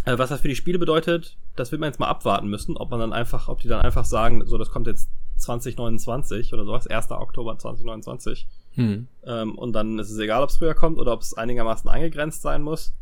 [0.05, 2.91] äh, was das für die Spiele bedeutet, das wird man jetzt mal abwarten müssen, ob
[2.91, 6.88] man dann einfach, ob die dann einfach sagen, so, das kommt jetzt 2029 oder sowas,
[6.88, 7.11] 1.
[7.11, 8.47] Oktober 2029.
[8.74, 9.07] Hm.
[9.26, 12.41] Ähm, und dann ist es egal, ob es früher kommt oder ob es einigermaßen eingegrenzt
[12.41, 12.93] sein muss.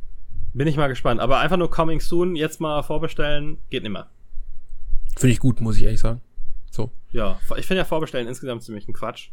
[0.53, 1.20] Bin ich mal gespannt.
[1.20, 4.07] Aber einfach nur Coming Soon, jetzt mal vorbestellen, geht nicht mehr.
[5.16, 6.22] Finde ich gut, muss ich ehrlich sagen.
[6.72, 6.91] So.
[7.11, 9.30] Ja, ich finde ja Vorbestellen insgesamt ziemlich ein Quatsch.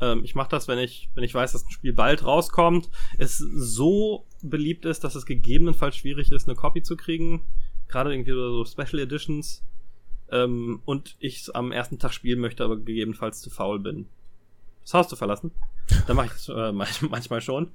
[0.00, 3.38] Ähm, ich mache das, wenn ich, wenn ich weiß, dass ein Spiel bald rauskommt, es
[3.38, 7.42] so beliebt ist, dass es gegebenenfalls schwierig ist, eine Copy zu kriegen.
[7.88, 9.62] Gerade irgendwie so Special Editions.
[10.30, 14.06] Ähm, und ich es am ersten Tag spielen möchte, aber gegebenenfalls zu faul bin,
[14.82, 15.52] das Haus zu verlassen.
[16.06, 16.72] Dann mache ich das äh,
[17.08, 17.70] manchmal schon.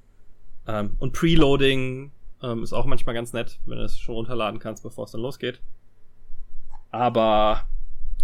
[0.66, 2.10] Ähm, und Preloading
[2.42, 5.20] ähm, ist auch manchmal ganz nett, wenn du es schon runterladen kannst, bevor es dann
[5.20, 5.60] losgeht.
[6.90, 7.66] Aber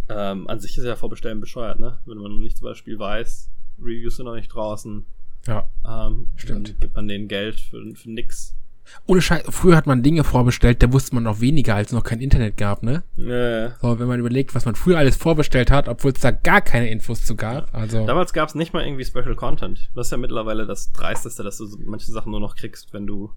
[0.09, 1.99] ähm, an sich ist ja Vorbestellen bescheuert, ne?
[2.05, 3.51] Wenn man nichts über das Spiel weiß,
[3.81, 5.05] Reviews sind noch nicht draußen.
[5.47, 5.69] Ja.
[5.87, 6.81] Ähm, stimmt.
[6.81, 8.55] Gibt man denen Geld für, für nix.
[9.07, 12.05] Ohne Scheiß, früher hat man Dinge vorbestellt, da wusste man noch weniger, als es noch
[12.05, 13.03] kein Internet gab, ne?
[13.17, 13.71] Ja.
[13.81, 16.89] So, wenn man überlegt, was man früher alles vorbestellt hat, obwohl es da gar keine
[16.89, 17.73] Infos zu gab.
[17.73, 17.79] Ja.
[17.81, 18.07] Also.
[18.07, 19.91] Damals gab es nicht mal irgendwie Special Content.
[19.95, 23.33] Das ist ja mittlerweile das Dreisteste, dass du manche Sachen nur noch kriegst, wenn du,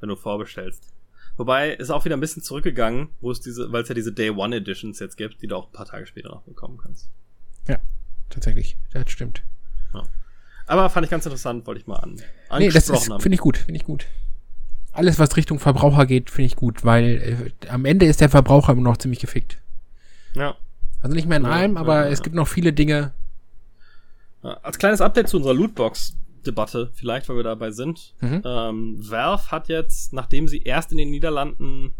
[0.00, 0.92] wenn du vorbestellst.
[1.38, 4.30] Wobei ist auch wieder ein bisschen zurückgegangen, wo es diese, weil es ja diese Day
[4.30, 7.08] One Editions jetzt gibt, die du auch ein paar Tage später noch bekommen kannst.
[7.68, 7.78] Ja,
[8.28, 8.76] tatsächlich.
[8.92, 9.44] Das stimmt.
[9.94, 10.02] Ja.
[10.66, 12.20] Aber fand ich ganz interessant, wollte ich mal an.
[12.58, 14.06] Nee, das finde ich gut, finde ich gut.
[14.90, 18.72] Alles, was Richtung Verbraucher geht, finde ich gut, weil äh, am Ende ist der Verbraucher
[18.72, 19.58] immer noch ziemlich gefickt.
[20.34, 20.56] Ja.
[21.00, 23.12] Also nicht mehr in ja, allem, aber ja, es gibt noch viele Dinge.
[24.42, 26.16] Als kleines Update zu unserer Lootbox
[26.46, 28.14] Debatte, vielleicht, weil wir dabei sind.
[28.20, 28.42] Mhm.
[28.44, 31.94] Ähm, Valve hat jetzt, nachdem sie erst in den Niederlanden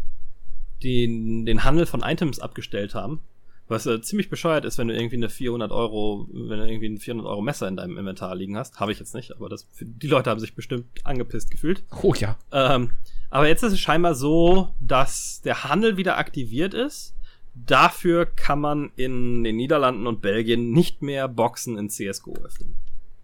[0.83, 3.19] den, den Handel von Items abgestellt haben,
[3.67, 6.97] was äh, ziemlich bescheuert ist, wenn du irgendwie eine 400 Euro, wenn du irgendwie ein
[6.97, 8.79] 400 Euro Messer in deinem Inventar liegen hast.
[8.79, 11.83] Habe ich jetzt nicht, aber das, die Leute haben sich bestimmt angepisst gefühlt.
[12.01, 12.37] Oh ja.
[12.51, 12.91] Ähm,
[13.29, 17.15] aber jetzt ist es scheinbar so, dass der Handel wieder aktiviert ist.
[17.53, 22.75] Dafür kann man in den Niederlanden und Belgien nicht mehr Boxen in CSGO öffnen.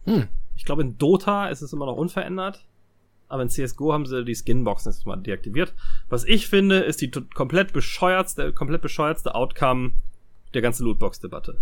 [0.04, 0.28] Hm.
[0.56, 2.66] Ich glaube, in Dota ist es immer noch unverändert.
[3.28, 5.74] Aber in CSGO haben sie die Skinboxen jetzt mal deaktiviert.
[6.10, 9.94] Was ich finde, ist die komplett bescheuertste, komplett bescheuertste Outcome
[10.54, 11.60] der ganzen Lootbox-Debatte.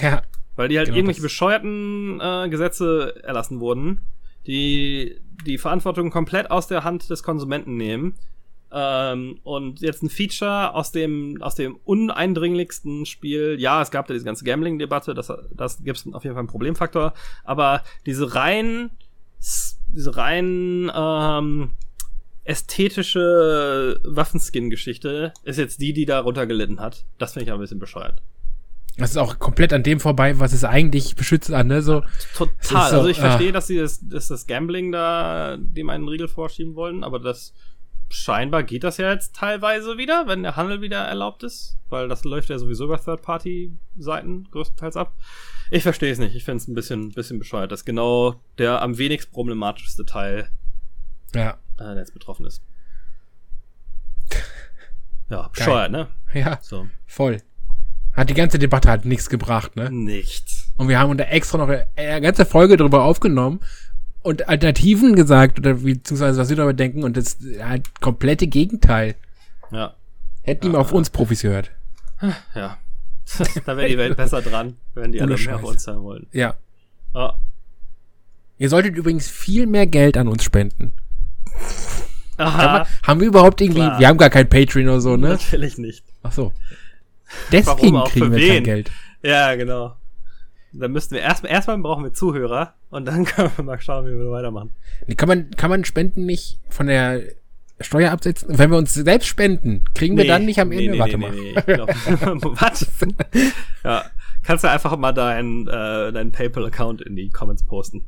[0.00, 0.22] Ja.
[0.56, 1.30] Weil die halt genau irgendwelche das.
[1.30, 4.00] bescheuerten äh, Gesetze erlassen wurden,
[4.46, 8.14] die die Verantwortung komplett aus der Hand des Konsumenten nehmen
[8.72, 13.56] ähm, und jetzt ein Feature aus dem, aus dem uneindringlichsten Spiel.
[13.58, 16.48] Ja, es gab da diese ganze Gambling-Debatte, das, das gibt es auf jeden Fall einen
[16.48, 17.12] Problemfaktor.
[17.44, 18.90] Aber diese rein,
[19.88, 21.72] diese rein ähm,
[22.44, 27.04] ästhetische Waffenskin-Geschichte ist jetzt die, die darunter gelitten hat.
[27.18, 28.22] Das finde ich ein bisschen bescheuert.
[28.98, 31.80] Das ist auch komplett an dem vorbei, was es eigentlich beschützt an, ne?
[31.80, 32.02] So,
[32.36, 32.50] Total.
[32.60, 36.28] So, also ich verstehe, äh, dass sie das, dass das Gambling da dem einen Riegel
[36.28, 37.54] vorschieben wollen, aber das
[38.12, 42.24] scheinbar geht das ja jetzt teilweise wieder, wenn der Handel wieder erlaubt ist, weil das
[42.24, 45.14] läuft ja sowieso über Third-Party-Seiten größtenteils ab.
[45.70, 46.34] Ich verstehe es nicht.
[46.34, 47.72] Ich finde es ein bisschen, bisschen bescheuert.
[47.72, 50.48] Das ist genau der am wenigst problematischste Teil,
[51.34, 51.58] ja.
[51.78, 52.62] äh, der jetzt betroffen ist.
[55.30, 56.08] Ja, bescheuert, Geil.
[56.34, 56.40] ne?
[56.40, 56.86] Ja, so.
[57.06, 57.38] voll.
[58.12, 59.90] Hat die ganze Debatte halt nichts gebracht, ne?
[59.90, 60.70] Nichts.
[60.76, 63.60] Und wir haben da extra noch eine ganze Folge drüber aufgenommen,
[64.22, 69.14] und Alternativen gesagt oder beziehungsweise was wir darüber denken und das halt komplette Gegenteil.
[69.70, 69.94] Ja.
[70.42, 70.96] Hätten ja, ihm auf ja.
[70.96, 71.70] uns Profis gehört.
[72.54, 72.78] Ja.
[73.66, 76.26] da wäre die Welt besser dran, wenn die alle mehr auf uns haben wollen.
[76.32, 76.54] Ja.
[77.14, 77.30] Oh.
[78.58, 80.92] Ihr solltet übrigens viel mehr Geld an uns spenden.
[82.36, 82.86] Aha.
[83.04, 83.98] Haben wir überhaupt irgendwie, Klar.
[83.98, 85.30] wir haben gar kein Patreon oder so, ne?
[85.30, 86.04] Natürlich nicht.
[86.22, 86.52] Ach so.
[87.52, 88.54] Deswegen kriegen wir wen?
[88.54, 88.90] kein Geld.
[89.22, 89.96] Ja, genau.
[90.72, 94.18] Dann müssten wir erstmal, erstmal brauchen wir Zuhörer und dann können wir mal schauen, wie
[94.18, 94.70] wir weitermachen.
[95.06, 97.22] Nee, kann man, kann man Spenden nicht von der
[97.80, 98.58] Steuer absetzen?
[98.58, 100.92] Wenn wir uns selbst spenden, kriegen wir dann nicht am Ende?
[100.92, 101.32] Nee, Warte nee, mal.
[101.32, 101.88] Nee, glaub,
[102.60, 102.86] was?
[103.84, 104.04] ja,
[104.42, 108.04] kannst du einfach mal deinen äh, dein PayPal-Account in die Comments posten.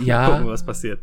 [0.00, 0.28] Ja.
[0.28, 1.00] Gucken, was passiert.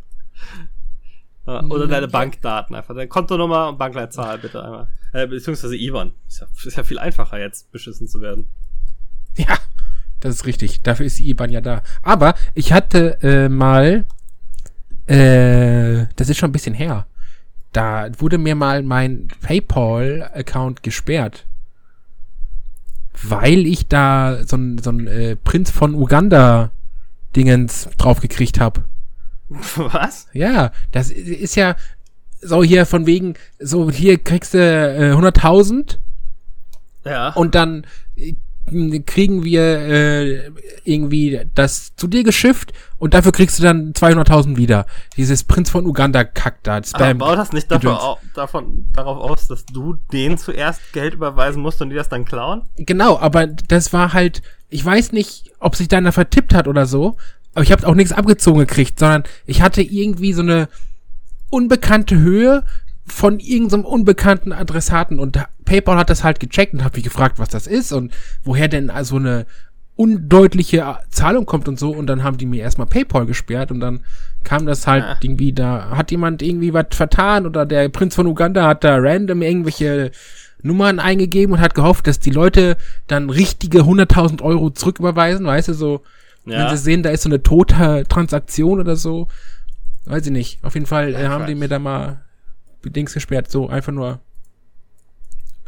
[1.46, 2.94] Ja, oder deine Bankdaten einfach.
[2.94, 4.88] Deine Kontonummer und Bankleitzahl bitte einmal.
[5.12, 6.12] Äh, beziehungsweise IBAN.
[6.28, 8.48] Ist ja, ist ja viel einfacher jetzt, beschissen zu werden.
[9.36, 9.58] Ja,
[10.20, 10.82] das ist richtig.
[10.82, 11.82] Dafür ist die IBAN ja da.
[12.02, 14.04] Aber ich hatte äh, mal,
[15.06, 17.06] äh, das ist schon ein bisschen her.
[17.72, 21.46] Da wurde mir mal mein PayPal-Account gesperrt.
[23.22, 28.84] Weil ich da so ein, so ein äh, Prinz von Uganda-Dingens draufgekriegt habe.
[29.48, 30.28] Was?
[30.32, 31.76] Ja, das ist ja
[32.40, 35.98] so hier von wegen, so hier kriegst du äh, 100.000
[37.04, 37.30] ja.
[37.30, 37.86] Und dann
[39.06, 40.50] kriegen wir äh,
[40.84, 44.86] irgendwie das zu dir geschifft und dafür kriegst du dann 200.000 wieder.
[45.16, 46.80] Dieses Prinz von Uganda Kack da.
[46.92, 51.82] Aber baut das nicht dafür, davon, darauf aus, dass du denen zuerst Geld überweisen musst
[51.82, 52.62] und die das dann klauen?
[52.76, 56.86] Genau, aber das war halt ich weiß nicht, ob sich da einer vertippt hat oder
[56.86, 57.16] so,
[57.54, 60.68] aber ich habe auch nichts abgezogen gekriegt, sondern ich hatte irgendwie so eine
[61.50, 62.64] unbekannte Höhe
[63.10, 67.48] von irgendeinem unbekannten Adressaten und PayPal hat das halt gecheckt und hat mich gefragt, was
[67.48, 68.12] das ist und
[68.44, 69.46] woher denn so eine
[69.96, 74.00] undeutliche Zahlung kommt und so und dann haben die mir erstmal PayPal gesperrt und dann
[74.44, 75.16] kam das halt ja.
[75.20, 79.42] irgendwie da hat jemand irgendwie was vertan oder der Prinz von Uganda hat da random
[79.42, 80.10] irgendwelche
[80.62, 82.76] Nummern eingegeben und hat gehofft, dass die Leute
[83.06, 86.02] dann richtige 100.000 Euro zurücküberweisen, weißt du, so
[86.46, 86.60] ja.
[86.60, 89.28] wenn sie sehen, da ist so eine tote Transaktion oder so,
[90.06, 90.64] weiß ich nicht.
[90.64, 92.22] Auf jeden Fall äh, haben die mir da mal
[92.84, 94.20] Dings gesperrt, so einfach nur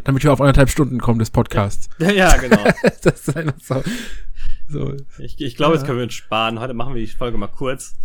[0.04, 1.88] damit wir auf anderthalb Stunden kommen des Podcasts.
[1.98, 2.64] Ja, ja genau.
[3.02, 3.82] das ist einfach so.
[4.68, 4.96] so.
[5.18, 5.78] Ich, ich glaube, ja.
[5.78, 6.60] jetzt können wir uns sparen.
[6.60, 7.96] Heute machen wir die Folge mal kurz.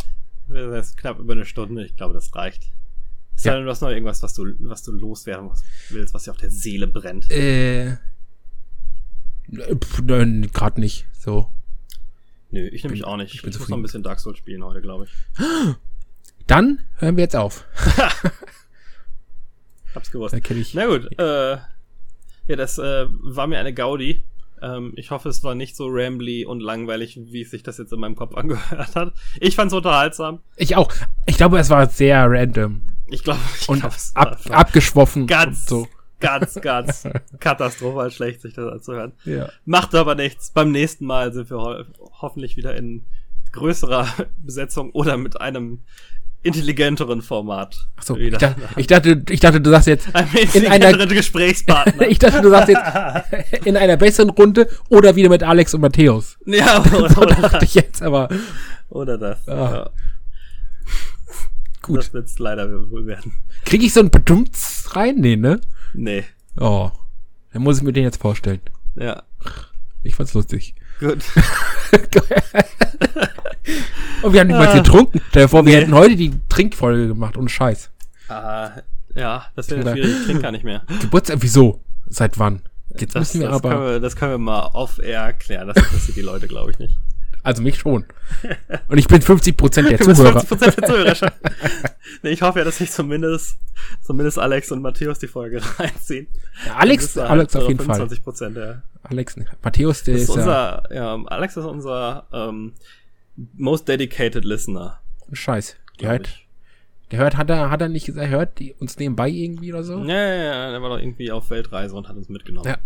[0.48, 1.84] Das ist knapp über eine Stunde.
[1.84, 2.70] Ich glaube, das reicht.
[3.34, 3.58] Ist ja.
[3.58, 5.50] du hast noch irgendwas, was du, was du loswerden
[5.90, 7.30] willst, was dir auf der Seele brennt?
[7.30, 7.96] Äh.
[9.50, 11.06] Gerade nicht.
[11.18, 11.50] So.
[12.50, 13.34] Nö, ich nehme mich auch nicht.
[13.34, 15.10] Ich, bin ich muss noch ein bisschen Dark Souls spielen heute, glaube ich.
[16.46, 17.66] Dann hören wir jetzt auf.
[19.94, 20.34] Hab's gewusst.
[20.34, 20.74] Ich.
[20.74, 21.58] Na gut, äh,
[22.48, 24.22] ja, das äh, war mir eine Gaudi.
[24.60, 28.00] Ähm, ich hoffe, es war nicht so rambly und langweilig, wie sich das jetzt in
[28.00, 29.12] meinem Kopf angehört hat.
[29.40, 30.40] Ich fand's unterhaltsam.
[30.56, 30.92] Ich auch.
[31.26, 32.82] Ich glaube, es war sehr random.
[33.06, 35.26] Ich glaube, ich und glaub, ab, abgeschwoffen.
[35.26, 35.88] Ganz, so.
[36.20, 37.08] ganz, ganz
[37.40, 39.12] katastrophal schlecht, sich das anzuhören.
[39.24, 39.48] Ja.
[39.64, 40.50] Macht aber nichts.
[40.50, 41.84] Beim nächsten Mal sind wir ho
[42.20, 43.06] hoffentlich wieder in
[43.52, 44.06] größerer
[44.38, 45.84] Besetzung oder mit einem
[46.42, 47.88] intelligenteren Format.
[47.96, 50.08] Achso, ich, dachte, ich dachte, ich dachte, du sagst jetzt
[50.54, 52.06] in einer Gesprächspartner.
[52.08, 56.38] ich dachte, du sagst jetzt in einer besseren Runde oder wieder mit Alex und Matthäus.
[56.46, 58.28] Ja, oder, so dachte ich jetzt, aber
[58.88, 59.46] oder das.
[59.48, 59.52] Ah.
[59.52, 59.90] Ja.
[61.82, 61.98] Gut.
[61.98, 63.32] Das wird's leider wohl werden.
[63.64, 65.16] Krieg ich so ein Bedumts rein?
[65.16, 65.60] Nee, ne?
[65.94, 66.24] Nee.
[66.58, 66.90] Oh.
[67.52, 68.60] Dann muss ich mir den jetzt vorstellen.
[68.94, 69.22] Ja.
[70.02, 70.74] Ich fand's lustig.
[71.00, 71.24] Gut.
[74.22, 74.76] Und wir haben nicht mal ah.
[74.76, 75.20] getrunken.
[75.30, 75.82] Stell dir vor, wir nee.
[75.82, 77.90] hätten heute die Trinkfolge gemacht, ohne Scheiß.
[78.28, 78.70] Ah,
[79.14, 80.16] ja, das wäre schwierig.
[80.20, 80.82] Ich trinke gar nicht mehr.
[81.00, 81.82] Geburtstag, wieso?
[82.08, 82.62] Seit wann?
[82.98, 83.70] Jetzt das, müssen wir das aber.
[83.70, 85.68] Können wir, das können wir mal off-air erklären.
[85.68, 86.96] Das interessiert die Leute, glaube ich, nicht.
[87.42, 88.04] Also mich schon.
[88.88, 90.40] Und ich bin 50% der Zuhörer.
[90.40, 91.30] 50% der Zuhörer schon.
[92.22, 93.56] nee, ich hoffe ja, dass sich zumindest,
[94.02, 96.26] zumindest Alex und Matthäus die Folge reinziehen.
[96.66, 98.34] Ja, Alex, Alex auf jeden 25 Fall.
[98.34, 98.82] 25%, ja.
[99.02, 102.74] Alex, Matthäus, der ist, ist unser, ja, Alex ist unser ähm,
[103.56, 105.00] most dedicated listener.
[105.32, 105.76] Scheiß.
[106.00, 106.28] Der hört,
[107.10, 109.98] der hört, hat er, hat er nicht gesagt, hört die uns nebenbei irgendwie oder so?
[110.04, 112.68] Ja, ja, ja, der war doch irgendwie auf Weltreise und hat uns mitgenommen.
[112.68, 112.78] Ja.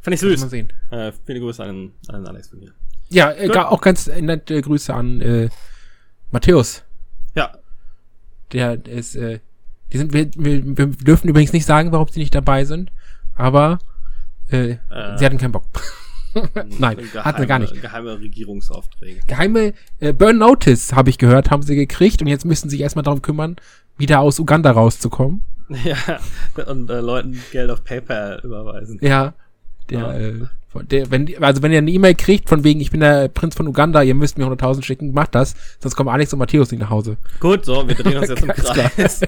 [0.00, 0.40] Fand ich süß.
[0.40, 0.72] Mal sehen.
[0.90, 2.72] Äh, viele Grüße an, an Alex von mir.
[3.08, 5.48] Ja, äh, auch ganz nette Grüße an äh,
[6.30, 6.82] Matthäus.
[7.34, 7.56] Ja.
[8.52, 9.40] Der ist, äh,
[9.92, 12.90] die sind, wir, wir, wir dürfen übrigens nicht sagen, warum sie nicht dabei sind,
[13.34, 13.78] aber
[14.50, 14.78] äh, äh.
[15.18, 15.64] sie hatten keinen Bock.
[16.78, 17.80] Nein, geheime, hatten wir gar nicht.
[17.80, 19.20] Geheime Regierungsaufträge.
[19.26, 22.82] Geheime äh, Burn Notice, habe ich gehört, haben sie gekriegt und jetzt müssen sie sich
[22.82, 23.56] erstmal darum kümmern,
[23.98, 25.44] wieder aus Uganda rauszukommen.
[25.84, 26.18] Ja,
[26.66, 28.98] und äh, Leuten Geld auf PayPal überweisen.
[29.00, 29.32] Ja,
[29.88, 30.12] der, ja.
[30.12, 30.34] Äh,
[30.90, 33.66] der, wenn, also wenn ihr eine E-Mail kriegt, von wegen, ich bin der Prinz von
[33.66, 36.90] Uganda, ihr müsst mir 100.000 schicken, macht das, sonst kommen Alex und Matthäus nicht nach
[36.90, 37.16] Hause.
[37.40, 39.20] Gut, so, wir drehen uns jetzt im Kreis.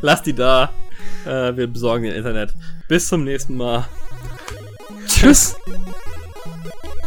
[0.00, 0.70] Lass die da.
[1.24, 2.54] Äh, wir besorgen den Internet.
[2.88, 3.86] Bis zum nächsten Mal.
[5.06, 5.56] Tschüss.
[6.62, 6.99] Thank you.